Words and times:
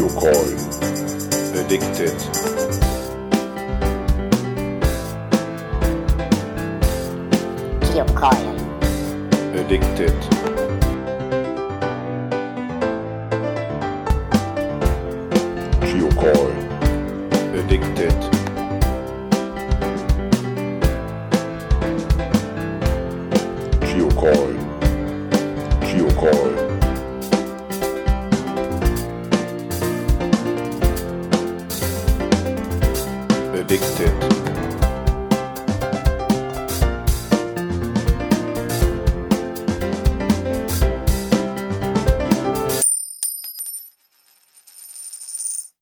Geocoin. 0.00 0.56
Addicted. 1.60 2.16
Geocoin. 7.92 8.56
Addicted. 9.54 10.49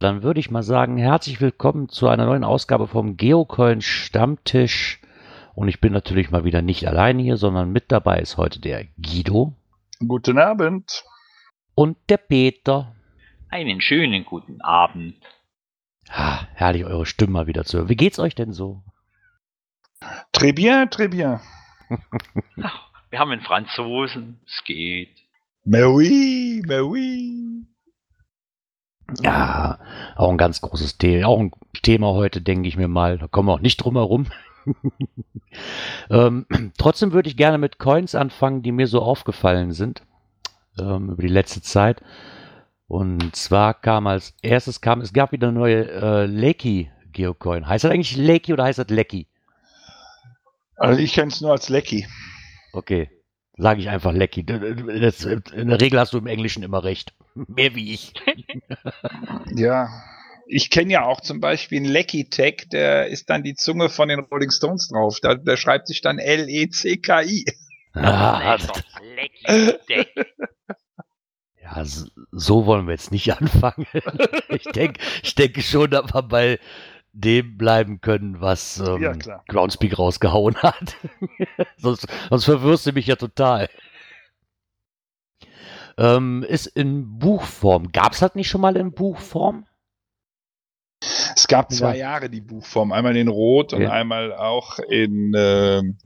Dann 0.08 0.22
würde 0.22 0.40
ich 0.40 0.50
mal 0.50 0.62
sagen, 0.62 0.96
herzlich 0.96 1.38
willkommen 1.42 1.90
zu 1.90 2.08
einer 2.08 2.24
neuen 2.24 2.42
Ausgabe 2.42 2.88
vom 2.88 3.18
Geocoin 3.18 3.82
Stammtisch. 3.82 5.02
Und 5.54 5.68
ich 5.68 5.82
bin 5.82 5.92
natürlich 5.92 6.30
mal 6.30 6.44
wieder 6.44 6.62
nicht 6.62 6.88
alleine 6.88 7.22
hier, 7.22 7.36
sondern 7.36 7.70
mit 7.72 7.92
dabei 7.92 8.18
ist 8.18 8.38
heute 8.38 8.58
der 8.58 8.86
Guido 8.96 9.52
Guten 9.98 10.38
Abend. 10.38 11.04
und 11.74 11.98
der 12.08 12.16
Peter. 12.16 12.96
Einen 13.50 13.82
schönen 13.82 14.24
guten 14.24 14.62
Abend. 14.62 15.16
Ah, 16.08 16.46
herrlich, 16.54 16.86
eure 16.86 17.04
Stimme 17.04 17.32
mal 17.32 17.46
wieder 17.46 17.66
zu 17.66 17.76
hören. 17.76 17.90
Wie 17.90 17.96
geht's 17.96 18.18
euch 18.18 18.34
denn 18.34 18.54
so? 18.54 18.82
Très 20.32 20.54
bien, 20.54 20.88
très 20.88 21.08
bien. 21.08 21.38
Ach, 22.62 22.80
wir 23.10 23.18
haben 23.18 23.30
einen 23.30 23.42
Franzosen. 23.42 24.40
Es 24.46 24.64
geht. 24.64 25.14
Mais 25.66 25.84
oui, 25.84 26.62
mais 26.66 26.80
oui. 26.80 27.66
Ja, 29.22 29.78
auch 30.16 30.30
ein 30.30 30.36
ganz 30.36 30.60
großes 30.60 30.98
Thema. 30.98 31.28
Auch 31.28 31.40
ein 31.40 31.52
Thema 31.82 32.08
heute, 32.08 32.40
denke 32.40 32.68
ich 32.68 32.76
mir 32.76 32.88
mal. 32.88 33.18
Da 33.18 33.26
kommen 33.26 33.48
wir 33.48 33.54
auch 33.54 33.60
nicht 33.60 33.78
drum 33.78 33.96
herum. 33.96 34.26
ähm, 36.10 36.46
trotzdem 36.76 37.12
würde 37.12 37.28
ich 37.28 37.36
gerne 37.36 37.58
mit 37.58 37.78
Coins 37.78 38.14
anfangen, 38.14 38.62
die 38.62 38.72
mir 38.72 38.86
so 38.86 39.00
aufgefallen 39.00 39.72
sind 39.72 40.02
ähm, 40.78 41.10
über 41.10 41.22
die 41.22 41.28
letzte 41.28 41.62
Zeit. 41.62 42.02
Und 42.86 43.34
zwar 43.36 43.74
kam 43.74 44.06
als 44.06 44.34
erstes 44.42 44.80
kam, 44.80 45.00
es 45.00 45.12
gab 45.12 45.32
wieder 45.32 45.48
eine 45.48 45.58
neue 45.58 45.90
äh, 45.90 46.26
Lecky 46.26 46.90
Geocoin. 47.12 47.66
Heißt 47.66 47.84
das 47.84 47.92
eigentlich 47.92 48.16
Lecky 48.16 48.52
oder 48.52 48.64
heißt 48.64 48.78
das 48.78 48.88
Lecky? 48.88 49.26
Also 50.76 51.00
ich 51.00 51.12
kenne 51.12 51.28
es 51.28 51.40
nur 51.40 51.52
als 51.52 51.68
Lecky. 51.68 52.06
Okay, 52.72 53.10
sage 53.58 53.80
ich 53.80 53.88
einfach 53.88 54.12
Lecky. 54.12 54.44
Das, 54.44 55.24
in 55.24 55.68
der 55.68 55.80
Regel 55.80 55.98
hast 55.98 56.14
du 56.14 56.18
im 56.18 56.26
Englischen 56.26 56.62
immer 56.62 56.84
recht. 56.84 57.12
Mehr 57.34 57.74
wie 57.74 57.92
ich. 57.92 58.12
Ja. 59.54 59.88
Ich 60.46 60.70
kenne 60.70 60.92
ja 60.92 61.04
auch 61.04 61.20
zum 61.20 61.40
Beispiel 61.40 61.78
einen 61.78 61.92
Lecky 61.92 62.30
Tech, 62.30 62.68
der 62.72 63.08
ist 63.08 63.28
dann 63.28 63.42
die 63.42 63.54
Zunge 63.54 63.90
von 63.90 64.08
den 64.08 64.20
Rolling 64.20 64.50
Stones 64.50 64.88
drauf. 64.88 65.18
Da, 65.20 65.34
der 65.34 65.58
schreibt 65.58 65.88
sich 65.88 66.00
dann 66.00 66.18
L-E-C-K-I. 66.18 67.44
Ah, 67.92 68.56
lecker. 68.56 69.78
Deck. 69.88 70.08
Ja, 71.60 71.84
so, 72.32 72.66
wollen 72.66 72.86
wir 72.86 72.92
jetzt 72.92 73.12
nicht 73.12 73.30
anfangen. 73.38 73.86
ich, 74.48 74.64
denk, 74.64 74.98
ich 75.22 75.34
denke 75.34 75.60
schon, 75.62 75.90
dass 75.90 76.14
wir 76.14 76.22
bei 76.22 76.58
dem 77.20 77.56
bleiben 77.58 78.00
können, 78.00 78.40
was 78.40 78.78
ähm, 78.78 79.02
Ja. 79.02 79.42
Groundspeak 79.48 79.98
rausgehauen 79.98 80.56
hat. 80.62 80.96
sonst, 81.76 82.06
sonst 82.30 82.44
verwirrst 82.44 82.86
du 82.86 82.92
mich 82.92 83.06
ja 83.06 83.16
total. 83.16 83.68
Ähm, 85.96 86.44
ist 86.48 86.66
in 86.66 87.18
Buchform. 87.18 87.90
Gab 87.90 88.12
es 88.12 88.20
das 88.20 88.34
nicht 88.34 88.48
schon 88.48 88.60
mal 88.60 88.76
in 88.76 88.92
Buchform? 88.92 89.66
Es 91.00 91.46
gab 91.48 91.72
zwei 91.72 91.94
Ja. 91.96 92.10
Jahre 92.10 92.30
die 92.30 92.40
Buchform. 92.40 92.92
Einmal 92.92 93.16
in 93.16 93.28
Rot 93.28 93.72
und 93.72 93.82
Ja. 93.82 93.90
einmal 93.90 94.32
auch 94.32 94.78
in 94.78 95.32
ähm, 95.36 95.98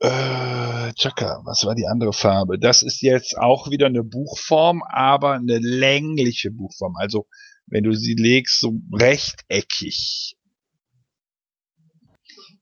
äh, 0.00 0.92
Chaka, 0.94 1.40
was 1.44 1.64
war 1.64 1.74
die 1.74 1.86
andere 1.88 2.12
Farbe? 2.12 2.58
Das 2.58 2.82
ist 2.82 3.02
jetzt 3.02 3.36
auch 3.36 3.68
wieder 3.70 3.86
eine 3.86 4.04
Buchform, 4.04 4.82
aber 4.88 5.32
eine 5.32 5.58
längliche 5.58 6.50
Buchform. 6.52 6.94
Also 6.96 7.26
wenn 7.70 7.84
du 7.84 7.92
sie 7.94 8.14
legst, 8.14 8.60
so 8.60 8.74
rechteckig. 8.92 10.36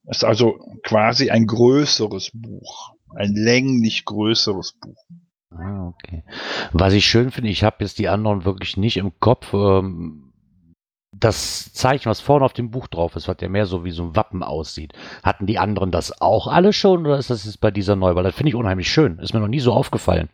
Das 0.05 0.19
ist 0.19 0.25
also 0.25 0.59
quasi 0.85 1.31
ein 1.31 1.47
größeres 1.47 2.31
Buch. 2.33 2.93
Ein 3.15 3.35
länglich 3.35 4.05
größeres 4.05 4.75
Buch. 4.81 5.05
Ah, 5.51 5.89
okay. 5.89 6.25
Was 6.73 6.93
ich 6.93 7.07
schön 7.07 7.31
finde, 7.31 7.51
ich 7.51 7.65
habe 7.65 7.77
jetzt 7.81 7.99
die 7.99 8.09
anderen 8.09 8.45
wirklich 8.45 8.77
nicht 8.77 8.97
im 8.97 9.19
Kopf. 9.21 9.53
Ähm, 9.55 10.27
das 11.19 11.73
Zeichen, 11.73 12.11
was 12.11 12.21
vorne 12.21 12.45
auf 12.45 12.53
dem 12.53 12.71
Buch 12.71 12.89
drauf 12.89 13.17
ist, 13.17 13.27
was 13.27 13.39
ja 13.41 13.49
mehr 13.49 13.67
so 13.67 13.85
wie 13.85 13.91
so 13.91 14.03
ein 14.03 14.17
Wappen 14.17 14.43
aussieht. 14.43 14.93
Hatten 15.23 15.47
die 15.47 15.59
anderen 15.59 15.91
das 15.91 16.21
auch 16.21 16.47
alle 16.47 16.73
schon 16.73 17.07
oder 17.07 17.19
ist 17.19 17.31
das 17.31 17.45
jetzt 17.45 17.61
bei 17.61 17.71
dieser 17.71 17.97
neu? 17.97 18.15
Weil 18.15 18.25
das 18.25 18.35
finde 18.35 18.51
ich 18.51 18.55
unheimlich 18.55 18.91
schön. 18.91 19.19
Ist 19.19 19.33
mir 19.33 19.41
noch 19.41 19.49
nie 19.49 19.61
so 19.61 19.73
aufgefallen. 19.73 20.29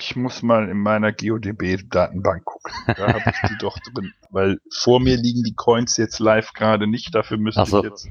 Ich 0.00 0.16
muss 0.16 0.42
mal 0.42 0.68
in 0.68 0.78
meiner 0.78 1.12
GeoDB-Datenbank 1.12 2.44
gucken. 2.44 2.72
Da 2.86 3.12
habe 3.12 3.22
ich 3.26 3.50
die 3.50 3.58
doch 3.58 3.78
drin. 3.78 4.14
Weil 4.30 4.58
vor 4.72 4.98
mir 4.98 5.16
liegen 5.16 5.42
die 5.42 5.54
Coins 5.54 5.96
jetzt 5.98 6.18
live 6.18 6.52
gerade 6.54 6.86
nicht. 6.86 7.14
Dafür 7.14 7.36
müsste 7.36 7.66
so. 7.66 7.78
ich 7.78 7.90
jetzt 7.90 8.08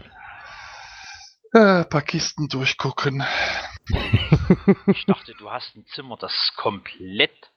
äh, 1.54 1.80
ein 1.80 1.90
paar 1.90 2.04
Kisten 2.04 2.48
durchgucken. 2.48 3.24
Ich 4.86 5.06
dachte, 5.08 5.34
du 5.34 5.50
hast 5.50 5.76
ein 5.76 5.86
Zimmer, 5.88 6.16
das 6.18 6.54
komplett 6.56 7.52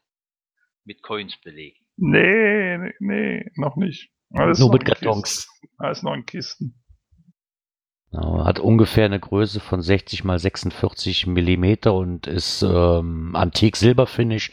mit 0.85 1.03
Coins 1.03 1.37
belegt. 1.45 1.83
Nee, 1.97 2.79
nee, 2.79 2.95
nee, 3.01 3.51
noch 3.57 3.77
nicht. 3.77 4.11
Alles 4.31 4.59
Nur 4.59 4.69
noch 4.69 4.75
mit. 4.75 4.87
Kartons. 4.87 5.47
Alles 5.77 6.03
noch 6.03 6.15
in 6.15 6.25
Kisten. 6.25 6.82
Genau, 8.13 8.45
hat 8.45 8.61
ungefähr 8.61 9.07
eine 9.07 9.19
Größe 9.19 9.59
von 9.59 9.81
60 9.81 10.25
mal 10.25 10.39
46 10.39 11.27
Millimeter 11.27 11.95
und 11.95 12.27
ist 12.27 12.63
ähm, 12.63 13.35
Antik-Silberfinish 13.35 14.53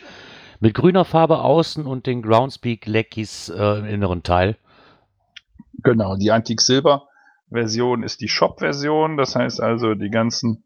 mit 0.61 0.73
grüner 0.73 1.03
Farbe 1.03 1.39
außen 1.39 1.85
und 1.85 2.07
den 2.07 2.21
Groundspeak 2.21 2.85
Leckies 2.85 3.49
äh, 3.49 3.79
im 3.79 3.85
inneren 3.85 4.23
Teil. 4.23 4.57
Genau, 5.83 6.15
die 6.15 6.31
Antik 6.31 6.61
Silber 6.61 7.07
Version 7.49 8.03
ist 8.03 8.21
die 8.21 8.27
Shop-Version. 8.29 9.17
Das 9.17 9.35
heißt 9.35 9.59
also, 9.59 9.93
die 9.93 10.09
ganzen 10.09 10.63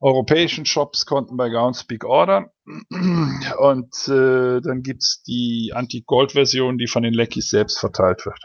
europäischen 0.00 0.64
Shops 0.64 1.04
konnten 1.04 1.36
bei 1.36 1.50
Groundspeak 1.50 2.04
ordern. 2.04 2.46
Und 2.88 4.08
äh, 4.08 4.60
dann 4.60 4.82
gibt's 4.82 5.22
die 5.24 5.72
Antik 5.74 6.06
Gold 6.06 6.32
Version, 6.32 6.78
die 6.78 6.86
von 6.86 7.02
den 7.02 7.14
Leckies 7.14 7.50
selbst 7.50 7.78
verteilt 7.78 8.24
wird. 8.24 8.40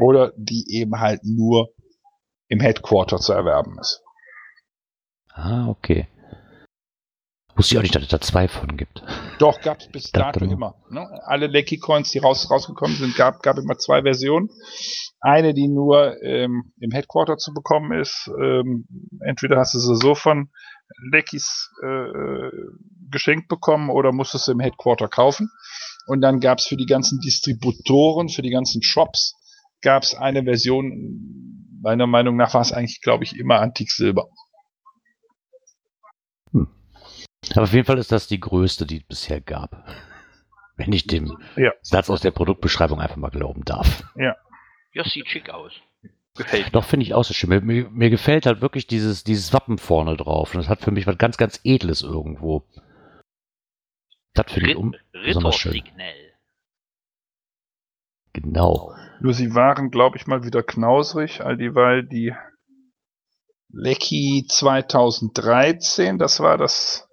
Oder 0.00 0.32
die 0.36 0.64
eben 0.68 1.00
halt 1.00 1.20
nur 1.24 1.70
im 2.48 2.60
Headquarter 2.60 3.18
zu 3.18 3.32
erwerben 3.32 3.78
ist. 3.78 4.02
Ah, 5.32 5.68
okay. 5.68 6.08
Wusste 7.56 7.74
ich 7.74 7.78
auch 7.78 7.82
nicht, 7.82 7.94
dass 7.94 8.02
es 8.02 8.08
da 8.08 8.20
zwei 8.20 8.48
von 8.48 8.76
gibt. 8.76 9.02
Doch, 9.38 9.60
gab's 9.60 9.88
bis 9.88 10.10
Das 10.10 10.32
dato 10.32 10.44
immer. 10.44 10.74
Ne? 10.90 11.08
Alle 11.24 11.46
Lecky 11.46 11.78
Coins, 11.78 12.10
die 12.10 12.18
raus, 12.18 12.50
rausgekommen 12.50 12.96
sind, 12.96 13.14
gab, 13.16 13.42
gab 13.42 13.58
immer 13.58 13.78
zwei 13.78 14.02
Versionen. 14.02 14.48
Eine, 15.20 15.54
die 15.54 15.68
nur 15.68 16.20
ähm, 16.22 16.72
im 16.80 16.90
Headquarter 16.90 17.36
zu 17.36 17.54
bekommen 17.54 17.98
ist. 17.98 18.28
Ähm, 18.40 18.86
entweder 19.20 19.56
hast 19.58 19.74
du 19.74 19.78
sie 19.78 19.96
so 19.96 20.14
von 20.16 20.50
Leckys 21.12 21.70
äh, 21.82 21.86
äh, 21.86 22.50
geschenkt 23.10 23.48
bekommen 23.48 23.88
oder 23.88 24.12
musstest 24.12 24.48
du 24.48 24.52
im 24.52 24.60
Headquarter 24.60 25.08
kaufen. 25.08 25.48
Und 26.06 26.20
dann 26.20 26.40
gab's 26.40 26.66
für 26.66 26.76
die 26.76 26.86
ganzen 26.86 27.20
Distributoren, 27.20 28.28
für 28.28 28.42
die 28.42 28.50
ganzen 28.50 28.82
Shops, 28.82 29.34
gab's 29.80 30.14
eine 30.14 30.42
Version, 30.42 31.63
meiner 31.84 32.06
Meinung 32.06 32.36
nach 32.36 32.54
war 32.54 32.62
es 32.62 32.72
eigentlich, 32.72 33.00
glaube 33.00 33.24
ich, 33.24 33.38
immer 33.38 33.60
Antik 33.60 33.90
Silber. 33.90 34.28
Aber 37.52 37.62
auf 37.62 37.72
jeden 37.72 37.84
Fall 37.84 37.98
ist 37.98 38.10
das 38.10 38.26
die 38.26 38.40
größte, 38.40 38.86
die 38.86 38.98
es 38.98 39.04
bisher 39.04 39.40
gab. 39.40 39.86
Wenn 40.76 40.92
ich 40.92 41.06
dem 41.06 41.36
Ja. 41.56 41.72
Satz 41.82 42.10
aus 42.10 42.20
der 42.20 42.32
Produktbeschreibung 42.32 43.00
einfach 43.00 43.16
mal 43.16 43.30
glauben 43.30 43.64
darf. 43.64 44.02
Ja, 44.16 44.34
sieht 45.04 45.28
schick 45.28 45.50
aus. 45.50 45.72
Gefällt 46.36 46.64
mir. 46.64 46.70
Doch, 46.72 46.84
finde 46.84 47.04
ich 47.04 47.14
auch 47.14 47.22
so 47.22 47.32
schön. 47.32 47.50
Mir, 47.50 47.60
mir, 47.60 47.88
mir 47.90 48.10
gefällt 48.10 48.46
halt 48.46 48.60
wirklich 48.60 48.88
dieses, 48.88 49.22
dieses 49.22 49.52
Wappen 49.52 49.78
vorne 49.78 50.16
drauf. 50.16 50.54
Und 50.54 50.60
das 50.62 50.68
hat 50.68 50.80
für 50.80 50.90
mich 50.90 51.06
was 51.06 51.18
ganz, 51.18 51.36
ganz 51.36 51.60
Edles 51.62 52.02
irgendwo. 52.02 52.64
Das 54.32 54.50
finde 54.50 54.70
ich 54.70 54.76
um, 54.76 54.96
besonders 55.12 55.56
schön. 55.56 55.72
Rittersignal. 55.72 56.23
Genau. 58.34 58.94
Nur 59.20 59.32
sie 59.32 59.54
waren, 59.54 59.90
glaube 59.90 60.18
ich, 60.18 60.26
mal 60.26 60.44
wieder 60.44 60.62
knausrig, 60.62 61.40
all 61.40 61.56
dieweil 61.56 62.06
die 62.06 62.34
Lecky 63.68 64.46
2013, 64.48 66.18
das 66.18 66.40
war 66.40 66.58
das 66.58 67.08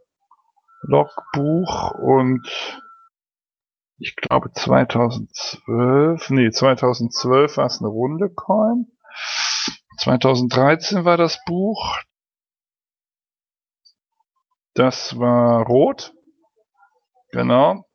Logbuch 0.82 1.92
und 1.92 2.48
ich 3.98 4.16
glaube 4.16 4.52
2012, 4.52 6.30
nee, 6.32 6.50
2012 6.50 7.58
war 7.58 7.66
es 7.68 7.80
eine 7.80 7.90
runde 7.90 8.30
Coin. 8.34 8.88
2013 10.00 11.06
war 11.06 11.18
das 11.18 11.40
Buch. 11.46 12.00
Das 14.74 15.20
war 15.20 15.64
rot. 15.68 16.14
Genau. 17.32 17.86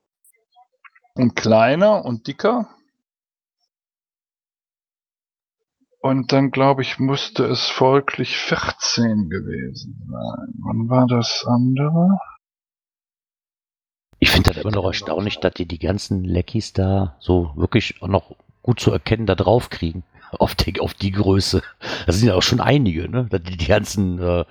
Und 1.15 1.35
kleiner 1.35 2.05
und 2.05 2.29
dicker. 2.29 2.76
Und 6.07 6.31
dann 6.31 6.53
glaube 6.53 6.83
ich, 6.83 7.01
musste 7.01 7.45
es 7.47 7.67
folglich 7.67 8.37
14 8.37 9.29
gewesen 9.29 10.07
sein. 10.09 10.55
Wann 10.61 10.89
war 10.89 11.09
das 11.09 11.45
andere? 11.45 12.21
Ich 14.21 14.31
finde 14.31 14.53
das 14.53 14.63
immer 14.63 14.71
noch 14.71 14.85
erstaunlich, 14.85 15.41
dass 15.41 15.55
die 15.55 15.67
die 15.67 15.81
ganzen 15.81 16.23
Leckies 16.23 16.73
da 16.73 17.17
so 17.19 17.51
wirklich 17.57 18.01
auch 18.03 18.07
noch 18.07 18.37
gut 18.63 18.79
zu 18.79 18.93
erkennen 18.93 19.27
da 19.27 19.35
drauf 19.35 19.69
kriegen. 19.69 20.05
Auf 20.39 20.55
die, 20.55 20.81
auf 20.81 20.93
die 20.93 21.13
Größe. 21.13 21.63
Das 22.05 22.19
sind 22.19 22.29
ja 22.29 22.35
auch 22.35 22.43
schon 22.43 22.61
einige, 22.61 23.09
ne? 23.09 23.27
Dass 23.31 23.43
die 23.43 23.57
die 23.57 23.67
ganzen, 23.67 24.19
äh, 24.19 24.45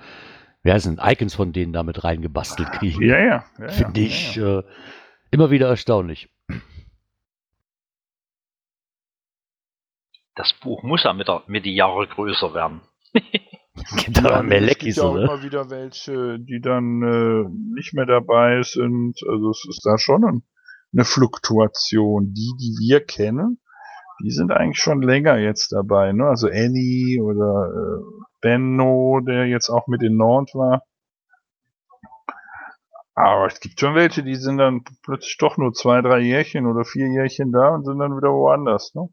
wie 0.62 0.72
heißen 0.72 0.98
Icons 1.02 1.34
von 1.34 1.52
denen 1.52 1.74
da 1.74 1.82
mit 1.82 2.02
reingebastelt 2.02 2.72
kriegen. 2.72 3.02
Ja, 3.02 3.18
ja. 3.18 3.44
ja 3.58 3.68
Finde 3.68 4.00
ja, 4.00 4.06
ich 4.06 4.36
ja. 4.36 4.60
Äh, 4.60 4.62
immer 5.30 5.50
wieder 5.50 5.68
erstaunlich. 5.68 6.28
Das 10.36 10.52
Buch 10.52 10.82
muss 10.82 11.02
ja 11.04 11.14
mit, 11.14 11.28
der, 11.28 11.42
mit 11.46 11.64
die 11.64 11.74
Jahre 11.74 12.06
größer 12.06 12.52
werden. 12.54 12.82
Gibt 13.12 14.18
aber 14.24 14.36
Ja, 14.36 14.42
mehr 14.42 14.62
es 14.62 14.78
gibt 14.78 14.96
ja 14.96 15.02
auch 15.04 15.14
oder? 15.14 15.24
immer 15.24 15.42
wieder 15.42 15.70
welche, 15.70 16.38
die 16.38 16.60
dann 16.60 17.02
äh, 17.02 17.48
nicht 17.74 17.94
mehr 17.94 18.06
dabei 18.06 18.62
sind. 18.62 19.18
Also 19.26 19.50
es 19.50 19.64
ist 19.68 19.80
da 19.84 19.96
schon 19.98 20.24
ein, 20.24 20.42
eine 20.92 21.04
Fluktuation. 21.04 22.34
Die, 22.34 22.52
die 22.60 22.76
wir 22.78 23.04
kennen, 23.04 23.60
die 24.22 24.30
sind 24.30 24.52
eigentlich 24.52 24.78
schon 24.78 25.00
länger 25.00 25.38
jetzt 25.38 25.72
dabei. 25.72 26.12
Ne? 26.12 26.26
Also 26.26 26.48
Annie 26.48 27.22
oder 27.22 27.70
äh, 27.72 28.24
Benno, 28.42 29.20
der 29.26 29.46
jetzt 29.46 29.70
auch 29.70 29.86
mit 29.86 30.02
in 30.02 30.18
Nantes 30.18 30.54
war. 30.54 30.82
Aber 33.14 33.46
es 33.46 33.60
gibt 33.60 33.80
schon 33.80 33.94
welche, 33.94 34.22
die 34.22 34.34
sind 34.34 34.58
dann 34.58 34.84
plötzlich 35.02 35.38
doch 35.38 35.56
nur 35.56 35.72
zwei, 35.72 36.02
drei 36.02 36.18
Jährchen 36.18 36.66
oder 36.66 36.84
vier 36.84 37.08
Jährchen 37.08 37.50
da 37.50 37.70
und 37.70 37.86
sind 37.86 37.98
dann 37.98 38.14
wieder 38.14 38.28
woanders. 38.28 38.94
Ne? 38.94 39.08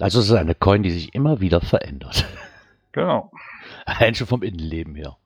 Also 0.00 0.20
es 0.20 0.26
ist 0.26 0.32
eine 0.32 0.54
Coin, 0.54 0.82
die 0.82 0.90
sich 0.90 1.14
immer 1.14 1.40
wieder 1.40 1.60
verändert. 1.60 2.26
Genau. 2.92 3.30
Allein 3.86 4.14
schon 4.14 4.26
vom 4.26 4.42
Innenleben 4.42 4.94
her. 4.94 5.16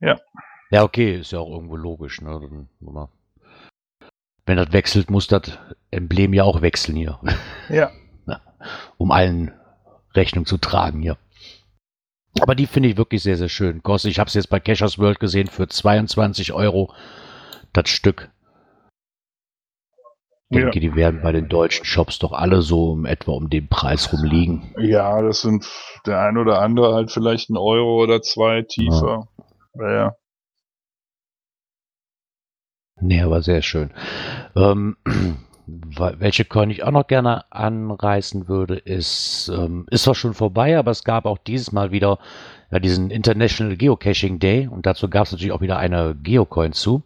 Ja. 0.00 0.18
Ja, 0.70 0.82
okay, 0.82 1.20
ist 1.20 1.32
ja 1.32 1.38
auch 1.38 1.50
irgendwo 1.50 1.76
logisch. 1.76 2.20
Ne? 2.20 2.66
Wenn 4.46 4.56
das 4.56 4.72
wechselt, 4.72 5.10
muss 5.10 5.28
das 5.28 5.58
Emblem 5.90 6.34
ja 6.34 6.44
auch 6.44 6.62
wechseln 6.62 6.96
hier, 6.96 7.20
Ja. 7.68 7.92
um 8.96 9.10
allen 9.12 9.52
Rechnung 10.14 10.46
zu 10.46 10.58
tragen 10.58 11.02
hier. 11.02 11.16
Aber 12.40 12.54
die 12.54 12.66
finde 12.66 12.88
ich 12.88 12.96
wirklich 12.96 13.22
sehr, 13.22 13.36
sehr 13.36 13.48
schön. 13.48 13.82
Kostet, 13.82 14.10
ich 14.10 14.18
habe 14.18 14.28
es 14.28 14.34
jetzt 14.34 14.48
bei 14.48 14.58
Cashers 14.58 14.98
World 14.98 15.20
gesehen 15.20 15.46
für 15.46 15.68
22 15.68 16.52
Euro 16.52 16.92
das 17.72 17.88
Stück. 17.88 18.30
Ich 20.54 20.60
Ja. 20.60 20.70
denke, 20.70 20.78
die 20.78 20.94
werden 20.94 21.20
bei 21.20 21.32
den 21.32 21.48
deutschen 21.48 21.84
Shops 21.84 22.20
doch 22.20 22.32
alle 22.32 22.62
so 22.62 22.92
um 22.92 23.06
etwa 23.06 23.32
um 23.32 23.50
den 23.50 23.66
Preis 23.66 24.12
rumliegen. 24.12 24.62
Ja, 24.78 25.20
das 25.20 25.40
sind 25.40 25.66
der 26.06 26.20
ein 26.20 26.38
oder 26.38 26.60
andere 26.62 26.94
halt 26.94 27.10
vielleicht 27.10 27.50
ein 27.50 27.56
Euro 27.56 28.00
oder 28.00 28.22
zwei 28.22 28.62
tiefer. 28.62 29.26
Ja, 29.74 29.92
ja. 29.92 30.16
Nee, 33.00 33.20
aber 33.22 33.42
sehr 33.42 33.62
schön. 33.62 33.90
Ähm, 34.54 34.96
welche 35.66 36.44
Coin 36.44 36.70
ich 36.70 36.84
auch 36.84 36.92
noch 36.92 37.08
gerne 37.08 37.50
anreißen 37.50 38.46
würde, 38.46 38.76
ist, 38.76 39.50
ähm, 39.52 39.86
ist 39.90 40.04
zwar 40.04 40.14
schon 40.14 40.34
vorbei, 40.34 40.78
aber 40.78 40.92
es 40.92 41.02
gab 41.02 41.26
auch 41.26 41.38
dieses 41.38 41.72
Mal 41.72 41.90
wieder 41.90 42.20
ja, 42.70 42.78
diesen 42.78 43.10
International 43.10 43.76
Geocaching 43.76 44.38
Day 44.38 44.68
und 44.68 44.86
dazu 44.86 45.10
gab 45.10 45.26
es 45.26 45.32
natürlich 45.32 45.52
auch 45.52 45.62
wieder 45.62 45.78
eine 45.78 46.14
Geocoin 46.14 46.72
zu, 46.72 47.02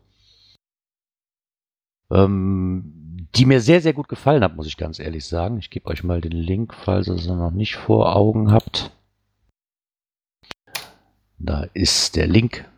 ähm, 2.10 2.97
die 3.34 3.44
mir 3.44 3.60
sehr, 3.60 3.80
sehr 3.80 3.92
gut 3.92 4.08
gefallen 4.08 4.42
hat, 4.42 4.56
muss 4.56 4.66
ich 4.66 4.76
ganz 4.76 4.98
ehrlich 4.98 5.26
sagen. 5.26 5.58
Ich 5.58 5.70
gebe 5.70 5.86
euch 5.88 6.02
mal 6.02 6.20
den 6.20 6.32
Link, 6.32 6.75
falls 6.75 7.08
ihr 7.08 7.14
es 7.14 7.26
noch 7.26 7.50
nicht 7.50 7.76
vor 7.76 8.16
Augen 8.16 8.52
habt. 8.52 8.90
Da 11.38 11.66
ist 11.75 12.16
der 12.16 12.26
Link. 12.26 12.69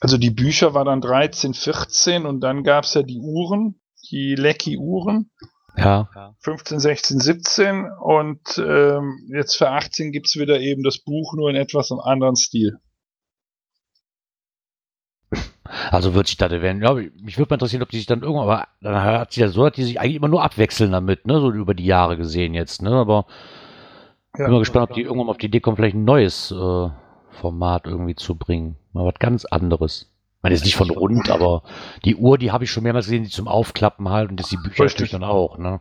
Also 0.00 0.18
die 0.18 0.30
Bücher 0.30 0.74
war 0.74 0.84
dann 0.84 1.00
13, 1.00 1.54
14 1.54 2.26
und 2.26 2.40
dann 2.40 2.62
gab's 2.62 2.94
ja 2.94 3.02
die 3.02 3.18
Uhren, 3.18 3.80
die 4.10 4.34
Lecky-Uhren, 4.34 5.30
Ja, 5.76 6.08
15, 6.40 6.80
16, 6.80 7.20
17 7.20 7.86
und 8.00 8.40
ähm, 8.58 9.28
jetzt 9.32 9.56
für 9.56 9.70
18 9.70 10.12
gibt's 10.12 10.36
wieder 10.36 10.60
eben 10.60 10.82
das 10.82 10.98
Buch, 10.98 11.34
nur 11.34 11.50
in 11.50 11.56
etwas 11.56 11.90
einem 11.90 12.00
anderen 12.00 12.36
Stil. 12.36 12.78
Also 15.90 16.14
wird 16.14 16.26
sich 16.26 16.36
da 16.36 16.50
werden. 16.50 16.82
Ja, 16.82 16.94
mich 16.94 17.38
würde 17.38 17.50
mal 17.50 17.56
interessieren, 17.56 17.82
ob 17.82 17.90
die 17.90 17.98
sich 17.98 18.06
dann 18.06 18.22
irgendwann, 18.22 18.44
aber 18.44 18.68
dann 18.80 19.02
hat 19.02 19.32
sie 19.32 19.40
ja 19.40 19.48
so, 19.48 19.64
dass 19.64 19.74
die 19.74 19.84
sich 19.84 20.00
eigentlich 20.00 20.16
immer 20.16 20.28
nur 20.28 20.42
abwechseln 20.42 20.92
damit, 20.92 21.26
ne? 21.26 21.40
So 21.40 21.50
über 21.50 21.74
die 21.74 21.84
Jahre 21.84 22.16
gesehen 22.16 22.54
jetzt, 22.54 22.82
ne? 22.82 22.90
Aber 22.90 23.26
Ja. 24.36 24.44
bin 24.44 24.52
mal 24.52 24.58
gespannt, 24.60 24.90
ob 24.90 24.94
die 24.94 25.02
irgendwann 25.02 25.28
auf 25.28 25.38
die 25.38 25.46
Idee 25.46 25.60
kommen, 25.60 25.76
vielleicht 25.76 25.96
ein 25.96 26.04
neues 26.04 26.50
äh, 26.50 26.88
Format 27.30 27.86
irgendwie 27.86 28.14
zu 28.14 28.34
bringen. 28.34 28.76
Mal 28.92 29.04
was 29.04 29.18
ganz 29.18 29.44
anderes. 29.44 30.10
Ich 30.36 30.42
meine, 30.42 30.54
jetzt 30.54 30.64
nicht 30.64 30.76
von 30.76 30.90
rund, 30.90 31.30
aber 31.30 31.62
die 32.04 32.14
Uhr, 32.16 32.38
die 32.38 32.52
habe 32.52 32.64
ich 32.64 32.70
schon 32.70 32.84
mehrmals 32.84 33.06
gesehen, 33.06 33.24
die 33.24 33.30
zum 33.30 33.48
Aufklappen 33.48 34.08
halt 34.08 34.30
und 34.30 34.38
das 34.38 34.48
die 34.48 34.56
Bücher 34.56 34.84
natürlich 34.84 35.10
dann 35.10 35.24
auch, 35.24 35.58
ne? 35.58 35.80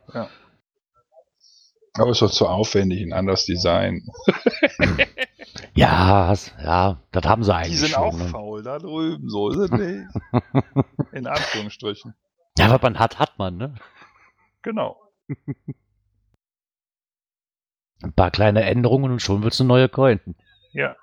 Aber 1.94 2.12
ist 2.12 2.22
doch 2.22 2.32
zu 2.32 2.48
aufwendig, 2.48 3.02
ein 3.02 3.14
anderes 3.14 3.46
Design. 3.46 4.08
Ja, 5.78 6.34
ja, 6.64 7.02
das 7.12 7.26
haben 7.26 7.44
sie 7.44 7.52
Die 7.52 7.56
eigentlich 7.58 7.80
sind 7.80 7.90
schon. 7.90 8.04
auch 8.04 8.18
ne? 8.18 8.26
faul 8.26 8.64
da 8.64 8.80
drüben, 8.80 9.30
so 9.30 9.50
ist 9.50 9.58
es 9.58 9.72
nicht. 9.72 10.08
In 11.12 11.28
Anführungsstrichen. 11.28 12.14
Ja, 12.58 12.72
was 12.72 12.82
man 12.82 12.98
hat, 13.00 13.20
hat 13.20 13.38
man, 13.38 13.58
ne? 13.58 13.76
Genau. 14.64 15.00
Ein 18.04 18.14
paar 18.14 18.32
kleine 18.32 18.64
Änderungen 18.64 19.12
und 19.12 19.22
schon 19.22 19.44
wird's 19.44 19.60
eine 19.60 19.68
neue 19.68 19.90
Coin. 19.90 20.20
Ja. 20.72 20.96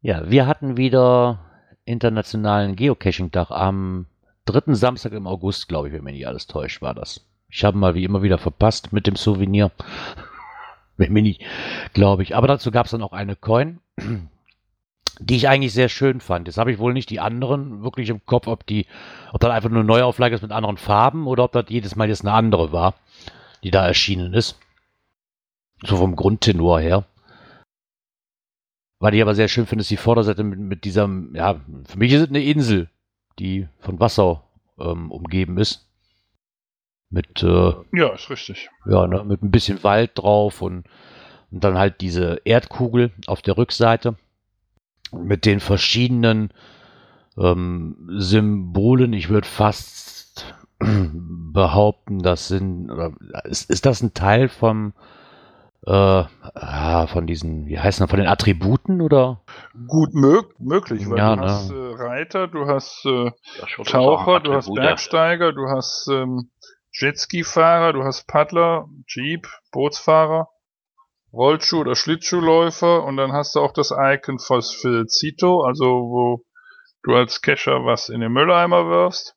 Ja, 0.00 0.28
wir 0.30 0.46
hatten 0.46 0.76
wieder 0.76 1.40
internationalen 1.84 2.76
Geocaching-Tag 2.76 3.50
am 3.50 4.06
dritten 4.44 4.74
Samstag 4.74 5.12
im 5.12 5.26
August, 5.26 5.68
glaube 5.68 5.88
ich, 5.88 5.94
wenn 5.94 6.04
mich 6.04 6.14
nicht 6.14 6.26
alles 6.26 6.46
täuscht, 6.46 6.82
war 6.82 6.94
das. 6.94 7.26
Ich 7.48 7.64
habe 7.64 7.78
mal 7.78 7.94
wie 7.94 8.04
immer 8.04 8.22
wieder 8.22 8.38
verpasst 8.38 8.92
mit 8.92 9.06
dem 9.06 9.16
Souvenir. 9.16 9.70
Wenn 10.96 11.12
nicht, 11.12 11.42
glaube 11.92 12.22
ich. 12.22 12.36
Aber 12.36 12.46
dazu 12.46 12.70
gab 12.70 12.86
es 12.86 12.92
dann 12.92 13.02
auch 13.02 13.12
eine 13.12 13.36
Coin, 13.36 13.80
die 15.20 15.36
ich 15.36 15.48
eigentlich 15.48 15.72
sehr 15.72 15.88
schön 15.88 16.20
fand. 16.20 16.48
Jetzt 16.48 16.58
habe 16.58 16.72
ich 16.72 16.78
wohl 16.78 16.92
nicht 16.92 17.10
die 17.10 17.20
anderen 17.20 17.82
wirklich 17.82 18.08
im 18.08 18.24
Kopf, 18.24 18.46
ob 18.46 18.66
die, 18.66 18.86
ob 19.32 19.40
das 19.40 19.50
einfach 19.50 19.70
nur 19.70 19.80
eine 19.80 19.86
Neuauflage 19.86 20.34
ist 20.34 20.42
mit 20.42 20.52
anderen 20.52 20.76
Farben 20.76 21.26
oder 21.26 21.44
ob 21.44 21.52
das 21.52 21.66
jedes 21.68 21.96
Mal 21.96 22.08
jetzt 22.08 22.22
eine 22.22 22.32
andere 22.32 22.72
war, 22.72 22.94
die 23.62 23.70
da 23.70 23.86
erschienen 23.86 24.34
ist. 24.34 24.58
So 25.82 25.96
vom 25.96 26.16
Grundtenor 26.16 26.80
her. 26.80 27.04
Was 29.00 29.12
ich 29.12 29.22
aber 29.22 29.34
sehr 29.34 29.48
schön 29.48 29.66
finde, 29.66 29.82
ist 29.82 29.90
die 29.90 29.96
Vorderseite 29.96 30.44
mit, 30.44 30.58
mit 30.58 30.84
diesem, 30.84 31.34
ja, 31.34 31.60
für 31.86 31.98
mich 31.98 32.12
ist 32.12 32.22
es 32.22 32.28
eine 32.28 32.42
Insel, 32.42 32.88
die 33.38 33.68
von 33.80 34.00
Wasser 34.00 34.44
ähm, 34.78 35.10
umgeben 35.10 35.58
ist. 35.58 35.86
Mit, 37.14 37.44
äh, 37.44 37.72
Ja, 37.92 38.12
ist 38.12 38.28
richtig. 38.28 38.70
ja, 38.86 39.06
ne, 39.06 39.22
mit 39.24 39.40
ein 39.40 39.52
bisschen 39.52 39.84
Wald 39.84 40.10
drauf 40.16 40.60
und, 40.62 40.84
und 41.52 41.62
dann 41.62 41.78
halt 41.78 42.00
diese 42.00 42.40
Erdkugel 42.44 43.12
auf 43.28 43.40
der 43.40 43.56
Rückseite 43.56 44.16
mit 45.12 45.44
den 45.44 45.60
verschiedenen 45.60 46.50
ähm, 47.38 47.96
Symbolen. 48.18 49.12
Ich 49.12 49.28
würde 49.28 49.46
fast 49.46 50.56
behaupten, 50.80 52.18
das 52.18 52.48
sind, 52.48 52.90
oder 52.90 53.12
ist, 53.44 53.70
ist 53.70 53.86
das 53.86 54.02
ein 54.02 54.12
Teil 54.12 54.48
vom, 54.48 54.92
äh, 55.86 55.90
ah, 55.92 57.06
von 57.06 57.26
diesen, 57.28 57.66
wie 57.66 57.78
heißen 57.78 58.02
das, 58.02 58.10
von 58.10 58.18
den 58.18 58.28
Attributen 58.28 59.00
oder? 59.00 59.40
Gut 59.86 60.14
mög 60.14 60.58
möglich, 60.58 61.08
weil 61.08 61.18
Ja, 61.18 61.36
du 61.36 61.42
ne. 61.42 61.42
hast 61.42 61.70
äh, 61.70 61.74
Reiter, 61.74 62.48
du 62.48 62.66
hast 62.66 63.04
äh, 63.06 63.30
Taucher, 63.84 64.40
du 64.40 64.54
hast. 64.54 64.72
Bergsteiger, 64.74 65.52
du 65.52 65.68
hast 65.68 66.08
ähm, 66.10 66.50
Jetski-Fahrer, 66.94 67.92
du 67.92 68.04
hast 68.04 68.26
Paddler, 68.26 68.88
Jeep, 69.08 69.48
Bootsfahrer, 69.72 70.48
Rollschuh- 71.32 71.80
oder 71.80 71.96
Schlittschuhläufer 71.96 73.02
und 73.02 73.16
dann 73.16 73.32
hast 73.32 73.56
du 73.56 73.60
auch 73.60 73.72
das 73.72 73.90
Icon 73.90 74.38
für, 74.38 75.06
Zito, 75.06 75.62
also 75.62 75.86
wo 75.86 76.44
du 77.02 77.14
als 77.14 77.42
Kescher 77.42 77.84
was 77.84 78.08
in 78.08 78.20
den 78.20 78.32
Mülleimer 78.32 78.86
wirfst. 78.86 79.36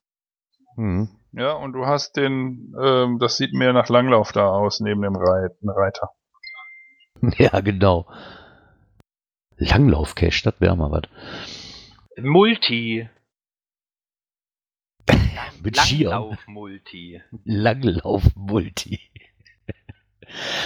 Hm. 0.76 1.10
Ja, 1.32 1.54
und 1.54 1.74
du 1.74 1.86
hast 1.86 2.16
den, 2.16 2.74
ähm, 2.82 3.18
das 3.20 3.38
sieht 3.38 3.54
mehr 3.54 3.74
nach 3.74 3.90
Langlauf 3.90 4.32
da 4.32 4.50
aus, 4.50 4.80
neben 4.80 5.02
dem 5.02 5.16
Reit 5.16 5.54
Reiter. 5.64 6.12
Ja, 7.38 7.60
genau. 7.62 8.08
Langlauf-Cache, 9.58 10.44
das 10.44 10.62
wäre 10.62 10.78
mal 10.78 10.92
was. 10.92 11.04
Multi. 12.18 13.10
Mit. 15.64 15.78
Langlauf-Multi. 15.78 17.22
Langlauf-Multi. 17.46 19.00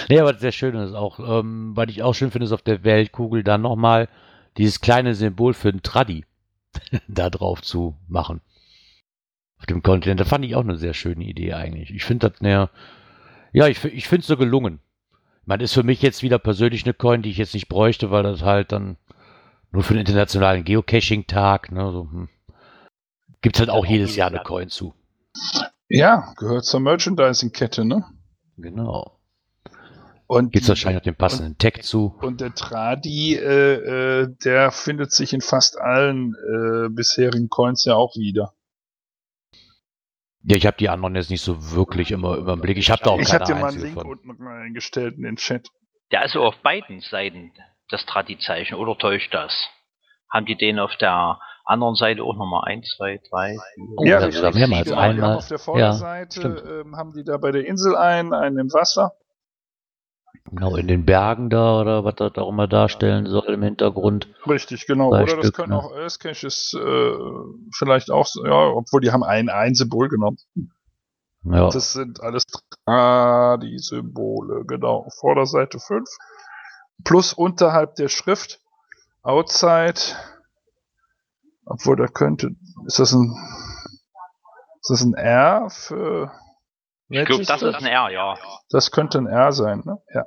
nee, 0.09 0.19
aber 0.19 0.33
sehr 0.35 0.51
schön 0.51 0.75
ist 0.75 0.93
auch, 0.93 1.19
ähm, 1.19 1.71
was 1.75 1.89
ich 1.89 2.03
auch 2.03 2.13
schön 2.13 2.31
finde, 2.31 2.45
ist 2.45 2.51
auf 2.51 2.61
der 2.61 2.83
Weltkugel 2.83 3.43
dann 3.43 3.61
nochmal 3.61 4.09
dieses 4.57 4.81
kleine 4.81 5.15
Symbol 5.15 5.53
für 5.53 5.69
ein 5.69 5.81
Traddy 5.81 6.25
da 7.07 7.29
drauf 7.29 7.61
zu 7.61 7.95
machen. 8.07 8.41
Auf 9.59 9.65
dem 9.65 9.83
Kontinent. 9.83 10.19
Da 10.19 10.25
fand 10.25 10.43
ich 10.45 10.55
auch 10.55 10.63
eine 10.63 10.77
sehr 10.77 10.93
schöne 10.93 11.23
Idee 11.23 11.53
eigentlich. 11.53 11.91
Ich 11.91 12.03
finde 12.03 12.29
das 12.29 12.41
näher, 12.41 12.69
ja, 13.53 13.67
ich, 13.67 13.83
ich 13.85 14.07
finde 14.07 14.21
es 14.21 14.27
so 14.27 14.37
gelungen. 14.37 14.79
Man 15.45 15.59
ist 15.59 15.73
für 15.73 15.83
mich 15.83 16.01
jetzt 16.01 16.23
wieder 16.23 16.39
persönlich 16.39 16.85
eine 16.85 16.93
Coin, 16.93 17.21
die 17.21 17.29
ich 17.29 17.37
jetzt 17.37 17.53
nicht 17.53 17.67
bräuchte, 17.67 18.11
weil 18.11 18.23
das 18.23 18.41
halt 18.41 18.71
dann 18.71 18.97
nur 19.71 19.83
für 19.83 19.93
den 19.93 20.01
internationalen 20.01 20.63
Geocaching-Tag, 20.63 21.71
ne, 21.71 21.91
so, 21.91 22.09
hm. 22.11 22.29
Gibt's 23.41 23.59
halt 23.59 23.69
auch 23.69 23.85
jedes 23.85 24.15
Jahr 24.15 24.29
eine 24.29 24.39
Coin 24.39 24.69
zu. 24.69 24.93
Ja, 25.89 26.33
gehört 26.37 26.65
zur 26.65 26.79
Merchandising-Kette, 26.79 27.85
ne? 27.85 28.05
Genau. 28.57 29.17
Und 30.27 30.53
Gibt's 30.53 30.69
wahrscheinlich 30.69 31.01
auch 31.01 31.03
den 31.03 31.15
passenden 31.15 31.57
Tag 31.57 31.83
zu. 31.83 32.15
Und 32.21 32.39
der 32.39 32.55
Tradi, 32.55 33.35
äh, 33.35 34.21
äh, 34.21 34.35
der 34.45 34.71
findet 34.71 35.11
sich 35.11 35.33
in 35.33 35.41
fast 35.41 35.77
allen 35.77 36.33
äh, 36.35 36.89
bisherigen 36.89 37.49
Coins 37.49 37.83
ja 37.83 37.95
auch 37.95 38.15
wieder. 38.15 38.53
Ja, 40.43 40.55
ich 40.55 40.65
habe 40.65 40.77
die 40.77 40.89
anderen 40.89 41.15
jetzt 41.15 41.29
nicht 41.29 41.41
so 41.41 41.71
wirklich 41.73 42.11
immer 42.11 42.35
über 42.37 42.55
den 42.55 42.61
Blick. 42.61 42.77
Ich 42.77 42.89
habe 42.89 43.03
da 43.03 43.11
auch 43.11 43.19
Ich 43.19 43.27
keine 43.27 43.41
habe 43.41 43.53
dir 43.53 43.59
mal 43.59 43.71
einen 43.71 43.81
Link 43.81 43.93
von. 43.93 44.07
unten 44.07 44.43
mal 44.43 44.61
eingestellt 44.61 45.17
in 45.17 45.23
den 45.23 45.35
Chat. 45.35 45.67
Der 46.11 46.21
ist 46.21 46.35
also 46.35 46.45
auf 46.45 46.55
beiden 46.63 47.01
Seiten 47.01 47.51
das 47.89 48.05
Tradi-Zeichen, 48.05 48.75
oder 48.75 48.97
täuscht 48.97 49.33
das? 49.33 49.53
Haben 50.29 50.45
die 50.45 50.55
den 50.55 50.79
auf 50.79 50.95
der 50.95 51.39
anderen 51.71 51.95
Seite 51.95 52.23
auch 52.23 52.35
nochmal 52.35 52.63
1, 52.65 52.95
2, 52.97 53.19
3, 53.29 53.57
4? 53.75 53.85
Oh, 53.97 54.05
Ja, 54.05 54.19
da 54.19 54.25
richtig. 54.25 54.35
sogar 54.37 54.53
mehrmals. 54.53 54.85
Genau, 54.87 54.97
die 55.01 55.03
Einmal. 55.09 55.35
auf 55.37 55.47
der 55.47 55.57
Ja, 55.57 55.63
Vorderseite 55.63 56.39
stimmt. 56.39 56.63
ähm, 56.69 56.95
haben 56.97 57.13
die 57.13 57.23
da 57.23 57.37
bei 57.37 57.51
der 57.51 57.65
Insel 57.65 57.95
einen, 57.95 58.33
einen 58.33 58.57
im 58.59 58.73
Wasser. 58.73 59.13
Genau, 60.49 60.75
in 60.75 60.87
den 60.87 61.05
Bergen 61.05 61.49
da 61.49 61.79
oder 61.79 62.03
was 62.03 62.15
das 62.15 62.33
auch 62.35 62.49
immer 62.49 62.67
darstellen 62.67 63.25
soll 63.27 63.53
im 63.53 63.63
Hintergrund. 63.63 64.27
Richtig, 64.47 64.85
genau. 64.87 65.09
Oder 65.09 65.25
das 65.25 65.47
Stück, 65.47 65.55
können 65.55 65.69
ne? 65.71 65.77
auch 65.77 65.91
Earth 65.93 66.19
Caches 66.19 66.73
äh, 66.77 67.13
vielleicht 67.77 68.11
auch, 68.11 68.25
so- 68.25 68.45
ja, 68.45 68.51
obwohl 68.69 69.01
die 69.01 69.11
haben 69.11 69.23
ein, 69.23 69.49
ein 69.49 69.75
Symbol 69.75 70.09
genommen. 70.09 70.37
Ja, 71.43 71.69
Das 71.69 71.93
sind 71.93 72.21
alles 72.21 72.43
Tradi-Symbole, 72.85 74.63
genau. 74.65 75.07
Vorderseite 75.19 75.79
5. 75.79 76.07
Plus 77.03 77.33
unterhalb 77.33 77.95
der 77.95 78.09
Schrift 78.09 78.59
Outside. 79.23 79.99
Obwohl 81.65 81.95
da 81.95 82.07
könnte. 82.07 82.55
Ist 82.85 82.99
das 82.99 83.13
ein. 83.13 83.35
Ist 84.81 84.89
das 84.89 85.01
ein 85.03 85.13
R 85.13 85.69
für. 85.69 86.31
Ich 87.09 87.25
glaube, 87.25 87.43
das 87.43 87.61
ist 87.61 87.75
ein 87.75 87.85
R, 87.85 88.09
ja. 88.09 88.37
Das 88.69 88.91
könnte 88.91 89.17
ein 89.17 89.27
R 89.27 89.51
sein, 89.51 89.83
ne? 89.85 90.01
Ja. 90.13 90.25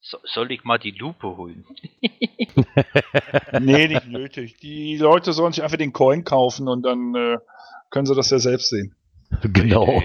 So, 0.00 0.18
soll 0.24 0.50
ich 0.52 0.64
mal 0.64 0.78
die 0.78 0.90
Lupe 0.90 1.36
holen? 1.36 1.64
Nee, 3.60 3.88
nicht 3.88 4.06
nötig. 4.06 4.58
Die 4.58 4.96
Leute 4.96 5.32
sollen 5.32 5.52
sich 5.52 5.62
einfach 5.62 5.78
den 5.78 5.92
Coin 5.92 6.24
kaufen 6.24 6.68
und 6.68 6.82
dann 6.82 7.14
äh, 7.14 7.38
können 7.90 8.06
sie 8.06 8.14
das 8.14 8.30
ja 8.30 8.38
selbst 8.38 8.68
sehen. 8.68 8.94
genau, 9.42 10.02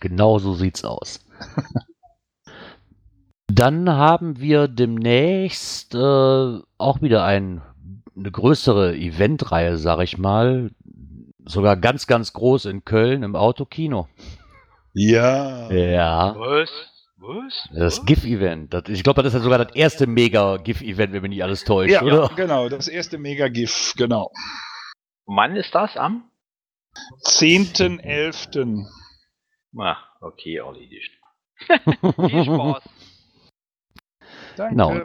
genau 0.00 0.38
so 0.38 0.54
sieht's 0.54 0.84
aus. 0.84 1.24
Dann 3.54 3.90
haben 3.90 4.38
wir 4.40 4.68
demnächst 4.68 5.94
äh, 5.94 5.98
auch 5.98 7.02
wieder 7.02 7.24
ein, 7.24 7.60
eine 8.16 8.30
größere 8.30 8.94
Eventreihe, 8.96 9.76
sag 9.76 10.00
ich 10.00 10.16
mal. 10.18 10.70
Sogar 11.44 11.76
ganz, 11.76 12.06
ganz 12.06 12.32
groß 12.32 12.66
in 12.66 12.84
Köln 12.84 13.22
im 13.24 13.34
Autokino. 13.36 14.08
Ja. 14.94 15.70
Ja. 15.72 16.34
Was? 16.38 16.70
Was? 17.16 17.68
Das? 17.74 18.04
GIF-Event. 18.06 18.72
Das- 18.72 18.84
Ich 18.88 19.02
glaube, 19.02 19.22
das 19.22 19.32
ist 19.34 19.38
ja 19.40 19.44
sogar 19.44 19.64
das 19.64 19.74
erste 19.74 20.06
Mega-GIF-Event, 20.06 21.12
wenn 21.12 21.22
mich 21.22 21.30
nicht 21.30 21.42
alles 21.42 21.64
täuscht, 21.64 21.92
Ja, 21.92 22.02
oder? 22.02 22.30
genau. 22.36 22.68
Das 22.68 22.88
erste 22.88 23.18
Mega-GIF, 23.18 23.94
genau. 23.96 24.30
Wann 25.26 25.56
ist 25.56 25.74
das 25.74 25.96
am? 25.96 26.24
10.11. 27.24 28.86
Ah, 29.78 29.96
okay, 30.20 30.56
erledigt. 30.56 31.10
Viel 31.68 32.44
Spaß. 32.44 32.82
Danke. 34.56 34.74
Genau. 34.74 35.00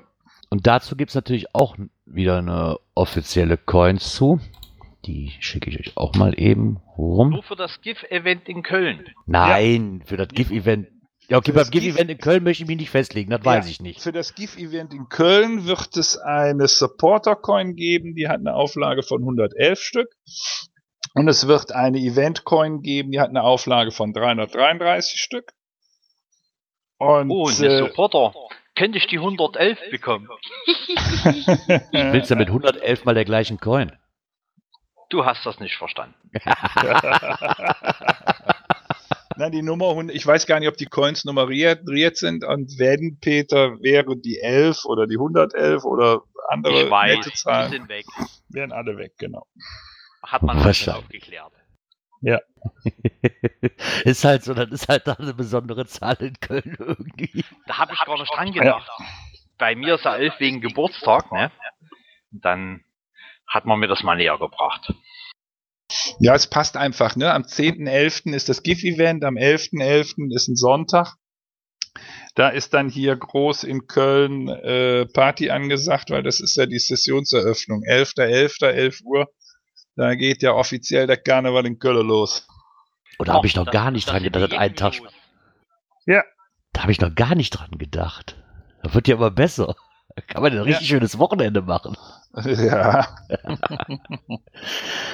Und 0.49 0.65
dazu 0.67 0.95
gibt 0.95 1.09
es 1.09 1.15
natürlich 1.15 1.53
auch 1.53 1.75
wieder 2.05 2.37
eine 2.37 2.77
offizielle 2.95 3.57
Coin 3.57 3.99
zu. 3.99 4.39
Die 5.05 5.33
schicke 5.39 5.69
ich 5.69 5.79
euch 5.79 5.97
auch 5.97 6.15
mal 6.15 6.39
eben 6.39 6.77
rum. 6.97 7.31
Nur 7.31 7.43
für 7.43 7.55
das 7.55 7.81
GIF-Event 7.81 8.47
in 8.49 8.63
Köln. 8.63 9.05
Nein, 9.25 10.03
für 10.05 10.17
das 10.17 10.29
GIF-Event. 10.29 10.87
Ja, 11.29 11.37
okay, 11.37 11.51
beim 11.51 11.69
GIF-Event 11.69 12.09
in 12.09 12.17
Köln 12.19 12.43
möchte 12.43 12.63
ich 12.63 12.69
mich 12.69 12.77
nicht 12.77 12.89
festlegen, 12.89 13.29
das 13.29 13.43
weiß 13.43 13.65
Ja, 13.65 13.71
ich 13.71 13.81
nicht. 13.81 14.01
Für 14.01 14.13
das 14.13 14.33
GIF-Event 14.35 14.93
in 14.93 15.09
Köln 15.09 15.65
wird 15.65 15.97
es 15.97 16.17
eine 16.17 16.67
Supporter-Coin 16.67 17.75
geben, 17.75 18.15
die 18.15 18.29
hat 18.29 18.39
eine 18.39 18.53
Auflage 18.53 19.03
von 19.03 19.21
111 19.21 19.79
Stück. 19.79 20.09
Und 21.13 21.27
es 21.27 21.47
wird 21.47 21.73
eine 21.73 21.97
Event-Coin 21.97 22.81
geben, 22.81 23.11
die 23.11 23.19
hat 23.19 23.29
eine 23.29 23.43
Auflage 23.43 23.91
von 23.91 24.13
333 24.13 25.19
Stück. 25.19 25.51
Und 26.97 27.29
Oh, 27.29 27.47
eine 27.47 27.67
äh, 27.67 27.79
Supporter. 27.79 28.33
Könnte 28.77 29.00
ich 29.00 29.07
die 29.07 29.17
111 29.17 29.79
bekommen? 29.89 30.29
Willst 31.91 32.29
du 32.29 32.36
mit 32.36 32.50
111 32.50 33.05
mal 33.05 33.15
der 33.15 33.25
gleichen 33.25 33.60
Coin? 33.60 33.91
Du 35.10 35.25
hast 35.25 35.46
das 35.46 35.60
nicht 35.60 35.75
verstanden. 35.77 36.13
Nein, 39.38 39.51
die 39.51 39.63
Nummer 39.63 39.89
100, 39.89 40.15
ich 40.15 40.25
weiß 40.25 40.46
gar 40.46 40.60
nicht, 40.60 40.69
ob 40.69 40.77
die 40.77 40.86
Coins 40.86 41.25
nummeriert 41.25 42.17
sind 42.17 42.43
und 42.43 42.77
wenn, 42.77 43.17
Peter, 43.19 43.81
wäre 43.81 44.15
die 44.17 44.39
11 44.39 44.86
oder 44.86 45.07
die 45.07 45.15
111 45.15 45.84
oder 45.84 46.22
andere 46.50 46.84
Ich 46.84 46.91
weiß, 46.91 47.17
nette 47.17 47.29
die 47.29 47.36
Zahlen, 47.36 47.72
sind 47.72 47.89
weg. 47.89 48.05
wären 48.50 48.72
alle 48.72 48.98
weg, 48.98 49.13
genau. 49.17 49.48
Hat 50.24 50.43
man 50.43 50.63
halt 50.63 50.75
schon 50.75 51.03
Aufgeklärt. 52.17 52.43
ist 54.05 54.24
halt 54.24 54.43
so, 54.43 54.53
das 54.53 54.69
ist 54.69 54.88
halt 54.88 55.07
da 55.07 55.13
eine 55.13 55.33
besondere 55.33 55.86
Zahl 55.86 56.17
in 56.19 56.39
Köln 56.39 56.75
irgendwie. 56.79 57.43
Da 57.65 57.77
habe 57.77 57.93
ich 57.93 58.05
gar 58.05 58.19
nicht 58.19 58.33
dran 58.33 58.51
gedacht. 58.51 58.89
Bei 59.57 59.75
mir 59.75 59.95
ist 59.95 60.05
er 60.05 60.17
11 60.17 60.39
wegen 60.39 60.62
Geburtstag, 60.62 61.31
ne? 61.31 61.51
Dann 62.31 62.83
hat 63.47 63.65
man 63.65 63.79
mir 63.79 63.88
das 63.88 64.03
mal 64.03 64.15
näher 64.15 64.38
gebracht. 64.38 64.93
Ja, 66.19 66.36
es 66.36 66.47
passt 66.47 66.77
einfach, 66.77 67.15
ne? 67.15 67.33
Am 67.33 67.43
10.11. 67.43 68.33
ist 68.33 68.50
das 68.50 68.62
GIF-Event, 68.62 69.24
am 69.24 69.36
11.11. 69.36 70.36
ist 70.36 70.47
ein 70.47 70.55
Sonntag. 70.55 71.15
Da 72.36 72.50
ist 72.50 72.74
dann 72.74 72.89
hier 72.89 73.15
groß 73.15 73.63
in 73.63 73.88
Köln 73.88 74.47
äh, 74.47 75.07
Party 75.07 75.50
angesagt, 75.50 76.12
weil 76.12 76.21
das 76.21 76.39
ist 76.39 76.55
ja 76.55 76.67
die 76.67 76.77
Sessionseröffnung. 76.77 77.81
11.11., 77.83 78.67
11 78.67 79.01
Uhr. 79.05 79.27
Da 79.97 80.15
geht 80.15 80.41
ja 80.43 80.53
offiziell 80.53 81.07
der 81.07 81.17
Karneval 81.17 81.65
in 81.65 81.79
Köln 81.79 82.07
los. 82.07 82.47
Oder 83.19 83.33
habe 83.33 83.47
ich 83.47 83.55
noch 83.55 83.69
gar 83.69 83.91
nicht 83.91 84.05
dran 84.09 84.23
gedacht, 84.23 84.53
einen 84.53 84.75
Tag. 84.75 84.93
Ja, 86.05 86.23
Da 86.71 86.83
habe 86.83 86.91
ich 86.91 87.01
noch 87.01 87.13
gar 87.15 87.35
nicht 87.35 87.49
dran 87.49 87.71
gedacht. 87.71 88.37
Das 88.83 88.93
wird 88.93 89.07
ja 89.07 89.15
immer 89.15 89.31
besser. 89.31 89.75
Da 90.15 90.21
kann 90.21 90.41
man 90.43 90.51
ein 90.53 90.59
richtig 90.59 90.87
schönes 90.87 91.17
Wochenende 91.17 91.61
machen. 91.63 91.97
ja. 92.35 93.07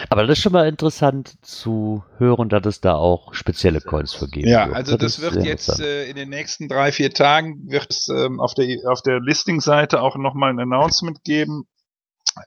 Aber 0.09 0.25
das 0.27 0.37
ist 0.37 0.43
schon 0.43 0.51
mal 0.51 0.67
interessant 0.67 1.33
zu 1.45 2.03
hören, 2.17 2.49
dass 2.49 2.65
es 2.65 2.81
da 2.81 2.95
auch 2.95 3.33
spezielle 3.33 3.79
Coins 3.81 4.13
für 4.13 4.27
geben 4.27 4.49
Ja, 4.49 4.67
wird. 4.67 4.75
also 4.75 4.97
das 4.97 5.17
ist 5.19 5.21
wird 5.21 5.45
jetzt 5.45 5.79
äh, 5.79 6.05
in 6.09 6.15
den 6.15 6.29
nächsten 6.29 6.67
drei, 6.67 6.91
vier 6.91 7.13
Tagen 7.13 7.69
wird 7.69 7.91
es 7.91 8.09
ähm, 8.09 8.39
auf 8.39 8.53
der 8.53 8.77
auf 8.91 9.01
der 9.01 9.19
Listing-Seite 9.21 10.01
auch 10.01 10.15
nochmal 10.17 10.49
ein 10.51 10.59
Announcement 10.59 11.23
geben, 11.23 11.67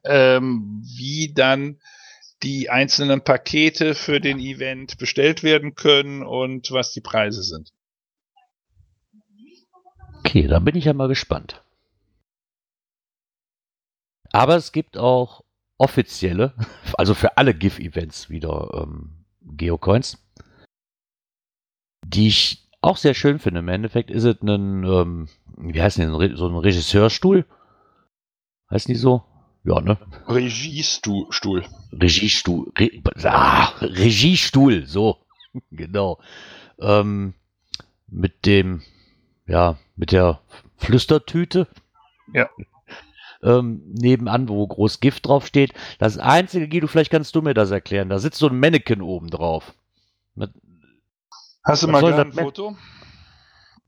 ähm, 0.04 0.82
wie 0.96 1.32
dann 1.34 1.78
die 2.42 2.70
einzelnen 2.70 3.22
Pakete 3.22 3.94
für 3.94 4.20
den 4.20 4.38
Event 4.38 4.98
bestellt 4.98 5.42
werden 5.42 5.74
können 5.74 6.22
und 6.22 6.70
was 6.70 6.92
die 6.92 7.00
Preise 7.00 7.42
sind. 7.42 7.72
Okay, 10.18 10.46
da 10.46 10.58
bin 10.58 10.76
ich 10.76 10.84
ja 10.84 10.92
mal 10.92 11.08
gespannt. 11.08 11.62
Aber 14.32 14.56
es 14.56 14.72
gibt 14.72 14.98
auch 14.98 15.44
offizielle, 15.78 16.52
also 16.98 17.14
für 17.14 17.36
alle 17.36 17.54
GIF-Events 17.54 18.28
wieder 18.28 18.82
ähm, 18.82 19.24
Geocoins, 19.42 20.18
die 22.04 22.28
ich 22.28 22.68
auch 22.80 22.96
sehr 22.96 23.14
schön 23.14 23.38
finde. 23.38 23.60
Im 23.60 23.68
Endeffekt 23.68 24.10
ist 24.10 24.24
es 24.24 24.42
ein, 24.42 24.84
ähm, 24.84 25.28
wie 25.56 25.80
heißt 25.80 25.98
denn, 25.98 26.10
so 26.36 26.48
ein 26.48 26.56
Regisseurstuhl? 26.56 27.46
Heißt 28.70 28.88
nicht 28.88 29.00
so? 29.00 29.24
Ja, 29.66 29.80
ne? 29.80 29.99
Regiestuhl. 30.28 31.26
Stuhl. 31.30 31.64
Regiestuhl. 31.92 32.73
Re 32.78 33.02
ah, 33.25 33.73
Regiestuhl, 33.80 34.87
so. 34.87 35.18
genau. 35.73 36.20
Ähm, 36.78 37.35
mit 38.06 38.46
dem, 38.46 38.82
ja, 39.46 39.76
mit 39.96 40.12
der 40.12 40.40
Flüstertüte. 40.76 41.66
Ja. 42.32 42.49
ähm, 43.42 43.82
nebenan, 43.87 44.49
wo 44.49 44.64
groß 44.64 45.00
Gift 45.00 45.26
drauf 45.26 45.44
steht. 45.49 45.73
Das 45.99 46.16
einzige, 46.16 46.68
Guido, 46.68 46.87
vielleicht 46.87 47.11
kannst 47.11 47.35
du 47.35 47.42
mir 47.42 47.54
das 47.54 47.73
erklären. 47.73 48.08
Da 48.08 48.20
sitzt 48.20 48.38
so 48.38 48.49
ein 48.49 48.61
Mannequin 48.61 49.02
oben 49.02 49.30
drauf. 49.30 49.75
Mit, 50.37 50.52
Hast 51.64 51.82
du 51.82 51.88
mal 51.88 52.04
ein 52.04 52.32
Foto? 52.32 52.76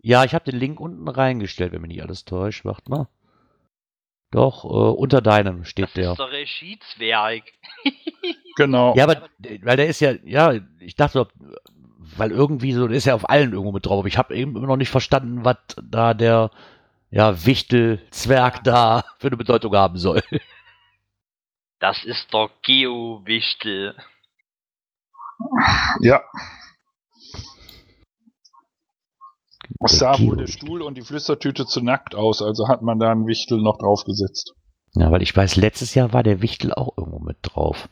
ja, 0.02 0.25
ich 0.25 0.35
habe 0.35 0.50
den 0.50 0.58
Link 0.58 0.80
unten 0.80 1.06
reingestellt, 1.06 1.70
wenn 1.70 1.82
mich 1.82 1.90
nicht 1.90 2.02
alles 2.02 2.25
täuscht. 2.25 2.64
Warte 2.64 2.90
mal. 2.90 3.06
Doch, 4.30 4.64
äh, 4.64 4.68
unter 4.68 5.20
deinem 5.23 5.64
steht 5.64 5.87
Das 5.87 5.92
der. 5.94 6.11
ist 6.12 6.18
der 6.18 6.30
Regiezwerg. 6.30 7.44
Genau. 8.56 8.92
Ja, 8.97 9.04
aber 9.04 9.28
weil 9.62 9.76
der 9.76 9.87
ist 9.87 10.00
ja, 10.00 10.14
ja, 10.25 10.52
ich 10.80 10.97
dachte, 10.97 11.28
weil 12.16 12.32
irgendwie 12.32 12.73
so, 12.73 12.88
der 12.88 12.97
ist 12.97 13.04
ja 13.04 13.14
auf 13.14 13.30
allen 13.30 13.52
irgendwo 13.52 13.70
mit 13.70 13.87
drauf. 13.87 14.00
Aber 14.00 14.08
ich 14.08 14.18
habe 14.18 14.35
eben 14.35 14.56
immer 14.56 14.66
noch 14.66 14.76
nicht 14.76 14.90
verstanden, 14.90 15.44
was 15.44 15.58
da 15.80 16.12
der 16.12 16.50
ja, 17.11 17.47
Wichtel-Zwerg 17.47 18.64
da 18.64 19.04
für 19.20 19.28
eine 19.28 19.37
Bedeutung 19.37 19.76
haben 19.76 19.97
soll. 19.97 20.23
Das 21.78 22.02
ist 22.04 22.32
der 22.35 22.50
Geo-Wichtel. 22.62 23.94
Ja. 26.00 26.23
Es 29.84 29.98
sah 29.98 30.18
wohl 30.18 30.37
der 30.37 30.46
Stuhl 30.46 30.82
und 30.82 30.96
die 30.96 31.02
Flüstertüte 31.02 31.66
zu 31.66 31.80
nackt 31.82 32.14
aus, 32.14 32.42
also 32.42 32.68
hat 32.68 32.82
man 32.82 32.98
da 32.98 33.10
einen 33.12 33.26
Wichtel 33.26 33.60
noch 33.60 33.78
draufgesetzt. 33.78 34.54
Ja, 34.94 35.10
weil 35.10 35.22
ich 35.22 35.37
weiß, 35.37 35.56
letztes 35.56 35.94
Jahr 35.94 36.12
war 36.12 36.22
der 36.22 36.40
Wichtel 36.42 36.72
auch 36.72 36.96
irgendwo 36.96 37.18
mit 37.18 37.37
drauf. 37.42 37.88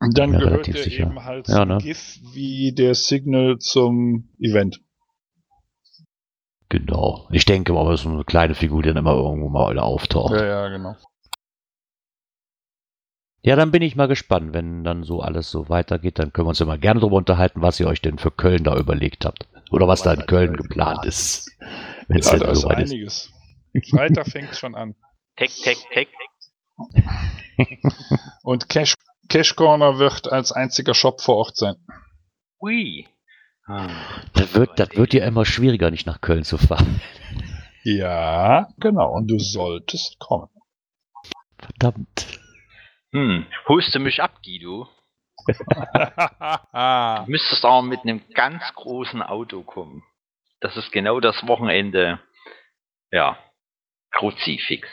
Und 0.00 0.18
dann 0.18 0.32
Ja, 0.32 0.40
gehört 0.40 0.68
er 0.68 0.82
sicher. 0.82 1.04
eben 1.04 1.24
halt 1.24 1.48
Ja, 1.48 1.64
ne? 1.64 1.78
GIF 1.78 2.18
wie 2.32 2.72
der 2.74 2.94
Signal 2.94 3.58
zum 3.58 4.30
Event. 4.38 4.80
Genau. 6.68 7.28
Ich 7.30 7.44
denke 7.44 7.72
mal, 7.72 7.84
das 7.90 8.00
ist 8.00 8.04
so 8.04 8.10
eine 8.10 8.24
kleine 8.24 8.54
Figur, 8.54 8.82
die 8.82 8.88
dann 8.88 8.96
immer 8.96 9.14
irgendwo 9.14 9.48
mal 9.48 9.78
auftaucht. 9.78 10.32
Ja, 10.34 10.44
ja, 10.44 10.68
genau. 10.68 10.96
Ja, 13.42 13.56
dann 13.56 13.70
bin 13.70 13.82
ich 13.82 13.94
mal 13.94 14.08
gespannt, 14.08 14.54
wenn 14.54 14.84
dann 14.84 15.04
so 15.04 15.20
alles 15.20 15.50
so 15.50 15.68
weitergeht, 15.68 16.18
dann 16.18 16.32
können 16.32 16.46
wir 16.46 16.50
uns 16.50 16.60
immer 16.62 16.78
gerne 16.78 17.00
darüber 17.00 17.16
unterhalten, 17.16 17.60
was 17.60 17.78
ihr 17.78 17.86
euch 17.86 18.00
denn 18.00 18.18
für 18.18 18.30
Köln 18.30 18.64
da 18.64 18.76
überlegt 18.76 19.26
habt. 19.26 19.46
Oder 19.74 19.88
was 19.88 20.02
da 20.02 20.12
in 20.14 20.24
Köln 20.26 20.56
geplant 20.56 21.04
ist. 21.04 21.50
Wenn 22.06 22.18
es 22.20 22.26
Ja, 22.26 22.32
denn 22.32 22.40
da 22.46 22.52
ist 22.52 22.60
soweit 22.60 22.78
ist. 22.80 22.92
einiges. 22.92 23.32
Freitag 23.90 24.28
fängt 24.28 24.54
schon 24.54 24.74
an. 24.76 24.94
Tech, 25.36 25.60
Tech, 25.62 25.78
Tech. 25.92 26.08
Und 28.44 28.68
Cash, 28.68 28.94
Cash 29.28 29.56
Corner 29.56 29.98
wird 29.98 30.30
als 30.30 30.52
einziger 30.52 30.94
Shop 30.94 31.20
vor 31.20 31.36
Ort 31.38 31.56
sein. 31.56 31.74
Ui. 32.60 33.08
Ah. 33.66 33.88
Das 34.34 34.54
wird, 34.54 34.78
das 34.78 34.90
wird 34.94 35.12
ja 35.12 35.24
immer 35.24 35.44
schwieriger, 35.44 35.90
nicht 35.90 36.06
nach 36.06 36.20
Köln 36.20 36.44
zu 36.44 36.56
fahren. 36.56 37.00
Ja, 37.82 38.68
genau. 38.78 39.12
Und 39.12 39.28
du 39.28 39.38
solltest 39.40 40.18
kommen. 40.20 40.48
Verdammt. 41.58 42.38
Hm. 43.12 43.46
Holst 43.68 43.94
du 43.94 43.98
mich 43.98 44.22
ab, 44.22 44.40
Guido? 44.44 44.88
Du 47.26 47.30
müsstest 47.30 47.64
aber 47.64 47.82
mit 47.82 48.00
einem 48.00 48.22
ganz 48.34 48.62
großen 48.74 49.22
Auto 49.22 49.62
kommen. 49.62 50.02
Das 50.60 50.76
ist 50.76 50.92
genau 50.92 51.20
das 51.20 51.46
Wochenende. 51.46 52.20
Ja. 53.10 53.38
Kruzifix. 54.12 54.88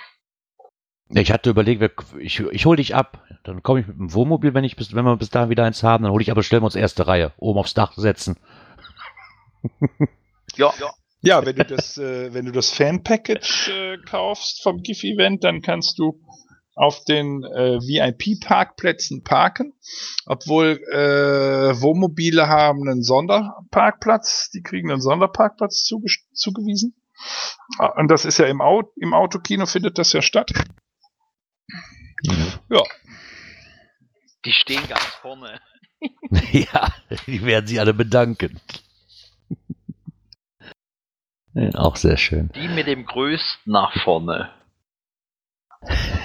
Ich 1.10 1.31
hatte 1.31 1.50
überlegt, 1.50 1.93
ich, 2.20 2.39
ich 2.39 2.65
hol 2.65 2.75
dich 2.77 2.96
ab. 2.96 3.24
Dann 3.43 3.63
komme 3.63 3.81
ich 3.81 3.88
mit 3.88 3.98
dem 3.98 4.13
Wohnmobil, 4.13 4.53
wenn, 4.53 4.63
ich 4.63 4.75
bis, 4.75 4.96
wenn 4.96 5.05
wir 5.05 5.17
bis 5.17 5.29
dahin 5.29 5.50
wieder 5.50 5.65
eins 5.65 5.84
haben. 5.84 6.03
Dann 6.03 6.13
hole 6.13 6.22
ich 6.22 6.31
aber, 6.31 6.43
stellen 6.43 6.62
wir 6.62 6.67
uns 6.67 6.75
erste 6.75 7.08
Reihe. 7.08 7.34
Oben 7.38 7.60
aufs 7.60 7.74
Dach 7.74 7.93
setzen. 7.93 8.38
Ja. 10.58 10.74
Ja, 11.22 11.46
wenn 11.46 11.55
du 11.55 11.63
das, 11.63 11.98
äh, 11.98 12.34
wenn 12.34 12.46
du 12.46 12.51
das 12.51 12.72
Fan-Package 12.72 13.70
äh, 13.70 13.97
kaufst 13.99 14.63
vom 14.63 14.82
GIF-Event, 14.82 15.43
dann 15.43 15.62
kannst 15.62 15.99
du 15.99 16.19
auf 16.75 17.03
den 17.03 17.43
äh, 17.43 17.79
VIP-Parkplätzen 17.79 19.23
parken. 19.23 19.73
Obwohl 20.25 20.81
äh, 20.91 21.79
Wohnmobile 21.81 22.47
haben 22.47 22.88
einen 22.88 23.03
Sonderparkplatz, 23.03 24.49
die 24.51 24.62
kriegen 24.62 24.91
einen 24.91 25.01
Sonderparkplatz 25.01 25.84
zuge 25.84 26.07
zugewiesen. 26.34 26.95
Ah, 27.77 27.88
Und 27.99 28.10
das 28.10 28.25
ist 28.25 28.39
ja 28.39 28.45
im, 28.47 28.62
Au 28.62 28.84
im 28.95 29.13
Autokino 29.13 29.65
findet 29.65 29.97
das 29.97 30.13
ja 30.13 30.21
statt. 30.21 30.51
Ja, 32.69 32.84
Die 34.45 34.51
stehen 34.51 34.88
ganz 34.88 35.03
vorne. 35.21 35.60
ja, 36.51 36.93
die 37.27 37.43
werden 37.43 37.67
sich 37.67 37.79
alle 37.79 37.93
bedanken. 37.93 38.60
Ja, 41.53 41.69
auch 41.75 41.95
sehr 41.95 42.17
schön. 42.17 42.49
Die 42.55 42.67
mit 42.69 42.88
dem 42.88 43.05
größten 43.05 43.71
nach 43.71 43.93
vorne. 44.03 44.51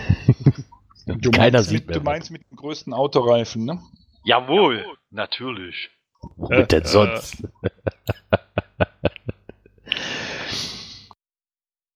du 1.06 1.30
Keiner 1.30 1.58
meinst, 1.58 1.70
sieht 1.70 1.80
mit, 1.80 1.88
mehr. 1.88 1.98
du 1.98 2.04
meinst 2.04 2.30
mit 2.30 2.42
dem 2.50 2.56
größten 2.56 2.92
Autoreifen, 2.92 3.64
ne? 3.64 3.80
Jawohl. 4.24 4.84
Natürlich. 5.10 5.90
Womit 6.36 6.72
denn 6.72 6.82
äh, 6.82 6.86
sonst? 6.86 7.42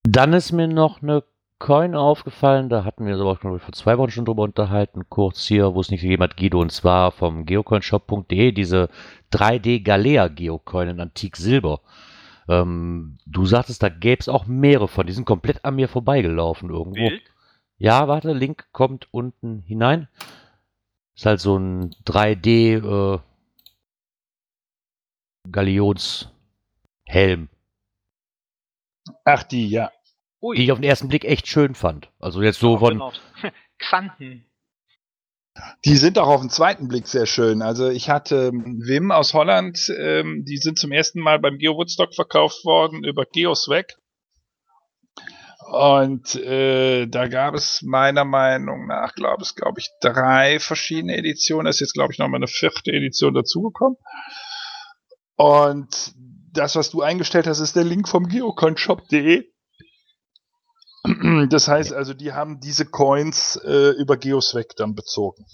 Dann 0.04 0.32
ist 0.32 0.52
mir 0.52 0.68
noch 0.68 1.02
eine 1.02 1.22
Coin 1.60 1.94
aufgefallen, 1.94 2.70
da 2.70 2.84
hatten 2.84 3.04
wir 3.04 3.12
uns 3.12 3.20
aber 3.20 3.36
schon 3.36 3.60
vor 3.60 3.72
zwei 3.74 3.98
Wochen 3.98 4.10
schon 4.10 4.24
drüber 4.24 4.44
unterhalten, 4.44 5.10
kurz 5.10 5.46
hier, 5.46 5.74
wo 5.74 5.80
es 5.80 5.90
nicht 5.90 6.00
gegeben 6.00 6.22
hat, 6.22 6.38
Guido, 6.38 6.58
und 6.58 6.72
zwar 6.72 7.12
vom 7.12 7.44
geocoinshop.de, 7.44 8.52
diese 8.52 8.88
3D 9.30 9.82
Galea 9.82 10.28
Geocoin 10.28 10.88
in 10.88 11.00
Antik 11.00 11.36
Silber. 11.36 11.80
Ähm, 12.48 13.18
du 13.26 13.44
sagtest, 13.44 13.82
da 13.82 13.90
gäbe 13.90 14.20
es 14.20 14.30
auch 14.30 14.46
mehrere 14.46 14.88
von, 14.88 15.06
die 15.06 15.12
sind 15.12 15.26
komplett 15.26 15.62
an 15.64 15.76
mir 15.76 15.88
vorbeigelaufen 15.88 16.70
irgendwo. 16.70 16.94
Bild. 17.08 17.22
Ja, 17.80 18.08
warte, 18.08 18.34
Link 18.34 18.66
kommt 18.72 19.08
unten 19.10 19.62
hinein. 19.62 20.06
Ist 21.16 21.24
halt 21.24 21.40
so 21.40 21.56
ein 21.56 21.94
3D 22.04 23.14
äh, 23.14 23.18
Galionshelm, 25.50 27.48
Ach, 29.24 29.42
die, 29.44 29.70
ja. 29.70 29.90
Ui. 30.42 30.56
die 30.56 30.64
ich 30.64 30.72
auf 30.72 30.78
den 30.78 30.88
ersten 30.88 31.08
Blick 31.08 31.24
echt 31.24 31.46
schön 31.46 31.74
fand. 31.74 32.10
Also 32.18 32.42
jetzt 32.42 32.60
so 32.60 32.76
von, 32.76 33.00
Erinnert. 33.00 33.20
Xanten. 33.78 34.44
Die 35.86 35.96
sind 35.96 36.18
auch 36.18 36.28
auf 36.28 36.42
den 36.42 36.50
zweiten 36.50 36.86
Blick 36.86 37.06
sehr 37.06 37.24
schön. 37.24 37.62
Also 37.62 37.88
ich 37.88 38.10
hatte 38.10 38.48
ähm, 38.52 38.82
Wim 38.86 39.10
aus 39.10 39.32
Holland, 39.32 39.90
ähm, 39.98 40.44
die 40.44 40.58
sind 40.58 40.78
zum 40.78 40.92
ersten 40.92 41.20
Mal 41.20 41.38
beim 41.38 41.56
Geo 41.56 41.76
Woodstock 41.76 42.14
verkauft 42.14 42.62
worden 42.66 43.04
über 43.04 43.24
Geoswag. 43.24 43.99
Und 45.70 46.34
äh, 46.34 47.06
da 47.06 47.28
gab 47.28 47.54
es 47.54 47.80
meiner 47.82 48.24
Meinung 48.24 48.88
nach, 48.88 49.14
glaube 49.14 49.44
ich, 49.44 49.54
glaube 49.54 49.78
ich, 49.78 49.88
drei 50.00 50.58
verschiedene 50.58 51.16
Editionen. 51.16 51.66
Da 51.66 51.70
ist 51.70 51.78
jetzt, 51.78 51.94
glaube 51.94 52.12
ich, 52.12 52.18
nochmal 52.18 52.38
eine 52.38 52.48
vierte 52.48 52.90
Edition 52.90 53.34
dazugekommen. 53.34 53.96
Und 55.36 56.12
das, 56.52 56.74
was 56.74 56.90
du 56.90 57.02
eingestellt 57.02 57.46
hast, 57.46 57.60
ist 57.60 57.76
der 57.76 57.84
Link 57.84 58.08
vom 58.08 58.26
geocoinshop.de. 58.26 59.44
Das 61.48 61.68
heißt 61.68 61.92
also, 61.92 62.14
die 62.14 62.32
haben 62.32 62.60
diese 62.60 62.84
Coins 62.84 63.56
äh, 63.64 63.90
über 63.90 64.16
Geoswag 64.16 64.74
dann 64.76 64.94
bezogen. 64.94 65.46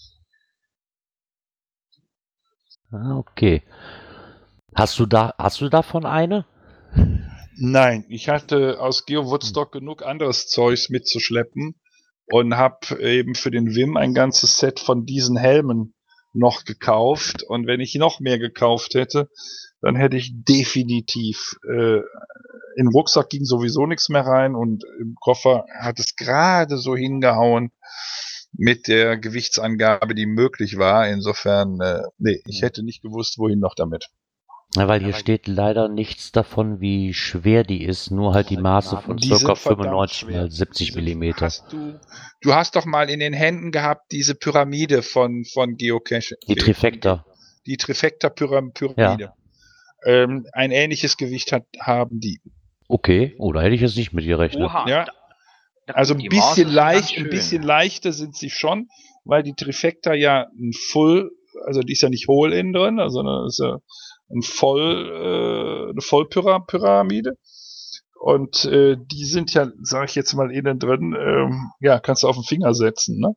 Ah, 2.90 3.18
okay. 3.18 3.62
Hast 4.74 4.98
du 4.98 5.05
da, 5.05 5.35
hast 5.38 5.61
du 5.61 5.68
davon 5.68 6.07
eine? 6.07 6.46
Nein, 7.59 8.05
ich 8.09 8.29
hatte 8.29 8.81
aus 8.81 9.07
Geo 9.07 9.31
Woodstock 9.31 9.73
genug 9.73 10.05
anderes 10.05 10.47
Zeugs 10.47 10.90
mitzuschleppen 10.90 11.81
und 12.27 12.57
habe 12.57 13.01
eben 13.01 13.35
für 13.35 13.51
den 13.51 13.75
Wim 13.75 13.97
ein 13.97 14.12
ganzes 14.12 14.59
Set 14.59 14.79
von 14.79 15.07
diesen 15.07 15.38
Helmen 15.38 15.95
noch 16.35 16.64
gekauft. 16.64 17.42
Und 17.42 17.66
wenn 17.66 17.81
ich 17.81 17.95
noch 17.95 18.21
mehr 18.21 18.38
gekauft 18.38 18.95
hätte, 18.95 19.31
dann 19.81 19.97
hätte 19.97 20.19
ich 20.19 20.33
definitiv 20.35 21.57
äh, 21.66 22.01
in 22.77 22.85
den 22.85 22.88
Rucksack 22.88 23.31
ging 23.31 23.45
sowieso 23.45 23.87
nichts 23.87 24.11
mehr 24.11 24.27
rein 24.27 24.55
und 24.55 24.85
im 25.01 25.14
Koffer 25.19 25.64
hat 25.81 25.99
es 25.99 26.14
gerade 26.14 26.77
so 26.77 26.95
hingehauen 26.95 27.73
mit 28.53 28.87
der 28.87 29.16
Gewichtsangabe, 29.16 30.14
die 30.14 30.27
möglich 30.27 30.77
war. 30.77 31.09
Insofern, 31.09 31.81
äh, 31.81 32.03
nee, 32.19 32.42
ich 32.47 32.61
hätte 32.61 32.83
nicht 32.83 33.01
gewusst, 33.03 33.38
wohin 33.38 33.61
noch 33.61 33.75
damit. 33.75 34.11
Ja, 34.74 34.88
weil 34.88 35.00
hier 35.02 35.14
steht 35.14 35.46
leider 35.46 35.88
nichts 35.88 36.33
davon, 36.33 36.81
wie 36.81 37.14
schwer 37.14 37.62
die 37.64 37.85
ist, 37.85 38.11
nur 38.11 38.35
halt 38.35 38.50
die 38.50 38.57
Maße 38.57 38.98
von 38.98 39.18
verdammt 39.18 39.59
95 39.59 40.18
schwer. 40.18 40.42
mal 40.42 40.50
70 40.50 40.88
Diese- 40.88 40.98
Millimeter. 40.98 41.46
Hast 41.46 41.72
du, 41.72 41.98
du 42.42 42.55
hast 42.55 42.76
doch 42.76 42.85
mal 42.85 43.09
in 43.09 43.20
den 43.20 43.33
Händen 43.33 43.70
gehabt 43.70 44.12
diese 44.12 44.35
Pyramide 44.35 45.02
von, 45.02 45.44
von 45.44 45.76
Geocache. 45.76 46.37
Die 46.48 46.57
Trifecta. 46.57 47.24
Die 47.66 47.76
Trifecta-Pyramide. 47.76 49.33
Ähm, 50.05 50.46
ein 50.52 50.70
ähnliches 50.72 51.16
Gewicht 51.16 51.52
hat, 51.52 51.64
haben 51.81 52.20
die. 52.20 52.40
Okay, 52.88 53.35
oh, 53.38 53.52
da 53.52 53.62
hätte 53.62 53.74
ich 53.74 53.81
jetzt 53.81 53.96
nicht 53.96 54.12
mit 54.12 54.24
gerechnet. 54.26 54.62
Oha. 54.64 54.88
Ja. 54.88 55.07
Also 55.87 56.14
ein 56.14 56.29
bisschen 56.29 56.68
leicht, 56.68 57.16
ein 57.16 57.31
bisschen 57.31 57.62
leichter 57.62 58.12
sind 58.12 58.37
sie 58.37 58.50
schon, 58.50 58.88
weil 59.24 59.42
die 59.42 59.55
Trifecta 59.55 60.14
ja 60.14 60.46
ein 60.59 60.72
Full, 60.90 61.31
also 61.64 61.81
die 61.81 61.92
ist 61.92 62.02
ja 62.02 62.09
nicht 62.09 62.29
hohl 62.29 62.52
innen 62.52 62.72
drin, 62.72 63.00
sondern 63.09 63.46
ist 63.46 63.61
ja 63.61 63.79
ein 64.30 64.42
Voll, 64.42 65.08
äh, 65.08 65.90
eine 65.90 66.00
Vollpyramide. 66.00 67.36
Und 68.18 68.64
äh, 68.64 68.96
die 68.98 69.24
sind 69.24 69.52
ja, 69.54 69.70
sage 69.82 70.06
ich 70.06 70.14
jetzt 70.14 70.32
mal 70.34 70.50
innen 70.50 70.78
drin, 70.78 71.14
ähm, 71.18 71.70
ja, 71.80 72.00
kannst 72.00 72.22
du 72.22 72.28
auf 72.28 72.36
den 72.36 72.44
Finger 72.44 72.74
setzen, 72.74 73.20
ne? 73.20 73.36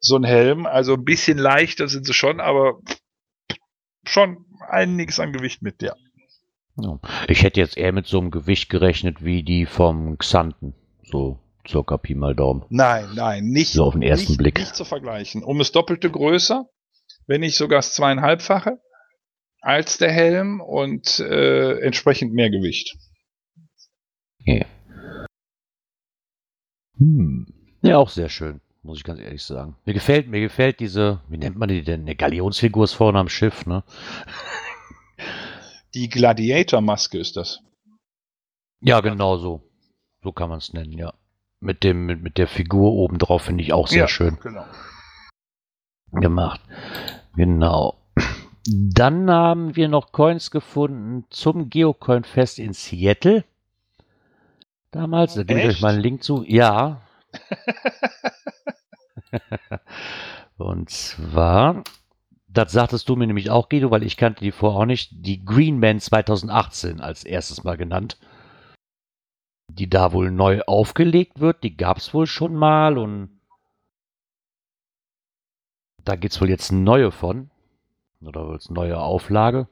So 0.00 0.16
ein 0.16 0.24
Helm, 0.24 0.66
also 0.66 0.94
ein 0.94 1.04
bisschen 1.04 1.38
leichter 1.38 1.88
sind 1.88 2.06
sie 2.06 2.14
schon, 2.14 2.40
aber 2.40 2.80
schon 4.04 4.46
einiges 4.68 5.20
an 5.20 5.32
Gewicht 5.32 5.62
mit, 5.62 5.82
ja. 5.82 5.94
Ja. 6.80 6.98
Ich 7.26 7.42
hätte 7.42 7.60
jetzt 7.60 7.76
eher 7.76 7.92
mit 7.92 8.06
so 8.06 8.18
einem 8.18 8.30
Gewicht 8.30 8.70
gerechnet 8.70 9.24
wie 9.24 9.42
die 9.42 9.66
vom 9.66 10.16
Xanten. 10.16 10.74
So 11.02 11.38
circa 11.68 11.98
Pi 11.98 12.14
mal 12.14 12.34
Daumen. 12.34 12.64
Nein, 12.70 13.08
nein, 13.14 13.44
nicht, 13.44 13.72
So 13.72 13.84
auf 13.84 13.92
den 13.94 14.02
ersten 14.02 14.32
nicht, 14.32 14.38
Blick. 14.38 14.58
nicht 14.58 14.76
zu 14.76 14.84
vergleichen. 14.84 15.42
Um 15.42 15.58
das 15.58 15.72
Doppelte 15.72 16.10
größer, 16.10 16.68
wenn 17.26 17.40
nicht 17.40 17.56
sogar 17.56 17.78
das 17.78 17.92
zweieinhalbfache 17.94 18.78
als 19.68 19.98
der 19.98 20.10
Helm 20.10 20.62
und 20.62 21.20
äh, 21.20 21.78
entsprechend 21.80 22.32
mehr 22.32 22.48
Gewicht. 22.48 22.96
Hm. 26.96 27.46
Ja, 27.82 27.98
auch 27.98 28.08
sehr 28.08 28.30
schön, 28.30 28.62
muss 28.82 28.96
ich 28.96 29.04
ganz 29.04 29.20
ehrlich 29.20 29.42
sagen. 29.44 29.76
Mir 29.84 29.92
gefällt, 29.92 30.26
mir 30.26 30.40
gefällt 30.40 30.80
diese, 30.80 31.20
wie 31.28 31.36
nennt 31.36 31.58
man 31.58 31.68
die 31.68 31.82
denn? 31.82 32.00
Eine 32.00 32.16
Galionsfigur 32.16 32.84
ist 32.84 32.94
vorne 32.94 33.18
am 33.18 33.28
Schiff, 33.28 33.66
ne? 33.66 33.84
Die 35.94 36.08
Gladiator-Maske 36.08 37.18
ist 37.18 37.36
das. 37.36 37.60
Ja, 38.80 39.00
genau 39.00 39.36
so. 39.36 39.62
So 40.22 40.32
kann 40.32 40.48
man 40.48 40.58
es 40.58 40.72
nennen, 40.72 40.92
ja. 40.92 41.12
Mit 41.60 41.84
dem, 41.84 42.06
mit, 42.06 42.22
mit 42.22 42.38
der 42.38 42.48
Figur 42.48 42.92
oben 42.92 43.18
drauf 43.18 43.42
finde 43.42 43.62
ich 43.62 43.74
auch 43.74 43.86
sehr 43.86 44.00
ja, 44.00 44.08
schön 44.08 44.38
Genau. 44.40 44.64
gemacht. 46.12 46.60
Genau. 47.36 47.98
Dann 48.66 49.30
haben 49.30 49.76
wir 49.76 49.88
noch 49.88 50.12
Coins 50.12 50.50
gefunden 50.50 51.24
zum 51.30 51.70
Geocoin-Fest 51.70 52.58
in 52.58 52.72
Seattle. 52.72 53.44
Damals, 54.90 55.34
da 55.34 55.42
gebe 55.42 55.60
ich 55.60 55.66
euch 55.66 55.80
mal 55.80 55.94
einen 55.94 56.02
Link 56.02 56.22
zu. 56.22 56.44
Ja. 56.44 57.02
Und 60.56 60.90
zwar, 60.90 61.84
das 62.48 62.72
sagtest 62.72 63.08
du 63.08 63.16
mir 63.16 63.26
nämlich 63.26 63.50
auch, 63.50 63.68
Guido, 63.68 63.90
weil 63.90 64.02
ich 64.02 64.16
kannte 64.16 64.42
die 64.42 64.52
vorher 64.52 64.80
auch 64.80 64.86
nicht, 64.86 65.10
die 65.12 65.44
Green 65.44 65.78
Man 65.78 66.00
2018 66.00 67.00
als 67.00 67.24
erstes 67.24 67.64
mal 67.64 67.76
genannt. 67.76 68.18
Die 69.70 69.88
da 69.88 70.12
wohl 70.12 70.30
neu 70.30 70.62
aufgelegt 70.62 71.40
wird, 71.40 71.62
die 71.62 71.76
gab 71.76 71.98
es 71.98 72.14
wohl 72.14 72.26
schon 72.26 72.54
mal 72.54 72.98
und 72.98 73.38
da 76.04 76.16
gibt 76.16 76.32
es 76.32 76.40
wohl 76.40 76.48
jetzt 76.48 76.72
neue 76.72 77.12
von. 77.12 77.50
Oder 78.20 78.46
wohl 78.46 78.58
eine 78.66 78.74
neue 78.74 78.98
Auflage. 78.98 79.68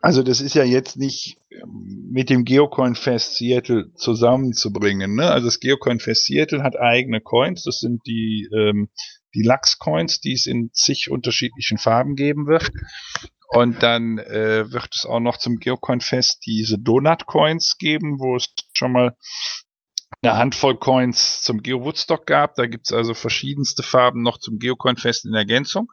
Also 0.00 0.22
das 0.22 0.40
ist 0.40 0.54
ja 0.54 0.64
jetzt 0.64 0.96
nicht 0.96 1.38
ähm, 1.50 2.10
mit 2.12 2.30
dem 2.30 2.44
Geocoin 2.44 2.94
Fest 2.94 3.36
Seattle 3.36 3.92
zusammenzubringen. 3.94 5.16
Ne? 5.16 5.30
Also 5.30 5.46
das 5.46 5.60
Geocoin 5.60 5.98
Fest 5.98 6.26
Seattle 6.26 6.62
hat 6.62 6.78
eigene 6.78 7.20
Coins. 7.20 7.64
Das 7.64 7.80
sind 7.80 8.06
die 8.06 8.48
ähm, 8.54 8.88
die 9.34 9.42
Lux 9.42 9.78
Coins, 9.78 10.20
die 10.20 10.32
es 10.32 10.46
in 10.46 10.70
zig 10.72 11.10
unterschiedlichen 11.10 11.78
Farben 11.78 12.14
geben 12.14 12.46
wird. 12.46 12.70
Und 13.48 13.82
dann 13.82 14.18
äh, 14.18 14.70
wird 14.72 14.88
es 14.94 15.04
auch 15.04 15.20
noch 15.20 15.36
zum 15.36 15.56
Geocoin 15.58 16.00
Fest 16.00 16.42
diese 16.46 16.78
Donut 16.78 17.26
Coins 17.26 17.76
geben, 17.78 18.18
wo 18.18 18.36
es 18.36 18.48
schon 18.74 18.92
mal 18.92 19.16
eine 20.22 20.36
Handvoll 20.36 20.76
Coins 20.78 21.42
zum 21.42 21.62
Geo 21.62 21.84
Woodstock 21.84 22.26
gab. 22.26 22.54
Da 22.54 22.66
gibt's 22.66 22.92
also 22.92 23.14
verschiedenste 23.14 23.82
Farben 23.82 24.22
noch 24.22 24.38
zum 24.38 24.58
Geocoin 24.58 24.96
Fest 24.96 25.26
in 25.26 25.34
Ergänzung. 25.34 25.90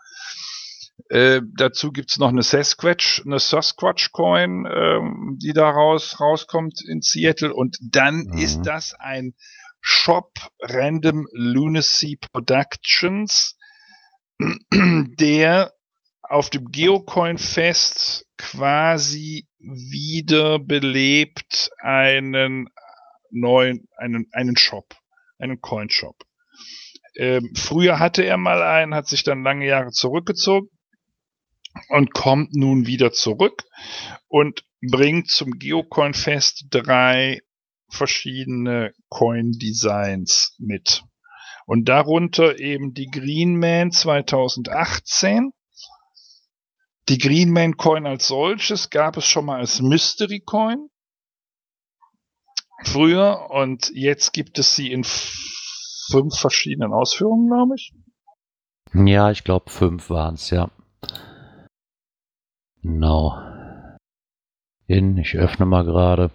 Äh, 1.09 1.41
dazu 1.55 1.91
gibt's 1.91 2.17
noch 2.17 2.29
eine 2.29 2.43
Sasquatch, 2.43 3.23
eine 3.25 3.39
Sasquatch 3.39 4.11
Coin, 4.11 4.65
ähm, 4.71 5.37
die 5.41 5.53
da 5.53 5.69
raus, 5.69 6.19
rauskommt 6.19 6.81
in 6.87 7.01
Seattle. 7.01 7.53
Und 7.53 7.77
dann 7.81 8.25
Mhm. 8.25 8.37
ist 8.37 8.65
das 8.65 8.93
ein 8.95 9.33
Shop 9.81 10.31
Random 10.61 11.27
Lunacy 11.33 12.17
Productions, 12.17 13.57
der 14.39 15.73
auf 16.21 16.49
dem 16.49 16.71
Geocoin 16.71 17.37
Fest 17.37 18.25
quasi 18.37 19.47
wiederbelebt 19.59 21.69
einen 21.79 22.69
neuen, 23.29 23.87
einen, 23.97 24.27
einen 24.31 24.57
Shop, 24.57 24.95
einen 25.37 25.61
Coin 25.61 25.89
Shop. 25.89 26.15
Ähm, 27.15 27.53
früher 27.55 27.99
hatte 27.99 28.23
er 28.23 28.37
mal 28.37 28.63
einen, 28.63 28.95
hat 28.95 29.07
sich 29.07 29.23
dann 29.23 29.43
lange 29.43 29.67
Jahre 29.67 29.91
zurückgezogen 29.91 30.69
und 31.89 32.13
kommt 32.13 32.53
nun 32.55 32.85
wieder 32.85 33.11
zurück 33.11 33.63
und 34.27 34.63
bringt 34.81 35.29
zum 35.29 35.51
Geocoin 35.51 36.13
Fest 36.13 36.65
drei 36.69 37.41
verschiedene 37.89 38.93
Coin 39.09 39.51
Designs 39.51 40.55
mit. 40.59 41.03
Und 41.65 41.87
darunter 41.87 42.59
eben 42.59 42.93
die 42.93 43.07
Greenman 43.07 43.91
2018. 43.91 45.51
Die 47.09 47.17
Greenman 47.17 47.77
Coin 47.77 48.05
als 48.05 48.27
solches 48.27 48.89
gab 48.89 49.17
es 49.17 49.25
schon 49.25 49.45
mal 49.45 49.59
als 49.59 49.81
Mystery 49.81 50.41
Coin. 50.41 50.89
Früher 52.85 53.49
und 53.49 53.91
jetzt 53.93 54.33
gibt 54.33 54.59
es 54.59 54.75
sie 54.75 54.91
in 54.91 55.05
fünf 55.05 56.35
verschiedenen 56.37 56.91
Ausführungen, 56.91 57.47
glaube 57.47 57.75
ich. 57.75 57.93
Ja, 58.93 59.31
ich 59.31 59.43
glaube 59.43 59.69
fünf 59.69 60.09
waren 60.09 60.35
es, 60.35 60.49
ja. 60.49 60.69
Genau. 62.83 63.39
In, 64.87 65.17
ich 65.17 65.35
öffne 65.35 65.65
mal 65.65 65.85
gerade. 65.85 66.31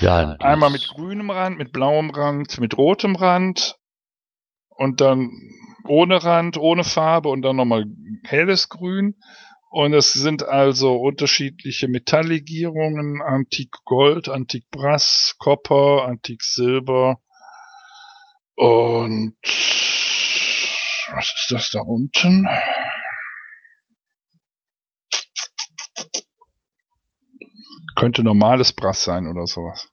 Ja, 0.00 0.36
Einmal 0.40 0.70
mit 0.70 0.88
grünem 0.88 1.30
Rand, 1.30 1.58
mit 1.58 1.72
blauem 1.72 2.10
Rand, 2.10 2.60
mit 2.60 2.76
rotem 2.76 3.16
Rand 3.16 3.78
und 4.68 5.00
dann 5.00 5.30
ohne 5.86 6.22
Rand, 6.22 6.58
ohne 6.58 6.84
Farbe 6.84 7.30
und 7.30 7.42
dann 7.42 7.56
nochmal 7.56 7.86
helles 8.24 8.68
Grün. 8.68 9.16
Und 9.70 9.94
es 9.94 10.12
sind 10.12 10.42
also 10.42 10.96
unterschiedliche 10.96 11.88
Metalllegierungen, 11.88 13.22
Antik 13.22 13.72
Gold, 13.84 14.28
Antik 14.28 14.70
Brass, 14.70 15.36
Copper, 15.38 16.04
Antik 16.06 16.42
Silber 16.42 17.20
und 18.56 19.36
was 21.12 21.34
ist 21.36 21.46
das 21.50 21.70
da 21.70 21.80
unten? 21.80 22.48
Könnte 27.96 28.22
normales 28.22 28.72
Brass 28.72 29.02
sein 29.04 29.26
oder 29.26 29.46
sowas. 29.46 29.88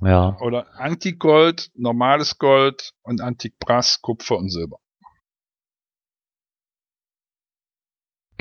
Ja, 0.00 0.36
Oder 0.40 0.66
Antikgold, 0.78 1.70
normales 1.74 2.38
Gold 2.38 2.92
und 3.02 3.20
Antikbrass, 3.20 4.00
Kupfer 4.00 4.36
und 4.36 4.50
Silber. 4.50 4.78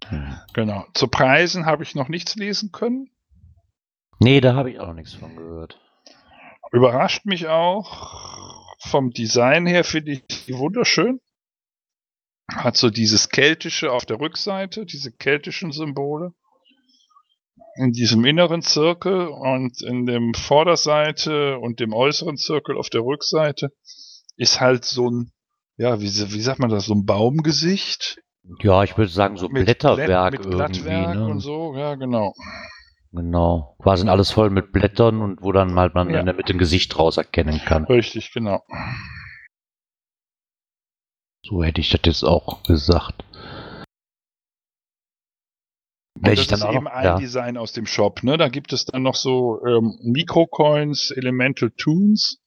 Hm. 0.08 0.38
Genau. 0.54 0.86
Zu 0.93 1.08
Preisen 1.08 1.65
habe 1.65 1.84
ich 1.84 1.95
noch 1.95 2.08
nichts 2.10 2.36
lesen 2.36 2.71
können. 2.71 3.10
nee, 4.19 4.39
da 4.39 4.56
habe 4.56 4.71
ich 4.71 4.80
auch 4.80 4.88
noch 4.88 4.93
nichts 4.93 5.13
von 5.13 5.36
gehört. 5.36 5.80
Überrascht 6.71 7.26
mich 7.26 7.47
auch. 7.47 8.76
Vom 8.80 9.12
Design 9.12 9.65
her 9.65 9.84
finde 9.84 10.12
ich 10.13 10.26
die 10.28 10.58
wunderschön. 10.58 11.19
Hat 12.50 12.78
so 12.78 12.89
dieses 12.89 13.30
keltische 13.30 13.91
auf 13.91 14.06
der 14.06 14.19
Rückseite, 14.19 14.86
diese 14.86 15.12
keltischen 15.12 15.71
Symbole. 15.71 16.34
In 17.78 17.92
diesem 17.92 18.26
inneren 18.26 18.62
Zirkel 18.62 19.28
und 19.28 19.82
in 19.84 20.06
dem 20.06 20.34
Vorderseite 20.34 21.60
und 21.60 21.80
dem 21.80 21.94
äußeren 21.94 22.38
Zirkel 22.38 22.78
auf 22.78 22.90
der 22.90 23.02
Rückseite 23.02 23.70
ist 24.36 24.60
halt 24.62 24.84
so 24.86 25.10
ein, 25.10 25.32
ja, 25.78 26.00
wie, 26.00 26.06
wie 26.06 26.42
sagt 26.42 26.60
man 26.60 26.70
das, 26.70 26.86
so 26.86 26.94
ein 26.96 27.06
Baumgesicht. 27.06 28.18
Ja, 28.62 28.84
ich 28.84 28.98
würde 28.98 29.12
sagen, 29.12 29.38
so 29.38 29.50
mit 29.50 29.66
Blätterwerk 29.66 30.36
Blätt- 30.36 30.46
mit 30.46 30.54
irgendwie. 30.54 30.82
Blattwerk 30.82 31.16
Ne? 31.16 31.26
und 31.28 31.40
so, 31.40 31.76
ja, 31.76 31.96
genau. 31.96 32.34
Genau. 33.12 33.76
Quasi 33.80 34.08
alles 34.08 34.32
voll 34.32 34.50
mit 34.50 34.72
Blättern 34.72 35.22
und 35.22 35.42
wo 35.42 35.52
dann 35.52 35.78
halt 35.80 35.94
man 35.94 36.10
Ja. 36.10 36.24
Mitte 36.24 36.54
ein 36.54 36.60
Gesicht 36.60 36.98
raus 36.98 37.18
erkennen 37.18 37.60
kann. 37.66 37.86
Richtig, 37.86 38.32
genau. 38.34 38.63
So 41.44 41.63
hätte 41.63 41.80
ich 41.82 41.90
das 41.90 42.02
jetzt 42.06 42.24
auch 42.24 42.63
gesagt. 42.63 43.24
Welche 46.21 46.49
das 46.49 46.62
ist 46.62 46.69
eben 46.69 46.88
ein 46.88 47.03
ja. 47.03 47.15
Design 47.17 47.58
aus 47.58 47.73
dem 47.73 47.86
Shop. 47.86 48.23
Ne? 48.23 48.38
Da 48.38 48.49
gibt 48.49 48.73
es 48.73 48.86
dann 48.86 49.03
noch 49.03 49.15
so 49.15 49.63
ähm, 49.65 49.97
Mikrocoins, 50.03 51.12
Elemental 51.12 51.71
Tunes. 51.71 52.39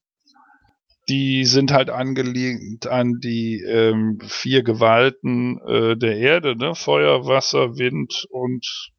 Die 1.09 1.45
sind 1.45 1.73
halt 1.73 1.91
angelehnt 1.91 2.87
an 2.87 3.19
die 3.23 3.61
ähm, 3.63 4.19
vier 4.23 4.63
Gewalten 4.63 5.61
äh, 5.67 5.97
der 5.97 6.17
Erde, 6.19 6.57
ne? 6.57 6.75
Feuer, 6.75 7.27
Wasser, 7.27 7.77
Wind 7.77 8.27
und 8.31 8.93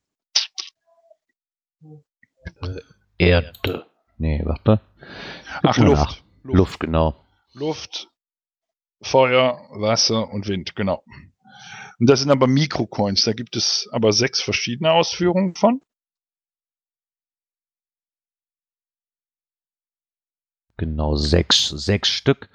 Erde. 3.18 3.86
Nee, 4.18 4.42
warte. 4.44 4.82
ach, 5.64 5.78
Luft. 5.78 6.24
nach. 6.44 6.54
Luft, 6.56 6.80
genau. 6.80 7.16
Luft, 7.54 8.10
Feuer, 9.02 9.68
Wasser 9.72 10.30
und 10.30 10.48
Wind, 10.48 10.76
genau. 10.76 11.04
Und 12.02 12.10
das 12.10 12.20
sind 12.20 12.32
aber 12.32 12.48
Mikrocoins. 12.48 13.24
Da 13.26 13.34
gibt 13.34 13.56
es 13.56 13.88
aber 13.92 14.12
sechs 14.12 14.42
verschiedene 14.42 14.92
Ausführungen 14.92 15.54
von. 15.54 15.82
Genau, 20.78 21.16
sechs, 21.16 21.68
sechs 21.70 22.10
Stück. 22.10 22.50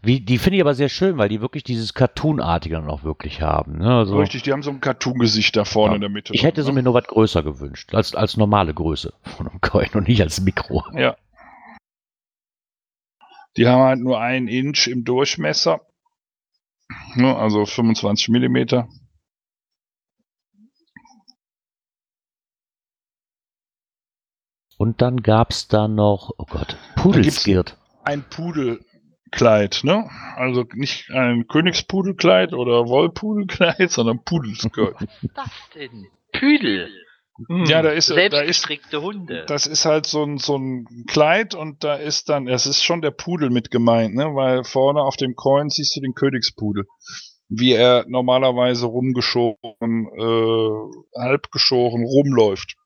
Wie, 0.00 0.20
die 0.22 0.38
finde 0.38 0.56
ich 0.56 0.62
aber 0.62 0.74
sehr 0.74 0.88
schön, 0.88 1.18
weil 1.18 1.28
die 1.28 1.42
wirklich 1.42 1.62
dieses 1.62 1.92
Cartoonartige 1.92 2.76
dann 2.76 2.88
auch 2.88 3.04
wirklich 3.04 3.42
haben. 3.42 3.76
Ne? 3.76 3.98
Also, 3.98 4.18
Richtig, 4.18 4.44
die 4.44 4.52
haben 4.52 4.62
so 4.62 4.70
ein 4.70 4.80
Cartoon-Gesicht 4.80 5.56
da 5.56 5.66
vorne 5.66 5.92
Ja. 5.92 5.94
in 5.96 6.00
der 6.00 6.08
Mitte. 6.08 6.32
ich 6.32 6.42
hätte 6.42 6.62
so 6.62 6.70
ne? 6.70 6.76
mir 6.76 6.82
nur 6.84 6.94
was 6.94 7.04
größer 7.04 7.42
gewünscht, 7.42 7.94
als, 7.94 8.14
als 8.14 8.38
normale 8.38 8.72
Größe 8.72 9.12
von 9.36 9.46
einem 9.46 9.60
Coin 9.60 9.90
und 9.92 10.08
nicht 10.08 10.22
als 10.22 10.40
Mikro. 10.40 10.82
Ja. 10.94 11.18
Die 13.58 13.68
haben 13.68 13.82
halt 13.82 14.00
nur 14.00 14.18
ein 14.18 14.48
Inch 14.48 14.86
im 14.86 15.04
Durchmesser. 15.04 15.82
Ne, 17.14 17.36
also 17.36 17.66
25 17.66 18.28
Millimeter. 18.28 18.88
Und 24.78 25.02
dann 25.02 25.18
gab's 25.18 25.68
da 25.68 25.88
noch, 25.88 26.30
oh 26.38 26.46
Gott, 26.48 26.78
Pudelskirt. 26.96 27.76
Ein 28.02 28.22
Pudelkleid, 28.22 29.80
ne? 29.84 30.08
Also 30.36 30.64
nicht 30.72 31.10
ein 31.10 31.46
Königspudelkleid 31.48 32.54
oder 32.54 32.86
Wollpudelkleid, 32.86 33.90
sondern 33.90 34.24
Pudelskirt. 34.24 34.96
das 35.34 35.50
denn? 35.74 36.06
Püdel. 36.32 36.88
Hm, 37.48 37.64
Ja, 37.66 37.82
da 37.82 37.90
ist- 37.90 38.10
da 38.10 38.40
ist- 38.40 38.68
Hunde. 38.92 39.44
Das 39.46 39.66
ist 39.66 39.84
halt 39.86 40.06
so 40.06 40.24
ein, 40.24 40.38
so 40.38 40.56
ein 40.58 40.86
Kleid 41.06 41.54
und 41.54 41.82
da 41.84 41.94
ist 41.94 42.28
dann, 42.28 42.48
es 42.48 42.66
ist 42.66 42.82
schon 42.82 43.00
der 43.00 43.12
Pudel 43.12 43.50
mit 43.50 43.70
gemeint, 43.70 44.14
ne? 44.14 44.34
Weil 44.34 44.64
vorne 44.64 45.00
auf 45.02 45.16
dem 45.16 45.34
Coin 45.36 45.68
siehst 45.70 45.96
du 45.96 46.00
den 46.00 46.14
Königspudel. 46.14 46.84
Wie 47.48 47.72
er 47.72 48.04
normalerweise 48.08 48.86
rumgeschoren, 48.86 49.56
äh, 50.16 51.18
halbgeschoren 51.20 52.04
rumläuft. 52.04 52.76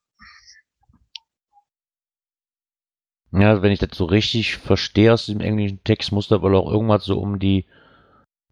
Ja, 3.32 3.62
wenn 3.62 3.72
ich 3.72 3.80
das 3.80 3.90
so 3.98 4.04
richtig 4.04 4.56
verstehe 4.56 5.12
aus 5.12 5.26
dem 5.26 5.40
englischen 5.40 5.82
Text, 5.82 6.12
muss 6.12 6.28
da 6.28 6.40
wohl 6.40 6.54
auch 6.54 6.70
irgendwas 6.70 7.04
so 7.04 7.18
um 7.18 7.38
die 7.40 7.66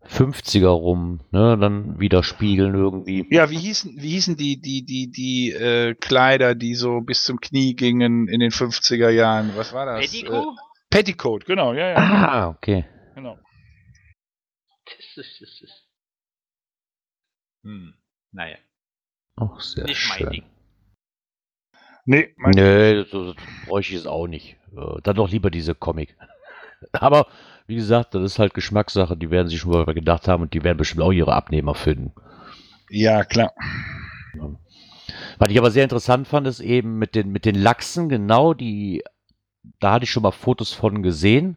50er 0.06 0.66
rum, 0.68 1.20
ne, 1.30 1.56
dann 1.58 1.98
widerspiegeln 2.00 2.74
irgendwie. 2.74 3.26
Ja, 3.30 3.50
wie 3.50 3.58
hießen, 3.58 3.94
wie 3.96 4.10
hießen 4.10 4.36
die, 4.36 4.60
die, 4.60 4.84
die, 4.84 5.10
die 5.10 5.50
äh, 5.52 5.94
Kleider, 5.94 6.54
die 6.54 6.74
so 6.74 7.00
bis 7.00 7.22
zum 7.24 7.40
Knie 7.40 7.74
gingen 7.74 8.28
in 8.28 8.40
den 8.40 8.50
50er 8.50 9.08
Jahren? 9.10 9.52
Was 9.56 9.72
war 9.72 9.86
das? 9.86 10.04
Äh, 10.04 10.08
Petticoat? 10.08 10.56
Petticoat, 10.90 11.44
genau, 11.46 11.72
ja, 11.72 11.90
ja, 11.90 11.96
Ah, 11.96 12.48
okay. 12.48 12.84
genau. 13.14 13.38
Das 14.84 15.24
ist, 15.26 15.40
das 15.40 15.60
ist. 15.62 15.88
Hm. 17.64 17.94
Naja, 18.32 18.56
Auch 19.36 19.60
sehr 19.60 19.84
nicht 19.84 19.98
schön. 20.00 20.24
mein 20.26 20.32
Ding. 20.32 20.44
Nee, 22.04 22.34
mein, 22.36 22.52
Nee, 22.54 23.04
so, 23.10 23.26
so 23.28 23.34
bräuchte 23.66 23.94
ich 23.94 24.00
es 24.00 24.06
auch 24.06 24.26
nicht. 24.26 24.56
Äh, 24.76 25.00
dann 25.02 25.16
doch 25.16 25.30
lieber 25.30 25.50
diese 25.50 25.74
Comic. 25.74 26.16
Aber 26.92 27.28
wie 27.66 27.76
gesagt, 27.76 28.14
das 28.14 28.22
ist 28.22 28.38
halt 28.38 28.54
Geschmackssache. 28.54 29.16
Die 29.16 29.30
werden 29.30 29.48
sich 29.48 29.60
schon 29.60 29.72
mal 29.72 29.84
gedacht 29.94 30.28
haben 30.28 30.42
und 30.42 30.54
die 30.54 30.62
werden 30.64 30.78
bestimmt 30.78 31.02
auch 31.02 31.12
ihre 31.12 31.32
Abnehmer 31.34 31.74
finden. 31.74 32.12
ja, 32.90 33.24
klar. 33.24 33.52
Was 35.38 35.50
ich 35.50 35.58
aber 35.58 35.70
sehr 35.70 35.84
interessant 35.84 36.28
fand, 36.28 36.46
ist 36.46 36.60
eben 36.60 36.98
mit 36.98 37.14
den, 37.14 37.30
mit 37.32 37.44
den 37.44 37.54
Lachsen, 37.56 38.08
genau 38.08 38.54
die, 38.54 39.02
da 39.80 39.92
hatte 39.94 40.04
ich 40.04 40.10
schon 40.10 40.22
mal 40.22 40.30
Fotos 40.30 40.72
von 40.72 41.02
gesehen. 41.02 41.56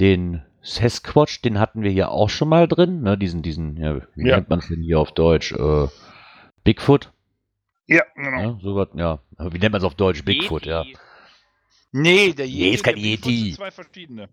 Den 0.00 0.42
Sasquatch, 0.62 1.42
den 1.42 1.58
hatten 1.58 1.82
wir 1.82 1.90
hier 1.90 2.10
auch 2.10 2.28
schon 2.30 2.48
mal 2.48 2.66
drin, 2.68 3.02
ne, 3.02 3.16
diesen, 3.16 3.42
diesen, 3.42 3.76
ja, 3.76 4.00
wie 4.14 4.28
Ja. 4.28 4.36
nennt 4.36 4.48
man 4.50 4.58
es 4.58 4.68
denn 4.68 4.82
hier 4.82 4.98
auf 4.98 5.12
Deutsch? 5.12 5.52
Äh, 5.52 5.88
Bigfoot, 6.64 7.12
Ja, 7.86 8.02
genau. 8.14 8.40
ja, 8.40 8.58
so 8.62 8.74
was, 8.76 8.88
ja. 8.94 9.20
Wie 9.38 9.58
nennt 9.58 9.72
man 9.72 9.80
es 9.80 9.84
auf 9.84 9.94
Deutsch? 9.94 10.24
Bigfoot, 10.24 10.66
ja. 10.66 10.82
Yeti. 10.82 10.98
Nee, 11.92 12.32
der 12.34 12.46
Nee, 12.46 12.70
ist 12.70 12.84
kein 12.84 12.96
Yeti. 12.96 13.44
sind 13.44 13.54
zwei 13.56 13.70
verschiedene. 13.70 14.28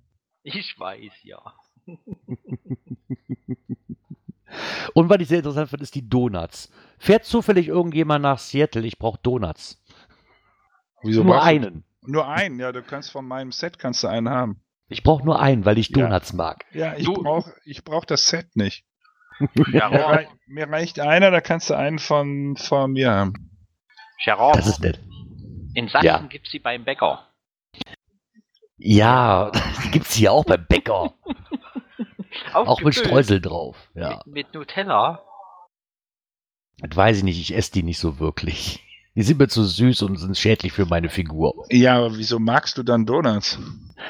Ich 0.49 0.79
weiß, 0.79 1.11
ja. 1.23 1.41
Und 4.93 5.09
was 5.09 5.19
ich 5.19 5.27
sehr 5.27 5.39
interessant 5.39 5.69
finde, 5.69 5.83
ist 5.83 5.93
die 5.95 6.07
Donuts. 6.07 6.71
Fährt 6.99 7.25
zufällig 7.25 7.67
irgendjemand 7.67 8.23
nach 8.23 8.39
Seattle? 8.39 8.85
Ich 8.85 8.97
brauche 8.97 9.19
Donuts. 9.21 9.83
Wieso 11.03 11.23
nur 11.23 11.35
du- 11.35 11.41
einen. 11.41 11.83
Nur 12.01 12.27
einen, 12.29 12.59
ja, 12.59 12.71
du 12.71 12.81
kannst 12.81 13.11
von 13.11 13.25
meinem 13.27 13.51
Set 13.51 13.77
kannst 13.77 14.03
du 14.03 14.07
einen 14.07 14.29
haben. 14.29 14.61
Ich 14.87 15.03
brauche 15.03 15.25
nur 15.25 15.41
einen, 15.41 15.65
weil 15.65 15.77
ich 15.77 15.89
Ja. 15.89 16.03
Donuts 16.07 16.31
mag. 16.31 16.63
Ja, 16.71 16.95
ich 16.95 17.03
Du- 17.05 17.13
brauch, 17.15 17.49
ich 17.65 17.83
brauch 17.83 18.05
das 18.05 18.25
Set 18.27 18.55
nicht. 18.55 18.85
Ja, 19.73 19.89
Mir, 19.89 19.99
rei 20.05 20.27
mir 20.47 20.69
reicht 20.69 20.99
einer, 21.01 21.29
da 21.29 21.41
kannst 21.41 21.69
du 21.69 21.73
einen 21.77 21.99
von, 21.99 22.55
von 22.55 22.93
mir 22.93 23.11
haben. 23.11 23.33
Gerard, 24.23 24.55
Das 24.55 24.67
ist 24.67 24.79
nett. 24.79 24.99
in 25.73 25.89
Sachsen 25.89 26.05
Ja. 26.05 26.19
gibt's 26.29 26.49
sie 26.51 26.59
beim 26.59 26.85
Bäcker. 26.85 27.26
Ja, 28.77 29.51
die 29.83 29.91
gibt's 29.91 30.13
hier 30.13 30.31
auch 30.31 30.45
beim 30.45 30.65
Bäcker. 30.67 31.13
Auch 32.53 32.81
mit 32.81 32.95
Streusel 32.95 33.41
drauf. 33.41 33.75
Ja. 33.95 34.21
Mit, 34.25 34.47
mit 34.47 34.53
Nutella. 34.53 35.23
Das 36.79 36.95
weiß 36.95 37.17
ich 37.17 37.23
nicht, 37.23 37.39
ich 37.39 37.55
esse 37.55 37.71
die 37.71 37.83
nicht 37.83 37.99
so 37.99 38.19
wirklich. 38.19 38.83
Die 39.15 39.23
sind 39.23 39.39
mir 39.39 39.47
zu 39.47 39.63
süß 39.63 40.03
und 40.03 40.17
sind 40.17 40.37
schädlich 40.37 40.73
für 40.73 40.85
meine 40.85 41.09
Figur. 41.09 41.65
Ja, 41.71 41.97
aber 41.97 42.17
wieso 42.17 42.37
magst 42.37 42.77
du 42.77 42.83
dann 42.83 43.07
Donuts? 43.07 43.57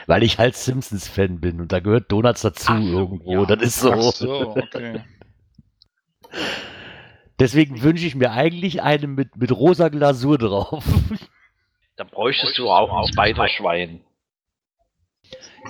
Weil 0.06 0.22
ich 0.24 0.38
halt 0.38 0.58
Simpsons-Fan 0.58 1.40
bin 1.40 1.62
und 1.62 1.72
da 1.72 1.80
gehört 1.80 2.12
Donuts 2.12 2.42
dazu 2.42 2.74
Ach 2.74 2.82
irgendwo. 2.82 3.32
ja. 3.32 3.46
Das 3.46 3.62
ist 3.62 3.80
so. 3.80 3.94
Ach 3.94 4.02
so, 4.02 4.50
okay. 4.58 5.02
Deswegen 7.40 7.82
wünsche 7.84 8.06
ich 8.06 8.16
mir 8.16 8.32
eigentlich 8.32 8.82
eine 8.82 9.08
mit, 9.08 9.38
mit 9.38 9.52
rosa 9.54 9.88
Glasur 9.88 10.38
drauf. 10.38 10.84
Da 11.96 12.04
bräuchtest 12.04 12.58
du 12.58 12.70
auch 12.70 12.92
ein 12.92 13.08
Spiderschwein. 13.08 14.02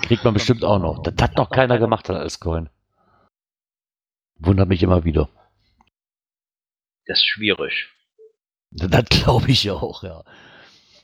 Kriegt 0.02 0.24
man 0.24 0.34
bestimmt 0.34 0.64
auch 0.64 0.80
noch. 0.80 1.02
Das 1.04 1.16
hat 1.22 1.38
noch 1.38 1.50
keiner 1.50 1.80
gemacht 1.80 2.10
als 2.10 2.40
Coin. 2.40 2.70
Wundert 4.40 4.70
mich 4.70 4.84
immer 4.84 5.04
wieder. 5.04 5.30
Das 7.06 7.20
ist 7.20 7.26
schwierig. 7.26 7.90
Das 8.70 9.06
glaube 9.06 9.50
ich 9.50 9.72
auch, 9.72 10.04
ja. 10.04 10.26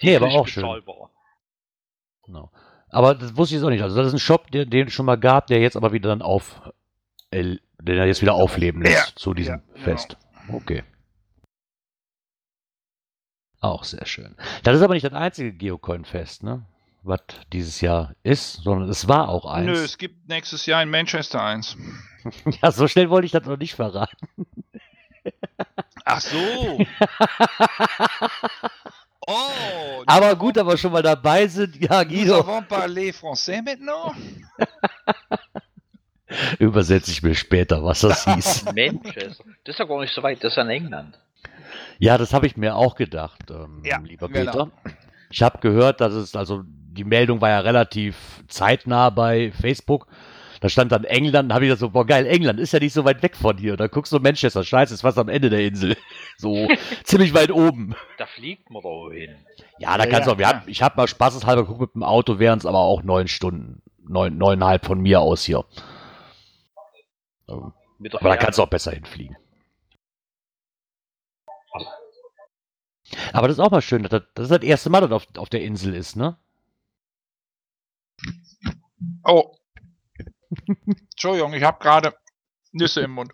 Nee, 0.01 0.17
aber 0.17 0.27
auch 0.27 0.47
schön. 0.47 0.65
Genau. 2.25 2.51
Aber 2.89 3.15
das 3.15 3.37
wusste 3.37 3.55
ich 3.55 3.59
jetzt 3.59 3.65
auch 3.65 3.69
nicht. 3.71 3.81
Also 3.81 3.95
das 3.95 4.07
ist 4.07 4.13
ein 4.13 4.19
Shop, 4.19 4.51
der, 4.51 4.65
den 4.65 4.87
es 4.87 4.93
schon 4.93 5.05
mal 5.05 5.15
gab, 5.15 5.47
der 5.47 5.61
jetzt 5.61 5.77
aber 5.77 5.93
wieder 5.93 6.09
dann 6.09 6.21
auf, 6.21 6.61
äh, 7.31 7.57
den 7.81 7.97
er 7.97 8.05
jetzt 8.05 8.21
wieder 8.21 8.33
aufleben 8.33 8.81
lässt 8.81 9.11
Ja, 9.11 9.15
zu 9.15 9.33
diesem 9.33 9.55
ja, 9.55 9.73
genau. 9.73 9.83
Fest. 9.85 10.17
Okay. 10.51 10.83
Auch 13.61 13.85
sehr 13.85 14.05
schön. 14.05 14.35
Das 14.63 14.75
ist 14.75 14.81
aber 14.81 14.93
nicht 14.93 15.05
das 15.05 15.13
einzige 15.13 15.53
Geocoin-Fest, 15.53 16.43
ne? 16.43 16.65
Was 17.03 17.19
dieses 17.51 17.81
Jahr 17.81 18.15
ist, 18.23 18.63
sondern 18.63 18.89
es 18.89 19.07
war 19.07 19.29
auch 19.29 19.45
eins. 19.45 19.65
Nö, 19.65 19.73
es 19.73 19.97
gibt 19.97 20.29
nächstes 20.29 20.65
Jahr 20.65 20.81
in 20.81 20.89
Manchester 20.89 21.41
eins. 21.41 21.77
Ja, 22.61 22.71
so 22.71 22.87
schnell 22.87 23.09
wollte 23.09 23.25
ich 23.25 23.33
das 23.33 23.43
noch 23.43 23.57
nicht 23.57 23.75
verraten. 23.75 24.15
Ach 26.05 26.21
so. 26.21 26.37
oh. 29.27 30.03
Aber 30.05 30.33
gut, 30.37 30.57
aber 30.57 30.77
schon 30.77 30.93
mal 30.93 31.01
dabei 31.01 31.47
sind, 31.47 31.75
ja, 31.81 32.01
Nous 32.05 32.13
Guido, 32.13 32.39
avons 32.39 32.65
parlé 32.65 33.11
français 33.11 33.61
maintenant? 33.61 34.15
übersetze 36.59 37.11
ich 37.11 37.23
mir 37.23 37.35
später, 37.35 37.83
was 37.83 38.01
das 38.01 38.25
hieß. 38.25 38.65
Manchester. 38.73 39.43
Das 39.63 39.75
ist 39.75 39.79
ja 39.79 39.85
gar 39.85 39.99
nicht 39.99 40.13
so 40.13 40.23
weit, 40.23 40.43
das 40.43 40.53
ist 40.53 40.57
ja 40.57 40.63
in 40.63 40.69
England. 40.69 41.19
Ja, 41.99 42.17
das 42.17 42.33
habe 42.33 42.47
ich 42.47 42.57
mir 42.57 42.75
auch 42.75 42.95
gedacht, 42.95 43.49
ähm, 43.49 43.81
Ja, 43.85 43.99
lieber 43.99 44.29
genau. 44.29 44.51
Peter. 44.51 44.71
Ich 45.29 45.41
habe 45.41 45.59
gehört, 45.59 46.01
dass 46.01 46.13
es, 46.13 46.35
also 46.35 46.63
die 46.93 47.03
Meldung 47.03 47.41
war 47.41 47.49
ja 47.49 47.59
relativ 47.59 48.43
zeitnah 48.47 49.09
bei 49.09 49.51
Facebook. 49.51 50.07
Da 50.61 50.69
stand 50.69 50.93
dann 50.93 51.03
England, 51.03 51.51
da 51.51 51.55
habe 51.55 51.65
ich 51.65 51.69
gesagt 51.69 51.81
so, 51.81 51.89
boah 51.89 52.05
geil, 52.05 52.25
England 52.25 52.57
ist 52.59 52.71
ja 52.71 52.79
nicht 52.79 52.93
so 52.93 53.03
weit 53.03 53.21
weg 53.21 53.35
von 53.35 53.57
hier. 53.57 53.75
Da 53.75 53.87
guckst 53.87 54.13
du 54.13 54.19
Manchester, 54.19 54.63
scheiße, 54.63 54.93
ist 54.93 55.01
fast 55.01 55.17
am 55.17 55.27
Ende 55.27 55.49
der 55.49 55.65
Insel. 55.65 55.97
So 56.37 56.67
ziemlich 57.03 57.33
weit 57.33 57.51
oben. 57.51 57.95
Da 58.17 58.25
fliegt 58.25 58.69
man 58.71 58.81
doch 58.81 59.11
hin. 59.11 59.35
Ja, 59.77 59.97
da 59.97 60.05
Ja, 60.05 60.09
kannst 60.09 60.21
ja, 60.21 60.25
du 60.25 60.31
auch, 60.31 60.37
wir 60.39 60.47
haben, 60.47 60.63
ich 60.67 60.81
habe 60.81 60.97
mal 60.97 61.07
spaßeshalber 61.07 61.63
geguckt 61.63 61.81
mit 61.81 61.93
dem 61.95 62.03
Auto, 62.03 62.39
wären 62.39 62.57
es 62.59 62.65
aber 62.65 62.79
auch 62.79 63.03
neun 63.03 63.27
Stunden. 63.27 63.81
Neun, 64.05 64.37
neuneinhalb 64.37 64.85
von 64.85 64.99
mir 64.99 65.21
aus 65.21 65.43
hier. 65.43 65.63
Ähm, 67.49 67.73
Aber 68.13 68.29
da 68.29 68.37
kannst 68.37 68.59
du 68.59 68.63
auch 68.63 68.69
besser 68.69 68.91
hinfliegen. 68.91 69.37
Aber 73.33 73.47
das 73.47 73.57
ist 73.57 73.63
auch 73.63 73.71
mal 73.71 73.81
schön, 73.81 74.03
dass 74.03 74.11
das, 74.11 74.23
das 74.33 74.43
ist 74.45 74.51
das 74.51 74.63
erste 74.63 74.89
Mal, 74.89 75.01
dass 75.01 75.09
das 75.09 75.17
auf, 75.17 75.37
auf 75.37 75.49
der 75.49 75.61
Insel 75.63 75.93
ist, 75.93 76.15
ne? 76.15 76.37
Oh. 79.23 79.55
Entschuldigung, 81.11 81.53
ich 81.53 81.63
habe 81.63 81.79
gerade 81.79 82.13
Nüsse 82.71 83.01
im 83.01 83.11
Mund. 83.11 83.31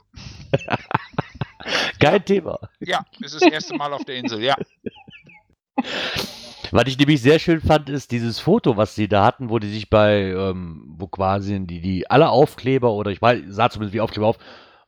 Kein 1.99 2.23
Thema. 2.23 2.59
Ja, 2.79 3.05
es 3.23 3.33
ist 3.33 3.43
das 3.43 3.51
erste 3.51 3.75
Mal 3.75 3.91
auf 3.93 4.05
der 4.05 4.15
Insel, 4.15 4.41
ja. 4.41 4.55
Was 6.71 6.87
ich 6.87 6.97
nämlich 6.97 7.21
sehr 7.21 7.39
schön 7.39 7.61
fand, 7.61 7.89
ist 7.89 8.11
dieses 8.11 8.39
Foto, 8.39 8.77
was 8.77 8.95
sie 8.95 9.07
da 9.07 9.25
hatten, 9.25 9.49
wo 9.49 9.59
die 9.59 9.69
sich 9.69 9.89
bei, 9.89 10.31
ähm, 10.31 10.83
wo 10.97 11.07
quasi 11.07 11.59
die, 11.65 11.81
die 11.81 12.09
alle 12.09 12.29
Aufkleber 12.29 12.91
oder 12.93 13.11
ich 13.11 13.21
weiß, 13.21 13.41
sah 13.47 13.69
zumindest 13.69 13.93
wie 13.93 14.01
Aufkleber 14.01 14.27
auf, 14.27 14.37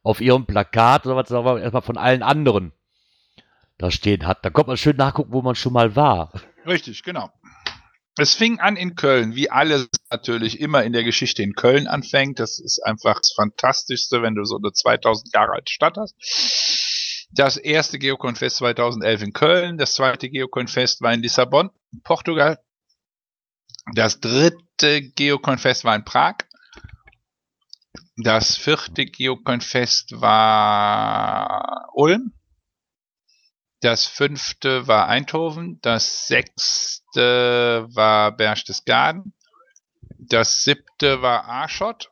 auf 0.03 0.21
ihrem 0.21 0.45
Plakat 0.45 1.05
oder 1.05 1.15
was, 1.15 1.31
aber 1.31 1.61
erstmal 1.61 1.81
von 1.81 1.97
allen 1.97 2.23
anderen 2.23 2.71
da 3.77 3.89
stehen 3.89 4.27
hat. 4.27 4.45
Da 4.45 4.49
kommt 4.51 4.67
man 4.67 4.77
schön 4.77 4.95
nachgucken, 4.95 5.33
wo 5.33 5.41
man 5.41 5.55
schon 5.55 5.73
mal 5.73 5.95
war. 5.95 6.31
Richtig, 6.67 7.01
genau. 7.03 7.31
Es 8.21 8.35
fing 8.35 8.59
an 8.59 8.75
in 8.75 8.93
Köln, 8.93 9.33
wie 9.33 9.49
alles 9.49 9.89
natürlich 10.11 10.59
immer 10.59 10.83
in 10.83 10.93
der 10.93 11.03
Geschichte 11.03 11.41
in 11.41 11.53
Köln 11.53 11.87
anfängt. 11.87 12.37
Das 12.37 12.59
ist 12.59 12.79
einfach 12.85 13.15
das 13.15 13.33
Fantastischste, 13.35 14.21
wenn 14.21 14.35
du 14.35 14.43
so 14.43 14.57
eine 14.57 14.71
2000 14.71 15.33
Jahre 15.33 15.53
alte 15.53 15.73
Stadt 15.73 15.97
hast. 15.97 16.13
Das 17.31 17.57
erste 17.57 17.97
Geocoin-Fest 17.97 18.57
2011 18.57 19.23
in 19.23 19.33
Köln, 19.33 19.79
das 19.79 19.95
zweite 19.95 20.29
Geocoin-Fest 20.29 21.01
war 21.01 21.15
in 21.15 21.23
Lissabon, 21.23 21.71
Portugal. 22.03 22.59
Das 23.95 24.19
dritte 24.19 25.01
Geocoin-Fest 25.01 25.83
war 25.83 25.95
in 25.95 26.05
Prag. 26.05 26.35
Das 28.17 28.55
vierte 28.55 29.07
Geocoin-Fest 29.07 30.21
war 30.21 31.89
Ulm. 31.95 32.33
Das 33.81 34.05
fünfte 34.05 34.87
war 34.87 35.07
Eindhoven. 35.07 35.79
Das 35.81 36.27
sechste 36.27 37.87
war 37.89 38.31
Berchtesgaden. 38.31 39.33
Das 40.19 40.63
siebte 40.63 41.21
war 41.21 41.45
Aarschot. 41.45 42.11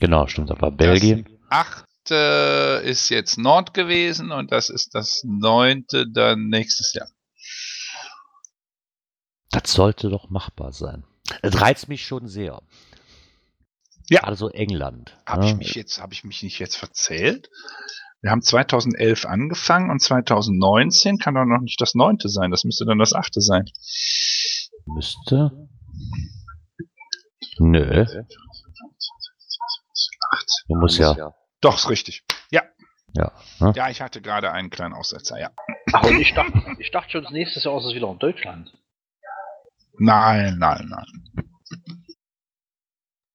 Genau, 0.00 0.26
stimmt, 0.26 0.50
das 0.50 0.60
war 0.60 0.72
Belgien. 0.72 1.24
Das 1.24 1.32
achte 1.48 2.82
ist 2.84 3.08
jetzt 3.08 3.38
Nord 3.38 3.72
gewesen 3.72 4.32
und 4.32 4.50
das 4.50 4.68
ist 4.68 4.94
das 4.94 5.22
neunte 5.24 6.10
dann 6.10 6.48
nächstes 6.48 6.92
Jahr. 6.94 7.08
Das 9.50 9.72
sollte 9.72 10.08
doch 10.10 10.28
machbar 10.28 10.72
sein. 10.72 11.04
Es 11.42 11.60
reizt 11.60 11.88
mich 11.88 12.04
schon 12.04 12.26
sehr. 12.26 12.62
Ja. 14.10 14.22
Also 14.24 14.48
England. 14.48 15.16
Habe 15.26 15.42
ne? 15.42 15.50
ich 15.50 15.56
mich 15.56 15.74
jetzt, 15.74 16.00
habe 16.00 16.14
ich 16.14 16.24
mich 16.24 16.42
nicht 16.42 16.58
jetzt 16.58 16.76
verzählt? 16.76 17.48
Wir 18.20 18.32
haben 18.32 18.42
2011 18.42 19.26
angefangen 19.26 19.90
und 19.90 20.00
2019 20.00 21.18
kann 21.18 21.34
doch 21.34 21.44
noch 21.44 21.60
nicht 21.60 21.80
das 21.80 21.94
neunte 21.94 22.28
sein. 22.28 22.50
Das 22.50 22.64
müsste 22.64 22.84
dann 22.84 22.98
das 22.98 23.12
achte 23.12 23.40
sein. 23.40 23.64
Müsste. 24.86 25.68
Nö. 27.58 28.06
Du 30.68 30.74
musst 30.76 30.98
ja. 30.98 31.32
Doch, 31.60 31.76
ist 31.76 31.90
richtig. 31.90 32.24
Ja. 32.50 32.62
Ja. 33.14 33.32
Ne? 33.60 33.72
Ja, 33.74 33.88
ich 33.88 34.00
hatte 34.00 34.20
gerade 34.20 34.52
einen 34.52 34.70
kleinen 34.70 34.94
Aussetzer, 34.94 35.38
ja. 35.38 35.50
Und 36.02 36.20
ich 36.20 36.34
dachte, 36.34 36.76
ich 36.78 36.90
dachte 36.90 37.10
schon, 37.10 37.22
das 37.22 37.32
nächste 37.32 37.60
Jahr 37.60 37.78
ist 37.78 37.86
es 37.86 37.94
wieder 37.94 38.10
in 38.10 38.18
Deutschland. 38.18 38.72
Nein, 39.98 40.58
nein, 40.58 40.88
nein. 40.88 41.46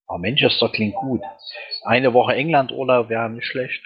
Aber 0.06 0.18
Manchester 0.18 0.70
klingt 0.70 0.94
gut. 0.94 1.22
Eine 1.84 2.14
Woche 2.14 2.34
England-Urlaub 2.34 3.08
wäre 3.08 3.28
nicht 3.30 3.46
schlecht. 3.46 3.82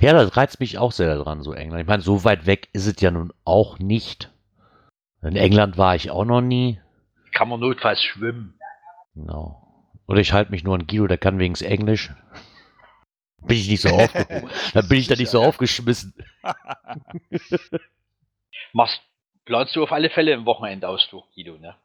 Ja, 0.00 0.12
das 0.12 0.36
reizt 0.36 0.60
mich 0.60 0.78
auch 0.78 0.92
sehr 0.92 1.14
daran, 1.14 1.42
so 1.42 1.52
England. 1.52 1.82
Ich 1.82 1.88
meine, 1.88 2.02
so 2.02 2.24
weit 2.24 2.46
weg 2.46 2.68
ist 2.72 2.86
es 2.86 3.00
ja 3.00 3.10
nun 3.10 3.32
auch 3.44 3.78
nicht. 3.78 4.30
In 5.22 5.36
England 5.36 5.76
war 5.76 5.94
ich 5.94 6.10
auch 6.10 6.24
noch 6.24 6.40
nie. 6.40 6.80
Kann 7.32 7.48
man 7.48 7.60
notfalls 7.60 8.02
schwimmen. 8.02 8.58
Genau. 9.14 9.60
Oder 10.06 10.20
ich 10.20 10.32
halte 10.32 10.50
mich 10.50 10.64
nur 10.64 10.74
an 10.74 10.86
Guido, 10.86 11.06
der 11.06 11.18
kann 11.18 11.38
wenigstens 11.38 11.68
Englisch. 11.68 12.10
Bin 13.42 13.56
ich 13.56 13.68
nicht 13.68 13.82
so 13.82 13.88
aufgehoben. 13.94 14.50
Dann 14.72 14.88
bin 14.88 14.98
ich 14.98 15.08
da 15.08 15.16
nicht 15.16 15.30
so 15.30 15.42
aufgeschmissen. 15.42 16.14
Machst, 18.72 19.00
planst 19.44 19.76
du 19.76 19.82
auf 19.82 19.92
alle 19.92 20.10
Fälle 20.10 20.32
im 20.32 20.46
Wochenendausflug, 20.46 21.24
Guido, 21.34 21.58
ne? 21.58 21.76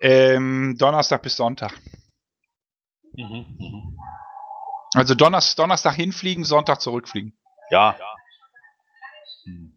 Ähm, 0.00 0.76
Donnerstag 0.78 1.22
bis 1.22 1.36
Sonntag. 1.36 1.72
Mhm, 3.16 3.46
mhm. 3.58 3.98
Also 4.94 5.14
Donnerstag, 5.14 5.56
Donnerstag 5.64 5.94
hinfliegen, 5.94 6.44
Sonntag 6.44 6.80
zurückfliegen. 6.80 7.36
Ja. 7.70 7.96
Hm. 9.44 9.76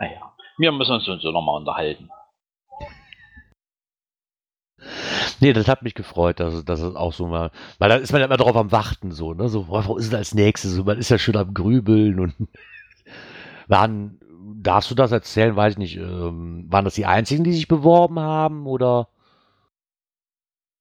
Naja, 0.00 0.34
wir 0.58 0.72
müssen 0.72 0.92
uns 0.92 1.04
so 1.22 1.30
nochmal 1.30 1.56
unterhalten. 1.56 2.08
Nee, 5.40 5.52
das 5.52 5.68
hat 5.68 5.82
mich 5.82 5.94
gefreut, 5.94 6.40
dass, 6.40 6.54
es- 6.54 6.64
dass 6.64 6.80
es 6.80 6.94
auch 6.96 7.12
so 7.12 7.26
mal, 7.26 7.50
weil 7.78 7.88
da 7.88 7.96
ist 7.96 8.12
man 8.12 8.20
ja 8.20 8.26
immer 8.26 8.36
drauf 8.36 8.56
am 8.56 8.72
Warten, 8.72 9.10
so, 9.12 9.34
ne? 9.34 9.48
So, 9.48 9.64
boah, 9.64 9.84
wo 9.86 9.96
ist 9.96 10.10
denn 10.12 10.18
als 10.18 10.34
nächstes? 10.34 10.72
So, 10.72 10.84
man 10.84 10.98
ist 10.98 11.10
ja 11.10 11.18
schon 11.18 11.36
am 11.36 11.52
Grübeln 11.54 12.20
und 12.20 12.34
waren, 13.68 14.18
darfst 14.62 14.90
du 14.90 14.94
das 14.94 15.12
erzählen? 15.12 15.56
Weiß 15.56 15.72
ich 15.74 15.78
nicht, 15.78 15.96
ähm, 15.96 16.66
waren 16.70 16.84
das 16.84 16.94
die 16.94 17.06
einzigen, 17.06 17.44
die 17.44 17.52
sich 17.52 17.68
beworben 17.68 18.18
haben 18.20 18.66
oder 18.66 19.08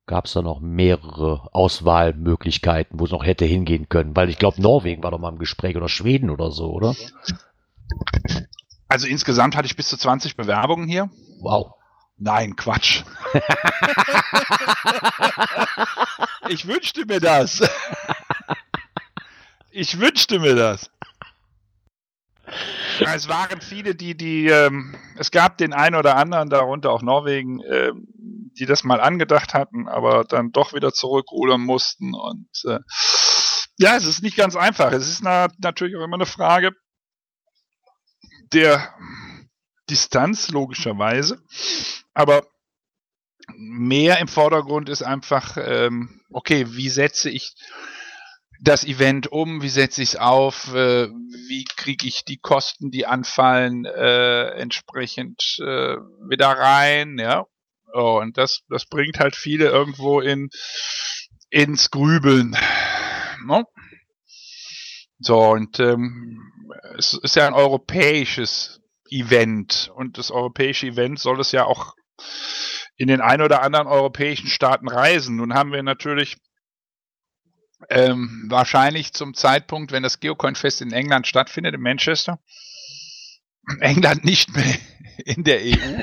gab 0.06 0.26
es 0.26 0.34
da 0.34 0.42
noch 0.42 0.60
mehrere 0.60 1.48
Auswahlmöglichkeiten, 1.54 3.00
wo 3.00 3.06
es 3.06 3.12
noch 3.12 3.26
hätte 3.26 3.46
hingehen 3.46 3.88
können? 3.90 4.16
Weil 4.16 4.30
ich 4.30 4.38
glaube, 4.38 4.62
Norwegen 4.62 5.04
war 5.04 5.12
doch 5.12 5.20
mal 5.20 5.32
im 5.32 5.40
Gespräch 5.40 5.78
oder 5.78 5.90
Schweden 5.90 6.30
oder 6.30 6.52
so, 6.52 6.72
oder? 6.72 6.96
Also 8.88 9.08
insgesamt 9.08 9.56
hatte 9.56 9.66
ich 9.66 9.76
bis 9.76 9.88
zu 9.90 9.98
20 9.98 10.36
Bewerbungen 10.36 10.88
hier. 10.88 11.10
Wow. 11.42 11.74
Nein, 12.18 12.56
Quatsch. 12.56 13.04
ich 16.50 16.68
wünschte 16.68 17.06
mir 17.06 17.20
das. 17.20 17.62
Ich 19.72 20.00
wünschte 20.00 20.40
mir 20.40 20.56
das. 20.56 20.92
Es 23.00 23.28
waren 23.28 23.60
viele, 23.62 23.96
die, 23.96 24.16
die, 24.16 24.48
ähm, 24.48 24.96
es 25.18 25.32
gab 25.32 25.58
den 25.58 25.74
einen 25.74 25.96
oder 25.96 26.16
anderen, 26.16 26.50
darunter 26.50 26.92
auch 26.92 27.02
Norwegen, 27.02 27.62
ähm, 27.70 28.43
die 28.60 28.66
das 28.66 28.84
mal 28.84 29.02
angedacht 29.02 29.54
hatten, 29.54 29.88
aber 29.88 30.24
dann 30.24 30.52
doch 30.52 30.74
wieder 30.74 30.94
zurückrudern 30.94 31.62
mussten. 31.62 32.14
Und 32.14 32.50
äh, 32.66 32.80
ja, 33.78 33.96
es 33.96 34.06
ist 34.06 34.24
nicht 34.24 34.38
ganz 34.38 34.56
einfach. 34.56 34.92
Es 34.92 35.08
ist 35.08 35.24
na, 35.24 35.48
natürlich 35.60 35.96
auch 35.96 36.04
immer 36.04 36.16
eine 36.16 36.26
Frage 36.26 36.72
der 38.54 38.94
Distanz, 39.90 40.50
logischerweise. 40.50 41.42
Aber 42.14 42.48
mehr 43.56 44.20
im 44.20 44.28
Vordergrund 44.28 44.90
ist 44.90 45.02
einfach, 45.02 45.58
ähm, 45.58 46.22
okay, 46.32 46.68
wie 46.70 46.90
setze 46.90 47.30
ich 47.30 47.56
das 48.62 48.86
Event 48.86 49.28
um, 49.28 49.62
wie 49.62 49.70
setze 49.70 50.02
ich 50.02 50.10
es 50.10 50.16
auf, 50.16 50.74
äh, 50.74 51.10
wie 51.10 51.66
kriege 51.66 52.08
ich 52.08 52.24
die 52.24 52.38
Kosten, 52.38 52.92
die 52.92 53.06
anfallen, 53.06 53.84
äh, 53.84 54.52
entsprechend 54.52 55.58
äh, 55.60 55.98
wieder 56.30 56.48
rein, 56.48 57.18
ja. 57.18 57.46
Oh, 57.94 58.20
und 58.20 58.38
das, 58.38 58.62
das 58.70 58.86
bringt 58.86 59.20
halt 59.20 59.36
viele 59.36 59.68
irgendwo 59.70 60.20
in, 60.20 60.50
ins 61.52 61.92
Grübeln. 61.92 62.58
No? 63.46 63.66
So, 65.20 65.52
und 65.52 65.80
ähm, 65.80 66.42
es 66.98 67.14
ist 67.14 67.36
ja 67.36 67.46
ein 67.46 67.54
europäisches 67.54 68.82
Event 69.10 69.92
und 69.96 70.18
das 70.18 70.32
europäische 70.32 70.88
Event 70.88 71.20
soll 71.20 71.40
es 71.40 71.52
ja 71.52 71.66
auch 71.66 71.94
in 72.96 73.08
den 73.08 73.22
ein 73.22 73.42
oder 73.42 73.62
anderen 73.62 73.88
europäischen 73.88 74.48
Staaten 74.48 74.88
reisen. 74.88 75.36
Nun 75.36 75.54
haben 75.54 75.72
wir 75.72 75.84
natürlich 75.84 76.38
ähm, 77.90 78.48
wahrscheinlich 78.50 79.14
zum 79.14 79.36
Zeitpunkt, 79.36 79.92
wenn 79.92 80.04
das 80.04 80.20
Geocoin-Fest 80.20 80.82
in 80.82 80.92
England 80.92 81.28
stattfindet, 81.28 81.76
in 81.76 81.82
Manchester, 81.82 82.40
England 83.80 84.26
nicht 84.26 84.56
mehr 84.56 84.80
in 85.18 85.44
der 85.44 85.60
EU. 85.62 86.02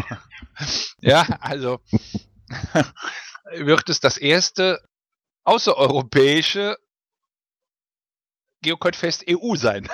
ja, 1.00 1.22
also 1.40 1.80
wird 3.52 3.88
es 3.88 4.00
das 4.00 4.18
erste 4.18 4.80
außereuropäische 5.44 6.76
Geocoin-Fest 8.62 9.24
EU 9.28 9.54
sein. 9.56 9.88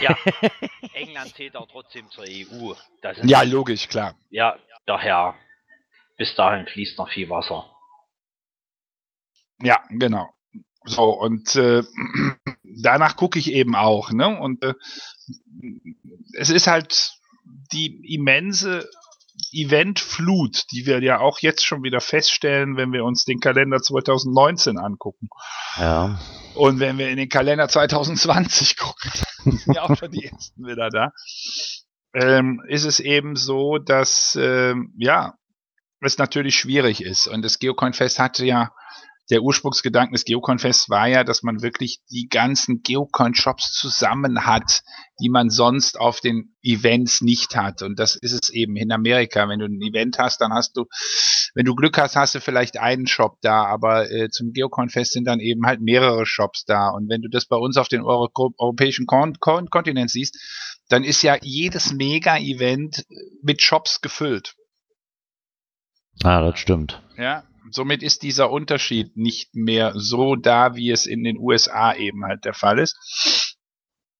Ja, 0.00 0.16
England 0.94 1.34
zählt 1.34 1.56
auch 1.56 1.68
trotzdem 1.68 2.10
zur 2.10 2.24
EU. 2.26 2.74
Das 3.02 3.18
ist, 3.18 3.28
Ja, 3.28 3.42
logisch, 3.42 3.88
klar. 3.88 4.14
ja, 4.30 4.58
daher, 4.86 5.34
bis 6.16 6.34
dahin 6.34 6.66
fließt 6.66 6.98
noch 6.98 7.10
viel 7.10 7.28
Wasser. 7.28 7.70
Ja, 9.60 9.82
genau. 9.90 10.28
So, 10.84 11.10
und 11.10 11.54
äh, 11.54 11.82
danach 12.64 13.16
gucke 13.16 13.38
ich 13.38 13.52
eben 13.52 13.76
auch, 13.76 14.10
ne? 14.10 14.38
Und 14.38 14.64
äh, 14.64 14.74
es 16.34 16.50
ist 16.50 16.66
halt 16.66 17.12
die 17.72 18.14
immense 18.14 18.88
Eventflut, 19.52 20.64
die 20.72 20.86
wir 20.86 21.02
ja 21.02 21.20
auch 21.20 21.40
jetzt 21.40 21.64
schon 21.64 21.82
wieder 21.82 22.00
feststellen, 22.00 22.76
wenn 22.76 22.92
wir 22.92 23.04
uns 23.04 23.24
den 23.24 23.40
Kalender 23.40 23.80
2019 23.80 24.78
angucken. 24.78 25.28
Ja. 25.78 26.18
Und 26.54 26.80
wenn 26.80 26.98
wir 26.98 27.08
in 27.08 27.16
den 27.16 27.28
Kalender 27.28 27.68
2020 27.68 28.76
gucken, 28.78 29.10
sind 29.44 29.74
ja 29.74 29.82
auch 29.82 29.96
schon 29.96 30.10
die 30.10 30.26
ersten 30.26 30.66
wieder 30.66 30.90
da, 30.90 31.12
ähm, 32.14 32.62
ist 32.68 32.84
es 32.84 33.00
eben 33.00 33.36
so, 33.36 33.78
dass 33.78 34.36
ähm, 34.40 34.94
ja, 34.98 35.34
es 36.00 36.18
natürlich 36.18 36.56
schwierig 36.56 37.02
ist. 37.02 37.26
Und 37.26 37.42
das 37.42 37.58
Geocoin-Fest 37.58 38.18
hatte 38.18 38.44
ja, 38.44 38.72
der 39.32 39.42
Ursprungsgedanke 39.42 40.12
des 40.12 40.26
Geocoin-Fests 40.26 40.90
war 40.90 41.08
ja, 41.08 41.24
dass 41.24 41.42
man 41.42 41.62
wirklich 41.62 42.00
die 42.10 42.28
ganzen 42.28 42.82
Geocoin-Shops 42.82 43.72
zusammen 43.72 44.44
hat, 44.44 44.82
die 45.20 45.30
man 45.30 45.48
sonst 45.48 45.98
auf 45.98 46.20
den 46.20 46.54
Events 46.62 47.22
nicht 47.22 47.56
hat. 47.56 47.80
Und 47.80 47.98
das 47.98 48.14
ist 48.14 48.32
es 48.32 48.50
eben 48.50 48.76
in 48.76 48.92
Amerika. 48.92 49.48
Wenn 49.48 49.60
du 49.60 49.64
ein 49.64 49.80
Event 49.80 50.18
hast, 50.18 50.42
dann 50.42 50.52
hast 50.52 50.76
du, 50.76 50.84
wenn 51.54 51.64
du 51.64 51.74
Glück 51.74 51.96
hast, 51.96 52.14
hast 52.14 52.34
du 52.34 52.40
vielleicht 52.40 52.78
einen 52.78 53.06
Shop 53.06 53.38
da, 53.40 53.64
aber 53.64 54.10
äh, 54.10 54.28
zum 54.28 54.52
Geocoin-Fest 54.52 55.12
sind 55.12 55.24
dann 55.24 55.40
eben 55.40 55.64
halt 55.64 55.80
mehrere 55.80 56.26
Shops 56.26 56.66
da. 56.66 56.90
Und 56.90 57.08
wenn 57.08 57.22
du 57.22 57.30
das 57.30 57.46
bei 57.46 57.56
uns 57.56 57.78
auf 57.78 57.88
den 57.88 58.02
Euro 58.02 58.28
europäischen 58.58 59.06
Kon 59.06 59.38
Kon 59.40 59.70
Kontinent 59.70 60.10
siehst, 60.10 60.38
dann 60.90 61.04
ist 61.04 61.22
ja 61.22 61.38
jedes 61.40 61.94
Mega-Event 61.94 63.06
mit 63.42 63.62
Shops 63.62 64.02
gefüllt. 64.02 64.56
Ah, 66.22 66.42
das 66.42 66.58
stimmt. 66.58 67.02
Ja, 67.16 67.44
somit 67.74 68.02
ist 68.02 68.22
dieser 68.22 68.50
Unterschied 68.50 69.16
nicht 69.16 69.54
mehr 69.54 69.92
so 69.94 70.36
da, 70.36 70.76
wie 70.76 70.90
es 70.90 71.06
in 71.06 71.24
den 71.24 71.38
USA 71.38 71.94
eben 71.94 72.24
halt 72.24 72.44
der 72.44 72.54
Fall 72.54 72.78
ist. 72.78 73.56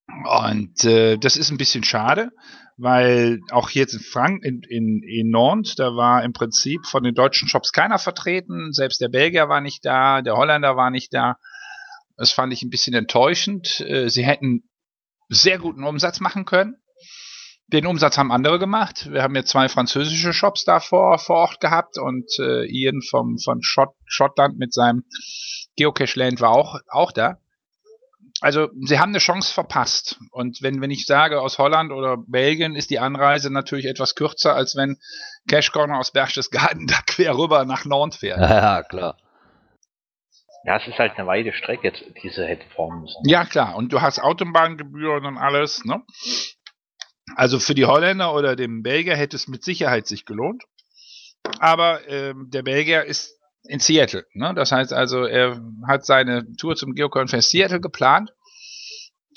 Und 0.07 0.84
äh, 0.84 1.16
das 1.16 1.36
ist 1.36 1.50
ein 1.50 1.59
bisschen 1.59 1.84
schade, 1.84 2.30
weil 2.76 3.40
auch 3.50 3.70
jetzt 3.70 3.94
in 3.94 4.00
Frank 4.00 4.44
in, 4.44 4.62
in, 4.68 5.03
in 5.03 5.30
Nantes, 5.30 5.74
da 5.74 5.96
war 5.96 6.22
im 6.22 6.32
Prinzip 6.32 6.86
von 6.86 7.03
den 7.03 7.14
deutschen 7.14 7.48
Shops 7.48 7.72
keiner 7.72 7.98
vertreten, 7.98 8.72
selbst 8.72 9.00
der 9.00 9.09
Belgier 9.09 9.48
war 9.48 9.61
nicht 9.61 9.84
da, 9.84 10.22
der 10.22 10.36
Holländer 10.36 10.76
war 10.76 10.90
nicht 10.90 11.14
da. 11.14 11.36
Das 12.16 12.32
fand 12.32 12.53
ich 12.53 12.62
ein 12.62 12.70
bisschen 12.70 12.94
enttäuschend. 12.94 13.80
Äh, 13.80 14.09
sie 14.09 14.24
hätten 14.24 14.68
sehr 15.28 15.59
guten 15.59 15.84
Umsatz 15.84 16.20
machen 16.20 16.44
können. 16.44 16.76
Den 17.73 17.87
Umsatz 17.87 18.18
haben 18.18 18.31
andere 18.31 18.59
gemacht. 18.59 19.11
Wir 19.11 19.23
haben 19.23 19.35
ja 19.35 19.45
zwei 19.45 19.68
französische 19.68 20.35
Shops 20.35 20.64
da 20.64 20.79
vor, 20.79 21.18
vor 21.18 21.37
Ort 21.37 21.61
gehabt 21.61 21.97
und 21.99 22.31
äh, 22.39 22.66
Ian 22.66 23.01
vom, 23.01 23.39
von 23.39 23.62
Schott, 23.62 23.95
Schottland 24.05 24.59
mit 24.59 24.75
seinem 24.75 25.05
Geocache 25.77 26.18
Land 26.18 26.43
war 26.43 26.51
auch, 26.51 26.79
auch 26.89 27.12
da. 27.12 27.39
Also 28.43 28.68
sie 28.85 28.99
haben 28.99 29.11
eine 29.11 29.18
Chance 29.18 29.55
verpasst. 29.55 30.18
Und 30.33 30.62
wenn, 30.62 30.83
wenn 30.83 30.91
ich 30.91 31.07
sage, 31.07 31.41
aus 31.41 31.59
Holland 31.59 31.93
oder 31.93 32.18
Belgien 32.18 32.75
ist 32.75 32.91
die 32.91 32.99
Anreise 32.99 33.51
natürlich 33.51 33.87
etwas 33.87 34.14
kürzer, 34.14 34.55
als 34.55 34.77
wenn 34.77 34.99
Cash 35.49 35.73
Corner 35.73 35.99
aus 35.99 36.11
Berchtesgaden 36.11 36.87
da 36.89 36.97
quer 37.07 37.39
rüber 37.39 37.64
nach 37.64 37.87
Nantes 37.87 38.18
fährt. 38.18 38.39
Ja, 38.39 38.83
klar. 38.83 39.16
Ja, 40.64 40.77
es 40.77 40.87
ist 40.87 40.99
halt 40.99 41.16
eine 41.16 41.27
weite 41.27 41.53
Strecke, 41.53 41.93
die 42.23 42.29
sie 42.29 42.47
hätte 42.47 42.68
fahren 42.77 43.01
müssen. 43.01 43.23
Ja, 43.25 43.45
klar. 43.45 43.75
Und 43.77 43.93
du 43.93 44.01
hast 44.01 44.20
Autobahngebühren 44.20 45.25
und 45.25 45.39
alles, 45.39 45.85
ne? 45.85 46.03
Also 47.37 47.59
für 47.59 47.75
die 47.75 47.87
Holländer 47.87 48.35
oder 48.35 48.57
den 48.57 48.83
Belgier 48.83 49.16
hätte 49.16 49.37
es 49.37 49.49
mit 49.49 49.64
Sicherheit 49.64 50.07
sich 50.07 50.25
gelohnt. 50.25 50.64
Aber 51.59 52.07
ähm, 52.09 52.51
der 52.51 52.62
Belgier 52.62 53.05
ist 53.05 53.39
in 53.64 53.81
Seattle. 53.81 54.27
Ne? 54.35 54.55
Das 54.55 54.73
heißt 54.73 54.93
also, 54.93 55.25
er 55.25 55.61
hat 55.87 56.05
seine 56.05 56.53
Tour 56.57 56.77
zum 56.77 56.95
Geocoin 56.95 57.29
Seattle 57.29 57.81
geplant, 57.81 58.33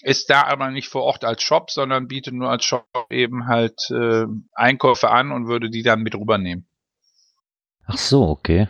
ist 0.02 0.30
da 0.30 0.44
aber 0.44 0.72
nicht 0.72 0.90
vor 0.90 1.04
Ort 1.04 1.24
als 1.24 1.42
Shop, 1.42 1.72
sondern 1.72 2.08
bietet 2.08 2.34
nur 2.34 2.50
als 2.50 2.66
Shop 2.66 2.86
eben 3.10 3.48
halt 3.48 3.90
äh, 3.92 4.26
Einkäufe 4.54 5.10
an 5.10 5.32
und 5.32 5.48
würde 5.48 5.70
die 5.70 5.84
dann 5.84 6.02
mit 6.02 6.16
rübernehmen. 6.16 6.68
Ach 7.88 7.98
so, 7.98 8.24
okay. 8.24 8.68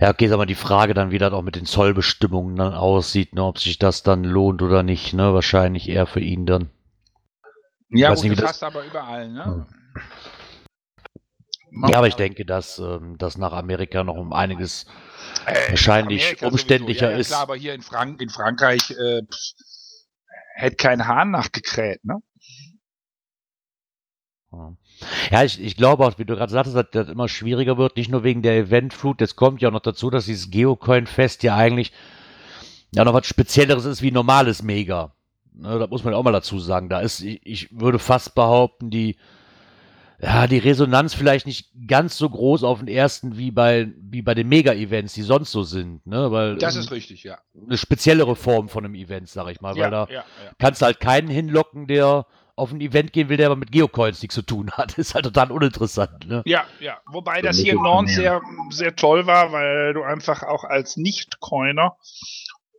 Ja, 0.00 0.10
okay, 0.10 0.30
aber 0.30 0.46
die 0.46 0.54
Frage 0.54 0.94
dann, 0.94 1.10
wie 1.10 1.18
das 1.18 1.32
auch 1.32 1.42
mit 1.42 1.56
den 1.56 1.66
Zollbestimmungen 1.66 2.54
dann 2.54 2.72
aussieht, 2.72 3.34
ne, 3.34 3.42
ob 3.42 3.58
sich 3.58 3.78
das 3.78 4.04
dann 4.04 4.22
lohnt 4.22 4.62
oder 4.62 4.84
nicht, 4.84 5.12
ne? 5.12 5.34
Wahrscheinlich 5.34 5.88
eher 5.88 6.06
für 6.06 6.20
ihn 6.20 6.46
dann. 6.46 6.70
Ja, 7.90 8.14
gut, 8.14 8.24
nicht, 8.24 8.32
das 8.32 8.40
das- 8.40 8.50
hast 8.50 8.62
aber 8.64 8.84
überall, 8.84 9.30
ne? 9.30 9.66
Ja, 11.88 11.98
aber 11.98 12.06
ich 12.08 12.14
denke, 12.14 12.44
dass 12.44 12.78
ähm, 12.78 13.16
das 13.18 13.36
nach 13.38 13.52
Amerika 13.52 14.02
noch 14.02 14.16
um 14.16 14.32
einiges 14.32 14.86
Äh, 15.46 15.70
wahrscheinlich 15.70 16.22
Amerika 16.24 16.46
umständlicher 16.48 17.06
sowieso. 17.06 17.10
ja, 17.10 17.10
ja, 17.12 17.18
ist. 17.20 17.26
Klar, 17.28 17.42
aber 17.42 17.56
hier 17.56 17.74
in, 17.74 17.82
Frank 17.82 18.20
in 18.22 18.30
Frankreich 18.30 18.90
äh, 18.90 19.22
pff, 19.22 19.52
hätte 20.56 20.76
kein 20.76 21.06
Hahn 21.06 21.30
nachgekräht, 21.30 22.04
ne? 22.04 22.16
Ja. 24.50 24.72
Ja, 25.30 25.44
ich, 25.44 25.60
ich 25.60 25.76
glaube 25.76 26.06
auch, 26.06 26.18
wie 26.18 26.24
du 26.24 26.34
gerade 26.34 26.50
sagtest, 26.50 26.74
dass 26.74 26.86
das 26.90 27.08
immer 27.08 27.28
schwieriger 27.28 27.76
wird, 27.76 27.96
nicht 27.96 28.10
nur 28.10 28.24
wegen 28.24 28.42
der 28.42 28.56
Eventflut, 28.56 29.20
jetzt 29.20 29.36
kommt 29.36 29.60
ja 29.60 29.68
auch 29.68 29.72
noch 29.72 29.80
dazu, 29.80 30.08
dass 30.10 30.24
dieses 30.24 30.50
Geocoin-Fest 30.50 31.42
ja 31.42 31.54
eigentlich 31.54 31.92
ja 32.92 33.04
noch 33.04 33.12
was 33.12 33.26
Spezielleres 33.26 33.84
ist 33.84 34.00
wie 34.02 34.10
normales 34.10 34.62
Mega. 34.62 35.14
Ne, 35.60 35.78
das 35.78 35.90
muss 35.90 36.04
man 36.04 36.14
auch 36.14 36.22
mal 36.22 36.32
dazu 36.32 36.58
sagen. 36.60 36.88
Da 36.88 37.00
ist, 37.00 37.20
ich, 37.20 37.40
ich 37.44 37.68
würde 37.80 37.98
fast 37.98 38.34
behaupten, 38.36 38.90
die, 38.90 39.16
ja, 40.20 40.46
die 40.46 40.58
Resonanz 40.58 41.14
vielleicht 41.14 41.46
nicht 41.46 41.70
ganz 41.86 42.16
so 42.16 42.28
groß 42.30 42.62
auf 42.64 42.78
den 42.78 42.88
ersten 42.88 43.36
wie 43.38 43.50
bei, 43.50 43.88
wie 44.00 44.22
bei 44.22 44.34
den 44.34 44.48
Mega-Events, 44.48 45.14
die 45.14 45.22
sonst 45.22 45.50
so 45.50 45.62
sind, 45.64 46.06
ne, 46.06 46.30
weil 46.30 46.56
Das 46.58 46.76
ist 46.76 46.90
richtig, 46.92 47.24
ja. 47.24 47.38
eine 47.66 47.76
speziellere 47.76 48.36
Form 48.36 48.68
von 48.68 48.84
einem 48.84 48.94
Event, 48.94 49.28
sag 49.28 49.48
ich 49.50 49.60
mal, 49.60 49.74
weil 49.74 49.80
Ja, 49.82 49.90
da 49.90 50.06
ja, 50.08 50.12
ja. 50.14 50.24
kannst 50.58 50.80
du 50.82 50.86
halt 50.86 51.00
keinen 51.00 51.28
hinlocken, 51.28 51.86
der 51.88 52.26
auf 52.56 52.72
ein 52.72 52.80
Event 52.80 53.12
gehen 53.12 53.28
will, 53.28 53.36
der 53.36 53.46
aber 53.46 53.54
mit 53.56 53.70
Geocoins 53.70 54.20
nichts 54.20 54.34
zu 54.34 54.42
tun 54.42 54.70
hat. 54.72 54.98
Ist 54.98 55.14
halt 55.14 55.24
total 55.24 55.52
uninteressant, 55.52 56.26
ne? 56.26 56.42
Ja, 56.46 56.64
ja. 56.80 56.98
Wobei 57.06 57.40
das 57.40 57.56
hier 57.58 57.74
in 57.74 57.82
mehr- 57.82 58.04
sehr, 58.08 58.40
sehr 58.70 58.96
toll 58.96 59.26
war, 59.26 59.52
weil 59.52 59.94
du 59.94 60.02
einfach 60.02 60.42
auch 60.42 60.64
als 60.64 60.96
Nicht-Coiner 60.96 61.96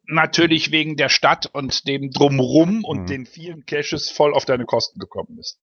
natürlich 0.09 0.71
wegen 0.71 0.95
der 0.97 1.09
Stadt 1.09 1.47
und 1.53 1.87
dem 1.87 2.11
Drumrum 2.11 2.83
und 2.83 3.03
Mhm. 3.03 3.07
den 3.09 3.25
vielen 3.25 3.65
Caches 3.65 4.09
voll 4.09 4.33
auf 4.33 4.45
deine 4.45 4.65
Kosten 4.65 4.99
gekommen 4.99 5.35
bist. 5.37 5.59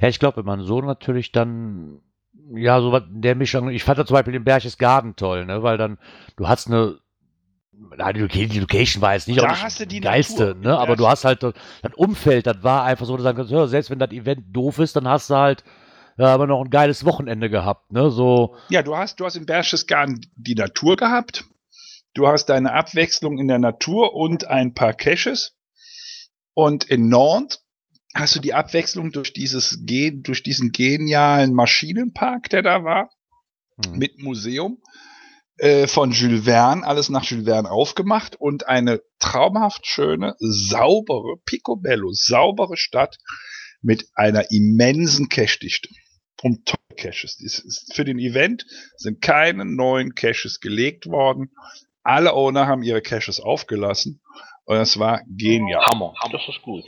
Ja, 0.00 0.08
ich 0.08 0.18
glaube, 0.18 0.38
wenn 0.38 0.44
man 0.44 0.62
so 0.62 0.80
natürlich 0.80 1.32
dann, 1.32 2.00
ja, 2.54 2.80
so 2.80 2.92
was 2.92 3.02
der 3.08 3.34
Mischung, 3.34 3.70
ich 3.70 3.84
fand 3.84 3.98
da 3.98 4.06
zum 4.06 4.14
Beispiel 4.14 4.32
den 4.34 4.44
Berchtesgaden 4.44 5.16
toll, 5.16 5.46
ne, 5.46 5.62
weil 5.62 5.78
dann, 5.78 5.98
du 6.36 6.46
hast 6.48 6.66
eine, 6.68 6.98
na, 7.96 8.12
die 8.12 8.20
Loca- 8.20 8.46
die 8.46 8.60
Location 8.60 9.02
war 9.02 9.14
jetzt 9.14 9.28
nicht 9.28 9.40
Da 9.40 9.48
auch 9.48 9.62
hast 9.62 9.80
du 9.80 9.86
die 9.86 10.00
geilste, 10.00 10.48
Natur. 10.48 10.60
ne, 10.62 10.78
aber 10.78 10.96
du 10.96 11.08
hast 11.08 11.24
halt 11.24 11.42
das 11.42 11.54
das 11.82 11.94
Umfeld, 11.94 12.46
das 12.46 12.62
war 12.62 12.84
einfach 12.84 13.06
so, 13.06 13.14
dass 13.14 13.22
du 13.22 13.24
sagen 13.24 13.36
kannst, 13.38 13.52
ja, 13.52 13.66
selbst 13.66 13.90
wenn 13.90 13.98
das 13.98 14.10
Event 14.12 14.44
doof 14.54 14.78
ist, 14.78 14.96
dann 14.96 15.08
hast 15.08 15.30
du 15.30 15.34
halt, 15.36 15.64
ja, 16.18 16.26
aber 16.34 16.46
noch 16.46 16.62
ein 16.62 16.70
geiles 16.70 17.04
Wochenende 17.04 17.50
gehabt, 17.50 17.92
ne, 17.92 18.10
so, 18.10 18.56
Ja, 18.70 18.82
du 18.82 18.96
hast, 18.96 19.20
du 19.20 19.24
hast 19.24 19.36
in 19.36 19.46
Berchtesgaden 19.46 20.20
die 20.36 20.54
Natur 20.54 20.96
gehabt. 20.96 21.44
Du 22.14 22.26
hast 22.26 22.46
deine 22.46 22.72
Abwechslung 22.72 23.38
in 23.38 23.48
der 23.48 23.58
Natur 23.58 24.14
und 24.14 24.46
ein 24.46 24.74
paar 24.74 24.94
Caches. 24.94 25.56
Und 26.54 26.84
in 26.84 27.08
Nantes 27.08 27.64
hast 28.14 28.36
du 28.36 28.40
die 28.40 28.52
Abwechslung 28.54 29.10
durch 29.12 29.32
dieses, 29.32 29.78
Gen- 29.84 30.22
durch 30.22 30.42
diesen 30.42 30.72
genialen 30.72 31.54
Maschinenpark, 31.54 32.50
der 32.50 32.62
da 32.62 32.84
war. 32.84 33.10
hm. 33.84 33.98
mit 33.98 34.18
Museum 34.18 34.82
äh, 35.56 35.86
von 35.86 36.12
Jules 36.12 36.44
Verne, 36.44 36.86
alles 36.86 37.08
nach 37.08 37.24
Jules 37.24 37.46
Verne 37.46 37.70
aufgemacht 37.70 38.36
und 38.36 38.66
eine 38.68 39.00
traumhaft 39.18 39.86
schöne, 39.86 40.34
saubere, 40.38 41.36
picobello, 41.44 42.10
saubere 42.12 42.76
Stadt 42.76 43.16
mit 43.80 44.06
einer 44.14 44.50
immensen 44.50 45.28
Cache-Dichte. 45.28 45.88
Tolle 46.36 46.56
Caches. 46.96 47.86
Für 47.94 48.04
den 48.04 48.18
Event 48.18 48.66
sind 48.96 49.20
keine 49.20 49.64
neuen 49.64 50.14
Caches 50.14 50.60
gelegt 50.60 51.06
worden. 51.06 51.52
Alle 52.04 52.32
Owner 52.34 52.66
haben 52.66 52.82
ihre 52.82 53.02
Caches 53.02 53.40
aufgelassen 53.40 54.20
und 54.64 54.76
es 54.76 54.98
war 54.98 55.22
genial. 55.28 55.84
Hammer, 55.86 56.14
das 56.30 56.48
ist 56.48 56.62
gut. 56.62 56.84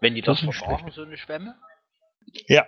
Wenn 0.00 0.14
die 0.14 0.22
das, 0.22 0.40
Das 0.40 0.56
verbrauchen, 0.56 0.90
so 0.92 1.02
eine 1.02 1.16
Schwemme. 1.16 1.56
Ja, 2.48 2.66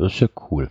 Das 0.00 0.14
ist 0.14 0.20
ja 0.20 0.28
cool. 0.50 0.70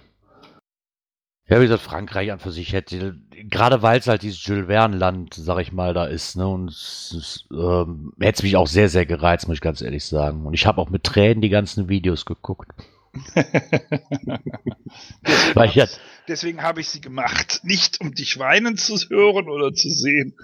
Ja, 1.48 1.58
wie 1.60 1.64
gesagt, 1.64 1.84
Frankreich 1.84 2.32
an 2.32 2.40
für 2.40 2.52
sich 2.52 2.74
hätte, 2.74 3.16
gerade 3.30 3.84
weil 3.84 4.00
es 4.00 4.08
halt 4.08 4.24
dieses 4.24 4.44
Jules 4.44 4.66
Verne-Land, 4.68 5.36
sag 5.36 5.60
ich 5.60 5.72
mal, 5.72 5.94
da 5.94 6.06
ist, 6.06 6.36
ne, 6.36 6.48
und 6.48 6.70
es, 6.70 7.16
es 7.18 7.48
ähm, 7.52 8.14
hätte 8.20 8.40
es 8.40 8.44
mich 8.44 8.56
auch 8.56 8.66
sehr, 8.66 8.90
sehr 8.90 9.06
gereizt, 9.06 9.48
muss 9.48 9.58
ich 9.58 9.62
ganz 9.62 9.82
ehrlich 9.82 10.04
sagen. 10.04 10.48
Und 10.48 10.56
ich 10.56 10.66
habe 10.66 10.82
auch 10.82 10.90
mit 10.90 11.04
Tränen 11.04 11.42
die 11.42 11.50
ganzen 11.50 11.90
Videos 11.90 12.26
geguckt. 12.26 12.72
Weil 15.54 15.70
ich 15.70 15.76
ja, 15.76 15.86
Deswegen 16.30 16.62
habe 16.62 16.80
ich 16.80 16.90
sie 16.90 17.02
gemacht. 17.02 17.60
Nicht 17.64 18.00
um 18.00 18.14
dich 18.14 18.40
weinen 18.40 18.78
zu 18.78 18.96
hören 19.10 19.50
oder 19.50 19.74
zu 19.74 19.90
sehen, 19.90 20.36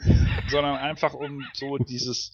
sondern 0.49 0.75
einfach 0.77 1.13
um 1.13 1.43
so 1.53 1.77
dieses, 1.77 2.33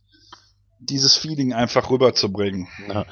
dieses 0.79 1.15
Feeling 1.17 1.53
einfach 1.53 1.89
rüberzubringen. 1.89 2.67
Ja. 2.87 3.05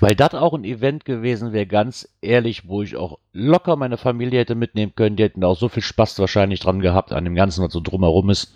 Weil 0.00 0.16
das 0.16 0.34
auch 0.34 0.54
ein 0.54 0.64
Event 0.64 1.04
gewesen 1.04 1.52
wäre, 1.52 1.66
ganz 1.66 2.08
ehrlich, 2.22 2.66
wo 2.66 2.82
ich 2.82 2.96
auch 2.96 3.18
locker 3.32 3.76
meine 3.76 3.98
Familie 3.98 4.40
hätte 4.40 4.54
mitnehmen 4.54 4.94
können. 4.96 5.16
Die 5.16 5.22
hätten 5.22 5.44
auch 5.44 5.56
so 5.58 5.68
viel 5.68 5.82
Spaß 5.82 6.18
wahrscheinlich 6.18 6.60
dran 6.60 6.80
gehabt, 6.80 7.12
an 7.12 7.24
dem 7.24 7.34
Ganzen, 7.34 7.62
was 7.62 7.72
so 7.72 7.80
drumherum 7.80 8.30
ist. 8.30 8.54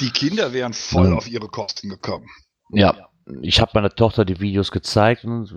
Die 0.00 0.10
Kinder 0.10 0.52
wären 0.52 0.74
voll 0.74 1.08
Ja. 1.10 1.14
auf 1.14 1.28
ihre 1.28 1.48
Kosten 1.48 1.88
gekommen. 1.88 2.26
Ja, 2.70 3.08
ich 3.42 3.60
habe 3.60 3.72
meiner 3.74 3.90
Tochter 3.90 4.24
die 4.24 4.40
Videos 4.40 4.70
gezeigt 4.70 5.24
und 5.24 5.54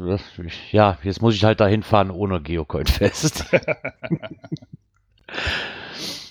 ja, 0.71 0.97
jetzt 1.03 1.21
muss 1.21 1.35
ich 1.35 1.43
halt 1.43 1.59
dahin 1.59 1.83
fahren 1.83 2.11
ohne 2.11 2.41
Geocoin-Fest. 2.41 3.45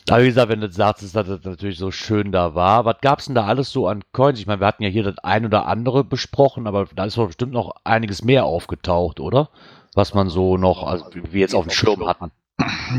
Aber 0.09 0.23
wie 0.23 0.29
gesagt, 0.29 0.49
wenn 0.49 0.61
du 0.61 0.71
sagst, 0.71 1.03
dass 1.03 1.13
das 1.13 1.45
natürlich 1.45 1.79
so 1.79 1.93
schön 1.93 2.33
da 2.33 2.55
war, 2.55 2.85
was 2.85 2.97
gab's 3.01 3.27
denn 3.27 3.37
da 3.37 3.47
alles 3.47 3.71
so 3.71 3.87
an 3.87 4.03
Coins? 4.13 4.41
Ich 4.41 4.47
meine, 4.47 4.61
wir 4.61 4.67
hatten 4.67 4.83
ja 4.83 4.89
hier 4.89 5.05
das 5.05 5.19
ein 5.19 5.47
oder 5.47 5.67
andere 5.67 6.03
besprochen, 6.03 6.67
aber 6.67 6.89
da 6.95 7.05
ist 7.05 7.17
doch 7.17 7.29
bestimmt 7.29 7.53
noch 7.53 7.77
einiges 7.85 8.25
mehr 8.25 8.45
aufgetaucht, 8.45 9.21
oder? 9.21 9.51
Was 9.95 10.15
man 10.15 10.29
so 10.29 10.57
noch, 10.57 10.83
also 10.85 11.07
wie 11.31 11.39
jetzt 11.39 11.55
auf 11.55 11.65
dem 11.65 11.71
Schirm 11.71 12.07
hatten. 12.07 12.33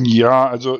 Ja, 0.03 0.47
also 0.47 0.79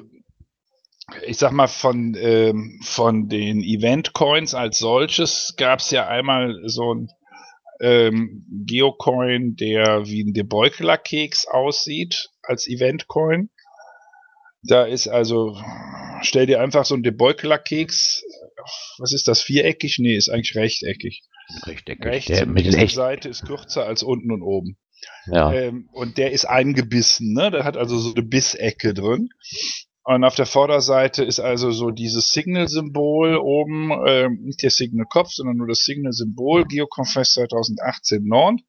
ich 1.26 1.38
sag 1.38 1.52
mal, 1.52 1.68
von, 1.68 2.16
ähm, 2.18 2.80
von 2.84 3.28
den 3.28 3.62
Event-Coins 3.62 4.54
als 4.54 4.80
solches 4.80 5.56
gab 5.58 5.80
es 5.80 5.92
ja 5.92 6.08
einmal 6.08 6.62
so 6.66 6.94
ein 6.94 7.10
ähm, 7.82 8.46
Geocoin, 8.66 9.56
der 9.56 10.06
wie 10.06 10.24
ein 10.24 10.34
Debeukeler-Keks 10.34 11.48
aussieht 11.48 12.30
als 12.44 12.68
Event-Coin. 12.68 13.50
Da 14.64 14.84
ist 14.84 15.08
also, 15.08 15.58
stell 16.22 16.46
dir 16.46 16.62
einfach 16.62 16.86
so 16.86 16.96
ein 16.96 17.04
Debeukeler-Keks 17.04 18.24
was 18.98 19.14
ist 19.14 19.28
das, 19.28 19.42
viereckig? 19.42 19.98
Nee, 20.00 20.16
ist 20.16 20.30
eigentlich 20.30 20.56
rechteckig. 20.56 21.24
Rechteckig. 21.66 22.06
Rechts 22.06 22.28
Der 22.28 22.46
mit 22.46 22.66
den. 22.66 22.88
Seite 22.88 23.30
ist 23.30 23.46
kürzer 23.46 23.86
als 23.86 24.04
unten 24.04 24.32
und 24.32 24.42
oben. 24.42 24.78
Ja. 25.28 25.52
Ähm, 25.52 25.90
und 25.92 26.18
der 26.18 26.32
ist 26.32 26.46
eingebissen, 26.46 27.34
ne? 27.34 27.52
Der 27.52 27.64
hat 27.64 27.78
also 27.78 27.98
so 27.98 28.14
eine 28.14 28.24
Bissecke 28.24 28.94
drin. 28.94 29.30
Und 30.04 30.24
auf 30.24 30.36
der 30.36 30.46
Vorderseite 30.46 31.24
ist 31.24 31.40
also 31.40 31.72
so 31.72 31.92
dieses 31.92 32.32
Signal-Symbol 32.32 33.38
oben, 33.38 33.92
ähm, 34.08 34.40
nicht 34.44 34.64
der 34.64 34.72
Signal-Kopf, 34.72 35.30
sondern 35.32 35.58
nur 35.58 35.68
das 35.68 35.84
Signal-Symbol, 35.84 36.66
GeoConfess 36.66 37.34
2018 37.34 38.24
Nord. 38.24 38.62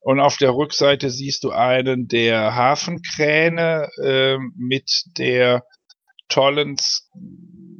Und 0.00 0.20
auf 0.20 0.36
der 0.36 0.54
Rückseite 0.54 1.10
siehst 1.10 1.44
du 1.44 1.50
einen 1.50 2.08
der 2.08 2.54
Hafenkräne 2.54 3.90
ähm, 4.02 4.54
mit 4.56 5.04
der 5.18 5.64
tollen 6.28 6.76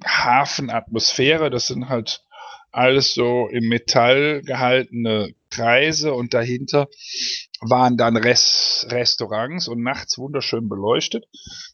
Hafenatmosphäre. 0.04 1.50
Das 1.50 1.68
sind 1.68 1.88
halt 1.88 2.22
alles 2.70 3.14
so 3.14 3.48
im 3.48 3.68
Metall 3.68 4.42
gehaltene 4.42 5.34
Kreise 5.50 6.12
und 6.12 6.34
dahinter 6.34 6.88
waren 7.60 7.96
dann 7.96 8.16
Res 8.16 8.86
Restaurants 8.90 9.68
und 9.68 9.82
nachts 9.82 10.18
wunderschön 10.18 10.68
beleuchtet. 10.68 11.24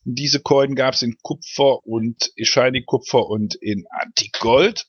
Und 0.04 0.14
diese 0.18 0.40
Coin 0.40 0.74
gab 0.74 0.94
es 0.94 1.02
in 1.02 1.16
Kupfer 1.22 1.84
und 1.84 2.32
Shiny 2.40 2.84
Kupfer 2.84 3.26
und 3.26 3.54
in 3.56 3.84
Antigold. 3.90 4.86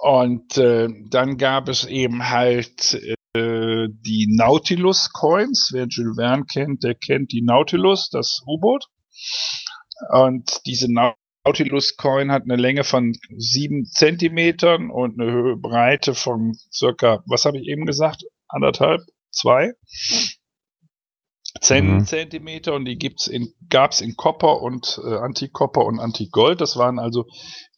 Und 0.00 0.58
äh, 0.58 0.88
dann 1.08 1.38
gab 1.38 1.68
es 1.68 1.84
eben 1.86 2.28
halt 2.28 2.94
äh, 2.94 3.14
die 3.36 4.28
Nautilus 4.30 5.10
Coins. 5.12 5.70
Wer 5.72 5.86
Jules 5.86 6.16
Verne 6.16 6.44
kennt, 6.44 6.84
der 6.84 6.94
kennt 6.94 7.32
die 7.32 7.42
Nautilus, 7.42 8.08
das 8.10 8.40
U-Boot. 8.46 8.86
Und 10.10 10.60
diese 10.66 10.88
Nautilus 10.92 11.96
Coin 11.96 12.30
hat 12.30 12.44
eine 12.44 12.56
Länge 12.56 12.84
von 12.84 13.16
sieben 13.36 13.86
Zentimetern 13.86 14.90
und 14.90 15.20
eine 15.20 15.30
Höhe, 15.30 15.56
Breite 15.56 16.14
von 16.14 16.56
circa, 16.72 17.22
was 17.26 17.44
habe 17.44 17.58
ich 17.58 17.68
eben 17.68 17.86
gesagt, 17.86 18.24
anderthalb, 18.48 19.02
zwei 19.30 19.72
Mhm. 21.70 22.04
Zentimeter 22.04 22.74
und 22.74 22.84
die 22.84 22.96
gibt's 22.98 23.26
in, 23.26 23.54
gab's 23.68 24.00
in 24.00 24.16
Copper 24.16 24.60
und 24.60 25.00
äh, 25.04 25.16
Anti-Copper 25.16 25.84
und 25.84 26.00
Anti-Gold. 26.00 26.60
Das 26.60 26.76
waren 26.76 26.98
also 26.98 27.26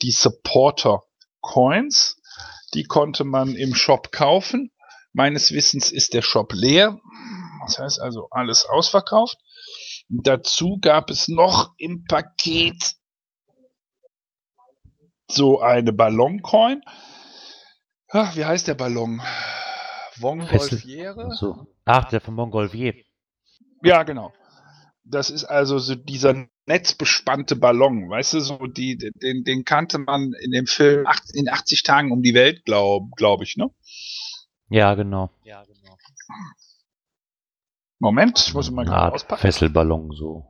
die 0.02 0.10
Supporter 0.10 1.02
Coins. 1.40 2.20
Die 2.74 2.84
konnte 2.84 3.24
man 3.24 3.54
im 3.54 3.74
Shop 3.74 4.12
kaufen. 4.12 4.70
Meines 5.16 5.50
Wissens 5.50 5.92
ist 5.92 6.12
der 6.12 6.20
Shop 6.20 6.52
leer. 6.52 7.00
Das 7.64 7.78
heißt 7.78 8.00
also 8.02 8.28
alles 8.30 8.66
ausverkauft. 8.66 9.38
Dazu 10.10 10.76
gab 10.78 11.08
es 11.08 11.26
noch 11.28 11.72
im 11.78 12.04
Paket 12.04 12.96
so 15.26 15.60
eine 15.62 15.94
Balloncoin. 15.94 16.82
Ach, 18.10 18.36
wie 18.36 18.44
heißt 18.44 18.68
der 18.68 18.74
Ballon? 18.74 19.22
Vongolfiere? 20.16 21.34
So. 21.34 21.66
Ach, 21.86 22.04
der 22.10 22.20
von 22.20 22.34
Montgolfier. 22.34 22.94
Ja, 23.82 24.02
genau. 24.02 24.34
Das 25.02 25.30
ist 25.30 25.44
also 25.44 25.78
so 25.78 25.94
dieser 25.94 26.46
netzbespannte 26.66 27.56
Ballon, 27.56 28.10
weißt 28.10 28.34
du, 28.34 28.40
so 28.40 28.66
die, 28.66 28.98
den, 28.98 29.44
den 29.44 29.64
kannte 29.64 29.96
man 29.96 30.34
in 30.42 30.50
dem 30.50 30.66
Film 30.66 31.06
in 31.32 31.48
80 31.48 31.84
Tagen 31.84 32.12
um 32.12 32.20
die 32.20 32.34
Welt, 32.34 32.66
glaube 32.66 33.08
glaub 33.16 33.40
ich, 33.40 33.56
ne? 33.56 33.70
Ja, 34.68 34.94
genau. 34.94 35.30
Moment, 37.98 38.44
ich 38.46 38.54
muss 38.54 38.70
mal 38.70 38.82
Eine 38.82 38.90
gerade 38.90 39.02
Art 39.04 39.14
auspacken. 39.14 39.40
Fesselballon 39.40 40.10
so. 40.12 40.44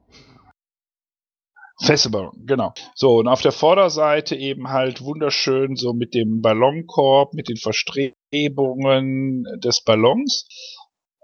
Festival, 1.83 2.31
genau. 2.47 2.73
So, 2.95 3.19
und 3.19 3.29
auf 3.29 3.43
der 3.43 3.53
Vorderseite 3.53 4.35
eben 4.35 4.71
halt 4.71 5.03
wunderschön 5.03 5.77
so 5.77 5.93
mit 5.93 6.15
dem 6.15 6.41
Ballonkorb, 6.41 7.35
mit 7.35 7.49
den 7.51 7.59
Verstrebungen 7.59 9.45
des 9.61 9.83
Ballons. 9.83 10.49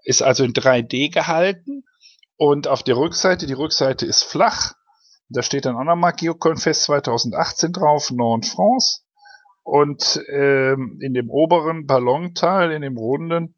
Ist 0.04 0.22
also 0.22 0.44
in 0.44 0.52
3D 0.52 1.10
gehalten. 1.10 1.84
Und 2.36 2.68
auf 2.68 2.82
der 2.82 2.96
Rückseite, 2.96 3.46
die 3.46 3.52
Rückseite 3.54 4.04
ist 4.04 4.24
flach. 4.24 4.74
Da 5.28 5.42
steht 5.42 5.64
dann 5.64 5.76
auch 5.76 5.84
nochmal 5.84 6.12
Geoconfest 6.12 6.82
2018 6.82 7.72
drauf, 7.72 8.10
Nord 8.10 8.44
France. 8.44 9.02
Und 9.62 10.22
ähm, 10.28 10.98
in 11.00 11.14
dem 11.14 11.30
oberen 11.30 11.86
Ballonteil, 11.86 12.72
in 12.72 12.82
dem 12.82 12.96
runden, 12.96 13.54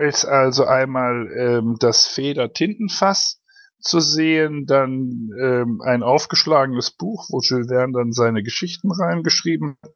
ist 0.00 0.24
also 0.24 0.64
einmal 0.64 1.28
ähm, 1.36 1.76
das 1.80 2.06
Feder-Tintenfass 2.06 3.42
zu 3.80 4.00
sehen, 4.00 4.66
dann 4.66 5.30
ähm, 5.40 5.80
ein 5.84 6.02
aufgeschlagenes 6.02 6.92
Buch, 6.92 7.26
wo 7.30 7.40
Jules 7.40 7.68
Verne 7.68 7.92
dann 7.92 8.12
seine 8.12 8.42
Geschichten 8.42 8.90
reingeschrieben 8.90 9.76
hat, 9.82 9.92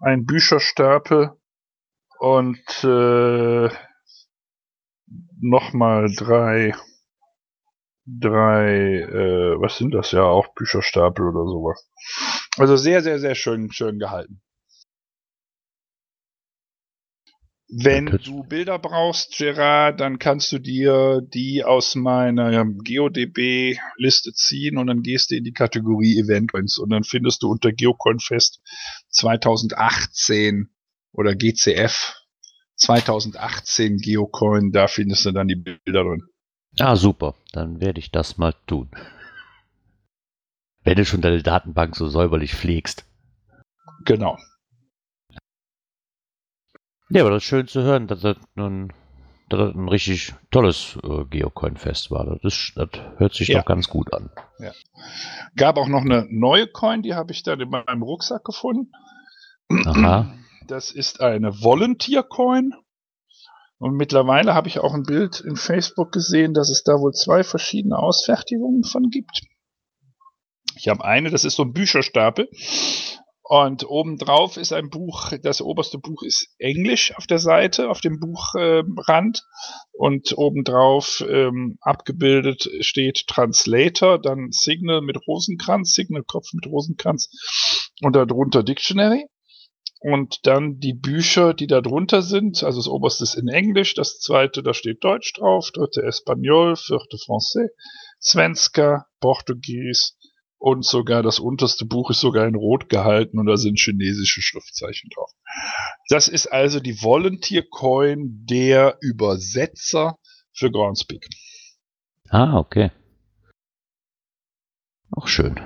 ein 0.00 0.26
Bücherstapel 0.26 1.32
und 2.18 2.84
äh, 2.84 3.68
nochmal 5.40 6.12
drei, 6.14 6.74
drei, 8.06 9.00
äh, 9.00 9.60
was 9.60 9.78
sind 9.78 9.92
das 9.94 10.12
ja, 10.12 10.22
auch 10.22 10.54
Bücherstapel 10.54 11.26
oder 11.26 11.46
sowas. 11.46 11.88
Also 12.58 12.76
sehr, 12.76 13.02
sehr, 13.02 13.18
sehr 13.18 13.34
schön, 13.34 13.72
schön 13.72 13.98
gehalten. 13.98 14.42
Wenn 17.74 18.06
du 18.22 18.42
Bilder 18.42 18.78
brauchst, 18.78 19.38
Gerard, 19.38 19.98
dann 19.98 20.18
kannst 20.18 20.52
du 20.52 20.58
dir 20.58 21.22
die 21.22 21.64
aus 21.64 21.94
meiner 21.94 22.66
GeoDB-Liste 22.66 24.34
ziehen 24.34 24.76
und 24.76 24.88
dann 24.88 25.00
gehst 25.00 25.30
du 25.30 25.36
in 25.36 25.44
die 25.44 25.54
Kategorie 25.54 26.18
Events 26.18 26.76
und 26.76 26.90
dann 26.90 27.02
findest 27.02 27.42
du 27.42 27.50
unter 27.50 27.72
GeoConfest 27.72 28.60
2018 29.08 30.68
oder 31.12 31.34
GCF 31.34 32.14
2018 32.76 33.96
Geocoin, 33.96 34.70
da 34.72 34.86
findest 34.86 35.24
du 35.24 35.32
dann 35.32 35.48
die 35.48 35.56
Bilder 35.56 36.04
drin. 36.04 36.22
Ah, 36.78 36.96
super. 36.96 37.34
Dann 37.52 37.80
werde 37.80 38.00
ich 38.00 38.10
das 38.10 38.36
mal 38.36 38.54
tun. 38.66 38.90
Wenn 40.84 40.96
du 40.96 41.06
schon 41.06 41.22
deine 41.22 41.42
Datenbank 41.42 41.96
so 41.96 42.08
säuberlich 42.08 42.54
pflegst. 42.54 43.06
Genau. 44.04 44.36
Ja, 47.14 47.22
aber 47.22 47.30
das 47.30 47.42
ist 47.42 47.48
schön 47.48 47.68
zu 47.68 47.82
hören, 47.82 48.06
dass 48.06 48.20
das 48.20 48.36
nun 48.54 48.92
dass 49.48 49.58
das 49.58 49.74
ein 49.74 49.88
richtig 49.88 50.34
tolles 50.50 50.98
äh, 51.02 51.24
Geocoin-Fest 51.26 52.10
war. 52.10 52.24
Das, 52.42 52.54
ist, 52.54 52.72
das 52.74 52.88
hört 53.18 53.34
sich 53.34 53.48
Ja. 53.48 53.58
doch 53.58 53.66
ganz 53.66 53.88
gut 53.88 54.10
an. 54.14 54.30
Gab 55.56 55.76
auch 55.76 55.88
noch 55.88 56.00
eine 56.00 56.26
neue 56.30 56.66
Coin, 56.68 57.02
die 57.02 57.14
habe 57.14 57.32
ich 57.32 57.42
dann 57.42 57.60
in 57.60 57.68
meinem 57.68 58.02
Rucksack 58.02 58.44
gefunden. 58.44 58.90
Aha. 59.84 60.32
Das 60.68 60.90
ist 60.90 61.20
eine 61.20 61.62
Volunteer 61.62 62.22
Coin. 62.22 62.72
Und 63.76 63.96
mittlerweile 63.96 64.54
habe 64.54 64.68
ich 64.68 64.78
auch 64.78 64.94
ein 64.94 65.02
Bild 65.02 65.40
in 65.40 65.56
Facebook 65.56 66.12
gesehen, 66.12 66.54
dass 66.54 66.70
es 66.70 66.82
da 66.82 66.92
wohl 66.94 67.12
zwei 67.12 67.42
verschiedene 67.44 67.98
Ausfertigungen 67.98 68.84
von 68.84 69.10
gibt. 69.10 69.42
Ich 70.76 70.88
habe 70.88 71.04
eine, 71.04 71.28
das 71.30 71.44
ist 71.44 71.56
so 71.56 71.64
ein 71.64 71.72
Bücherstapel. 71.74 72.48
Und 73.44 73.84
obendrauf 73.88 74.56
ist 74.56 74.72
ein 74.72 74.88
Buch, 74.88 75.32
das 75.42 75.60
oberste 75.60 75.98
Buch 75.98 76.22
ist 76.22 76.48
Englisch 76.58 77.12
auf 77.16 77.26
der 77.26 77.38
Seite, 77.38 77.90
auf 77.90 78.00
dem 78.00 78.20
Buchrand. 78.20 79.42
und 79.92 80.38
obendrauf 80.38 81.24
ähm, 81.28 81.76
abgebildet 81.80 82.70
steht 82.80 83.26
Translator, 83.26 84.20
dann 84.20 84.52
Signal 84.52 85.00
mit 85.00 85.18
Rosenkranz, 85.26 85.92
Signal-Kopf 85.92 86.52
mit 86.52 86.66
Rosenkranz 86.66 87.30
und 88.00 88.14
darunter 88.14 88.62
Dictionary. 88.62 89.26
Und 90.00 90.46
dann 90.46 90.78
die 90.78 90.94
Bücher, 90.94 91.54
die 91.54 91.68
da 91.68 91.80
drunter 91.80 92.22
sind. 92.22 92.64
Also 92.64 92.80
das 92.80 92.88
oberste 92.88 93.22
ist 93.22 93.34
in 93.34 93.48
Englisch, 93.48 93.94
das 93.94 94.18
zweite, 94.18 94.62
da 94.62 94.74
steht 94.74 95.04
Deutsch 95.04 95.32
drauf, 95.34 95.70
dritte 95.72 96.02
Espanol, 96.02 96.74
vierte 96.76 97.16
Français, 97.18 97.68
Svenska, 98.20 99.06
Portugies 99.20 100.16
und 100.62 100.84
sogar 100.84 101.24
das 101.24 101.40
unterste 101.40 101.84
Buch 101.84 102.10
ist 102.10 102.20
sogar 102.20 102.46
in 102.46 102.54
Rot 102.54 102.88
gehalten 102.88 103.40
und 103.40 103.46
da 103.46 103.56
sind 103.56 103.80
chinesische 103.80 104.42
Schriftzeichen 104.42 105.10
drauf. 105.12 105.32
Das 106.08 106.28
ist 106.28 106.46
also 106.46 106.78
die 106.78 107.02
Volunteer 107.02 107.64
Coin 107.68 108.46
der 108.48 108.96
Übersetzer 109.00 110.18
für 110.54 110.70
Groundspeak. 110.70 111.26
Ah, 112.28 112.58
okay. 112.58 112.92
Auch 115.10 115.26
schön. 115.26 115.60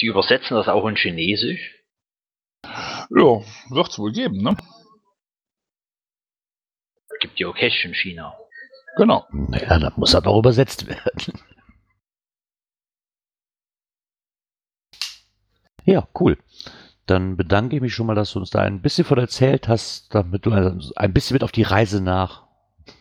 Die 0.00 0.06
übersetzen 0.06 0.56
das 0.56 0.68
auch 0.68 0.86
in 0.86 0.94
Chinesisch. 0.94 1.82
Ja, 2.64 3.42
wird's 3.70 3.98
wohl 3.98 4.12
geben, 4.12 4.36
ne? 4.36 4.56
Gibt 7.20 7.40
ja 7.40 7.48
auch 7.48 7.56
Cash 7.56 7.84
in 7.84 7.94
China. 7.94 8.36
Genau. 8.96 9.26
Naja, 9.32 9.80
dann 9.80 9.94
muss 9.96 10.12
das 10.12 10.24
auch 10.24 10.38
übersetzt 10.38 10.86
werden. 10.86 11.40
Ja, 15.84 16.06
cool. 16.18 16.38
Dann 17.06 17.36
bedanke 17.36 17.76
ich 17.76 17.82
mich 17.82 17.94
schon 17.94 18.06
mal, 18.06 18.14
dass 18.14 18.32
du 18.32 18.38
uns 18.38 18.50
da 18.50 18.60
ein 18.60 18.80
bisschen 18.80 19.04
von 19.04 19.18
erzählt 19.18 19.68
hast, 19.68 20.14
damit 20.14 20.46
du 20.46 20.52
also 20.52 20.92
ein 20.94 21.12
bisschen 21.12 21.34
mit 21.34 21.44
auf 21.44 21.52
die 21.52 21.62
Reise 21.62 22.00
nach 22.02 22.44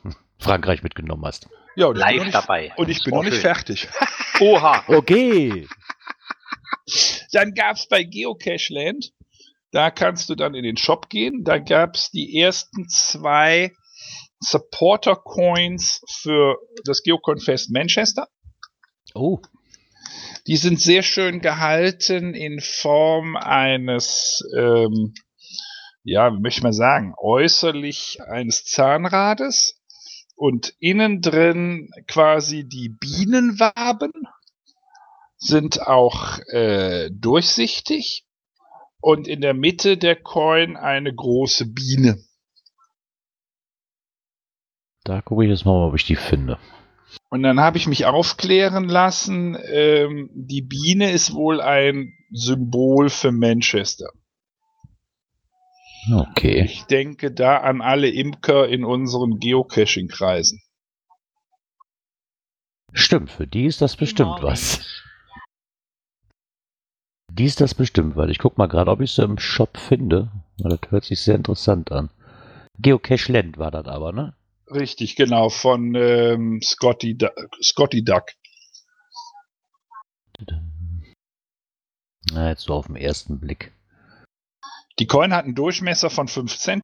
Frankreich 0.40 0.84
mitgenommen 0.84 1.26
hast. 1.26 1.48
Ja, 1.76 1.88
und 1.88 1.98
ich 1.98 2.04
bin 2.04 2.08
Live 2.08 2.18
noch 2.18 2.26
nicht, 2.26 2.36
dabei. 2.36 2.74
Und 2.76 2.90
ich 2.90 3.04
bin 3.04 3.14
noch 3.14 3.24
nicht 3.24 3.38
fertig. 3.38 3.88
Oha! 4.40 4.84
Okay. 4.88 5.68
Dann 7.32 7.54
gab 7.54 7.78
es 7.78 7.88
bei 7.88 8.04
Geocache 8.04 8.74
Land, 8.74 9.14
da 9.72 9.92
kannst 9.92 10.30
du 10.30 10.36
dann 10.36 10.54
in 10.54 10.64
den 10.64 10.78
Shop 10.78 11.10
gehen, 11.10 11.44
da 11.44 11.60
gab 11.60 11.96
es 11.96 12.10
die 12.10 12.38
ersten 12.38 12.90
zwei 12.90 13.72
Supporter 14.40 15.16
Coins 15.16 16.02
für 16.08 16.58
das 16.84 17.04
Geocoin 17.04 17.40
Fest 17.40 17.72
Manchester. 17.72 18.28
Oh, 19.14 19.40
Die 20.48 20.58
sind 20.58 20.80
sehr 20.80 21.04
schön 21.04 21.42
gehalten 21.42 22.34
in 22.34 22.60
Form 22.60 23.36
eines, 23.36 24.44
ähm, 24.58 25.14
ja, 26.04 26.34
wie 26.34 26.40
möchte 26.40 26.60
ich 26.60 26.64
mal 26.64 26.74
sagen, 26.74 27.14
äußerlich 27.18 28.20
eines 28.28 28.66
Zahnrades 28.66 29.80
und 30.36 30.74
innen 30.80 31.22
drin 31.22 31.90
quasi 32.08 32.68
die 32.68 32.90
Bienenwaben 32.90 34.12
sind 35.38 35.82
auch 35.82 36.40
äh, 36.50 37.10
durchsichtig 37.12 38.26
und 39.00 39.28
in 39.28 39.42
der 39.42 39.54
Mitte 39.54 39.98
der 39.98 40.16
Coin 40.16 40.78
eine 40.78 41.14
große 41.14 41.68
Biene. 41.68 42.24
da 45.04 45.22
gucke 45.22 45.44
ich 45.44 45.50
jetzt 45.50 45.66
mal, 45.66 45.88
ob 45.88 45.96
ich 45.96 46.06
die 46.06 46.16
finde. 46.16 46.58
Und 47.32 47.44
dann 47.44 47.62
habe 47.62 47.78
ich 47.78 47.88
mich 47.88 48.06
aufklären 48.06 48.90
lassen, 48.90 49.58
ähm, 49.72 50.30
die 50.34 50.62
Biene 50.62 51.12
ist 51.12 51.34
wohl 51.34 51.62
ein 51.62 52.14
Symbol 52.30 53.10
für 53.10 53.32
Manchester. 53.32 54.10
Okay. 56.14 56.66
Ich 56.66 56.84
denke 56.84 57.32
da 57.32 57.58
an 57.58 57.82
alle 57.82 58.10
Imker 58.10 58.68
in 58.68 58.84
unseren 58.84 59.40
Geocaching-Kreisen. 59.40 60.62
Stimmt, 62.92 63.30
für 63.32 63.48
die 63.48 63.66
ist 63.66 63.82
das 63.82 63.96
bestimmt 63.96 64.40
was. 64.42 64.82
Die 67.32 67.46
ist 67.46 67.62
das 67.62 67.74
bestimmt, 67.74 68.18
weil 68.18 68.30
ich 68.30 68.40
guck 68.40 68.58
mal 68.58 68.68
gerade, 68.68 68.92
ob 68.92 69.00
ich 69.00 69.14
sie 69.14 69.24
im 69.24 69.40
Shop 69.40 69.78
finde. 69.78 70.30
Weil 70.58 70.78
das 70.78 70.92
hört 70.92 71.06
sich 71.06 71.22
sehr 71.22 71.36
interessant 71.36 71.94
an. 71.94 72.10
Geocache 72.78 73.32
Land 73.32 73.58
war 73.58 73.72
das 73.72 73.86
aber, 73.86 74.12
ne? 74.12 74.36
Richtig, 74.74 75.16
genau, 75.16 75.50
von 75.50 75.96
ähm, 75.96 76.62
Scotty, 76.62 77.18
Du 77.18 77.30
Scotty 77.62 78.04
Duck. 78.04 78.32
Na, 82.32 82.50
jetzt 82.50 82.64
so 82.64 82.74
auf 82.76 82.88
den 82.88 82.96
ersten 82.96 83.40
Blick. 83.40 83.74
Die 85.00 85.08
Coin 85.08 85.34
hat 85.34 85.46
einen 85.46 85.56
Durchmesser 85.56 86.10
von 86.10 86.28
5 86.28 86.58
Cent. 86.58 86.82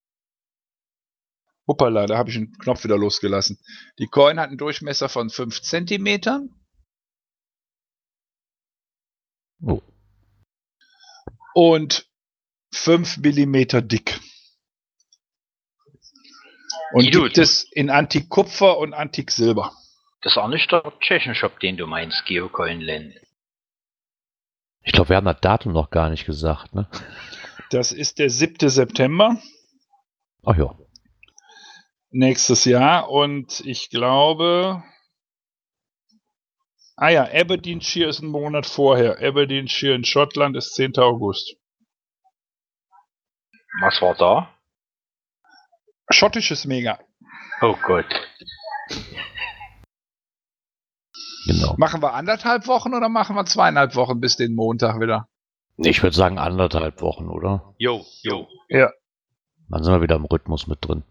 Hoppala, 1.68 2.06
da 2.08 2.18
habe 2.18 2.30
ich 2.30 2.36
einen 2.38 2.58
Knopf 2.58 2.84
wieder 2.84 2.98
losgelassen. 2.98 3.60
Die 4.00 4.08
Coin 4.08 4.40
hat 4.40 4.50
einen 4.50 4.58
Durchmesser 4.58 5.08
von 5.08 5.30
5 5.30 5.62
Zentimetern 5.62 6.54
Oh, 9.64 9.82
und 11.56 12.08
5 12.74 13.18
Millimeter 13.18 13.82
dick. 13.82 14.20
Und 16.94 17.04
Guido, 17.04 17.24
gibt 17.24 17.38
du- 17.38 17.42
es 17.42 17.64
in 17.72 17.90
Antik-Kupfer 17.90 18.78
und 18.78 18.94
Antik-Silber. 18.94 19.72
Das 20.22 20.34
ist 20.34 20.38
auch 20.38 20.48
nicht 20.48 20.72
der 20.72 20.94
Tschechenshop, 21.00 21.60
den 21.60 21.78
du 21.78 21.86
meinst, 21.86 22.26
Geocoin 22.26 22.82
Land. 22.82 23.14
ich 24.84 24.94
glaube, 24.94 25.10
wir 25.10 25.18
haben 25.18 25.26
das 25.26 25.42
Datum 25.42 25.74
noch 25.74 25.90
gar 25.90 26.10
nicht 26.10 26.26
gesagt, 26.26 26.74
ne? 26.74 26.90
Das 27.72 27.92
ist 27.92 28.20
der 28.20 28.30
7. 28.30 28.70
September 28.70 29.38
Ach 30.46 30.56
ja. 30.56 30.78
nächstes 32.10 32.64
Jahr 32.66 33.10
und 33.10 33.60
ich 33.66 33.90
glaube. 33.90 34.82
Ah 36.96 37.10
ja, 37.10 37.24
Aberdeenshire 37.32 38.10
ist 38.10 38.22
ein 38.22 38.30
Monat 38.30 38.66
vorher. 38.66 39.20
Aberdeenshire 39.22 39.94
in 39.94 40.04
Schottland 40.06 40.56
ist 40.56 40.74
10. 40.74 40.98
August. 40.98 41.58
Was 43.82 44.02
war 44.02 44.16
da? 44.16 44.57
Schottisches 46.10 46.66
Mega. 46.66 47.00
Oh 47.62 47.76
Gott. 47.84 48.06
Genau. 51.46 51.76
Machen 51.78 52.02
wir 52.02 52.14
anderthalb 52.14 52.68
Wochen 52.68 52.94
oder 52.94 53.10
machen 53.10 53.36
wir 53.36 53.46
zweieinhalb 53.46 53.96
Wochen 53.96 54.20
bis 54.20 54.36
den 54.36 54.56
Montag 54.56 55.00
wieder? 55.00 55.28
Ich 55.78 56.02
würde 56.04 56.16
sagen 56.16 56.38
anderthalb 56.40 57.02
Wochen, 57.02 57.30
oder? 57.30 57.74
Jo, 57.78 58.06
jo. 58.22 58.48
Ja. 58.70 58.92
Dann 59.70 59.84
sind 59.84 59.94
wir 59.94 60.02
wieder 60.02 60.16
im 60.16 60.26
Rhythmus 60.26 60.68
mit 60.68 60.80
drin. 60.82 61.04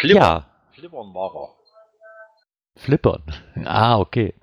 Flippern. 0.00 0.22
Ja, 0.22 0.46
Flippern 0.72 1.14
war 1.14 1.34
er. 1.34 2.80
Flippern. 2.80 3.22
Ah, 3.66 3.98
okay. 3.98 4.34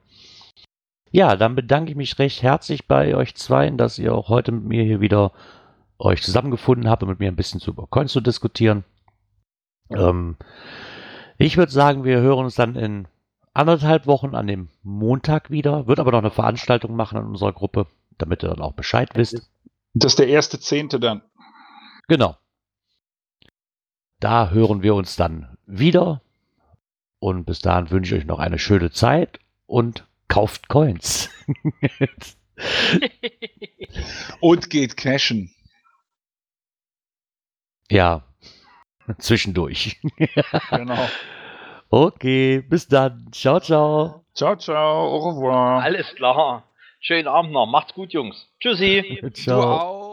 Ja, 1.09 1.35
dann 1.35 1.55
bedanke 1.55 1.91
ich 1.91 1.97
mich 1.97 2.19
recht 2.19 2.43
herzlich 2.43 2.87
bei 2.87 3.15
euch 3.15 3.33
zweien, 3.35 3.77
dass 3.77 3.97
ihr 3.97 4.13
auch 4.13 4.29
heute 4.29 4.51
mit 4.51 4.65
mir 4.65 4.83
hier 4.83 5.01
wieder 5.01 5.31
euch 5.99 6.21
zusammengefunden 6.21 6.89
habt, 6.89 7.03
um 7.03 7.09
mit 7.09 7.19
mir 7.19 7.29
ein 7.29 7.35
bisschen 7.35 7.59
zu 7.59 7.71
über 7.71 7.87
Coins 7.87 8.11
zu 8.11 8.21
diskutieren. 8.21 8.83
Ähm, 9.89 10.37
ich 11.37 11.57
würde 11.57 11.71
sagen, 11.71 12.03
wir 12.03 12.19
hören 12.19 12.45
uns 12.45 12.55
dann 12.55 12.75
in 12.75 13.07
anderthalb 13.53 14.05
Wochen 14.07 14.35
an 14.35 14.47
dem 14.47 14.69
Montag 14.83 15.49
wieder. 15.49 15.87
Wird 15.87 15.99
aber 15.99 16.11
noch 16.11 16.19
eine 16.19 16.31
Veranstaltung 16.31 16.95
machen 16.95 17.17
in 17.17 17.25
unserer 17.25 17.53
Gruppe, 17.53 17.87
damit 18.17 18.43
ihr 18.43 18.49
dann 18.49 18.61
auch 18.61 18.73
Bescheid 18.73 19.09
wisst. 19.15 19.49
Das 19.93 20.13
ist 20.13 20.19
der 20.19 20.27
erste 20.27 20.59
Zehnte 20.59 20.99
dann. 20.99 21.21
Genau. 22.07 22.37
Da 24.19 24.49
hören 24.49 24.81
wir 24.83 24.95
uns 24.95 25.15
dann 25.15 25.57
wieder. 25.65 26.21
Und 27.19 27.45
bis 27.45 27.59
dahin 27.59 27.89
wünsche 27.89 28.15
ich 28.15 28.21
euch 28.21 28.27
noch 28.27 28.39
eine 28.39 28.59
schöne 28.59 28.91
Zeit 28.91 29.39
und 29.65 30.07
kauft 30.27 30.69
Coins. 30.69 31.29
Und 34.39 34.69
geht 34.69 34.97
cashen. 34.97 35.51
Ja, 37.91 38.23
zwischendurch. 39.19 39.97
Genau. 40.71 41.09
okay, 41.89 42.61
bis 42.61 42.87
dann. 42.87 43.27
Ciao, 43.31 43.59
ciao. 43.59 44.25
ciao, 44.33 44.55
ciao. 44.55 45.07
Au 45.07 45.29
revoir. 45.29 45.81
Alles 45.83 46.13
klar. 46.15 46.63
Schönen 46.99 47.27
Abend 47.27 47.53
noch. 47.53 47.67
Macht's 47.67 47.93
gut, 47.93 48.13
Jungs. 48.13 48.49
Tschüssi. 48.59 49.19
Du 49.21 49.29
ciao. 49.31 49.61
auch. 49.61 50.06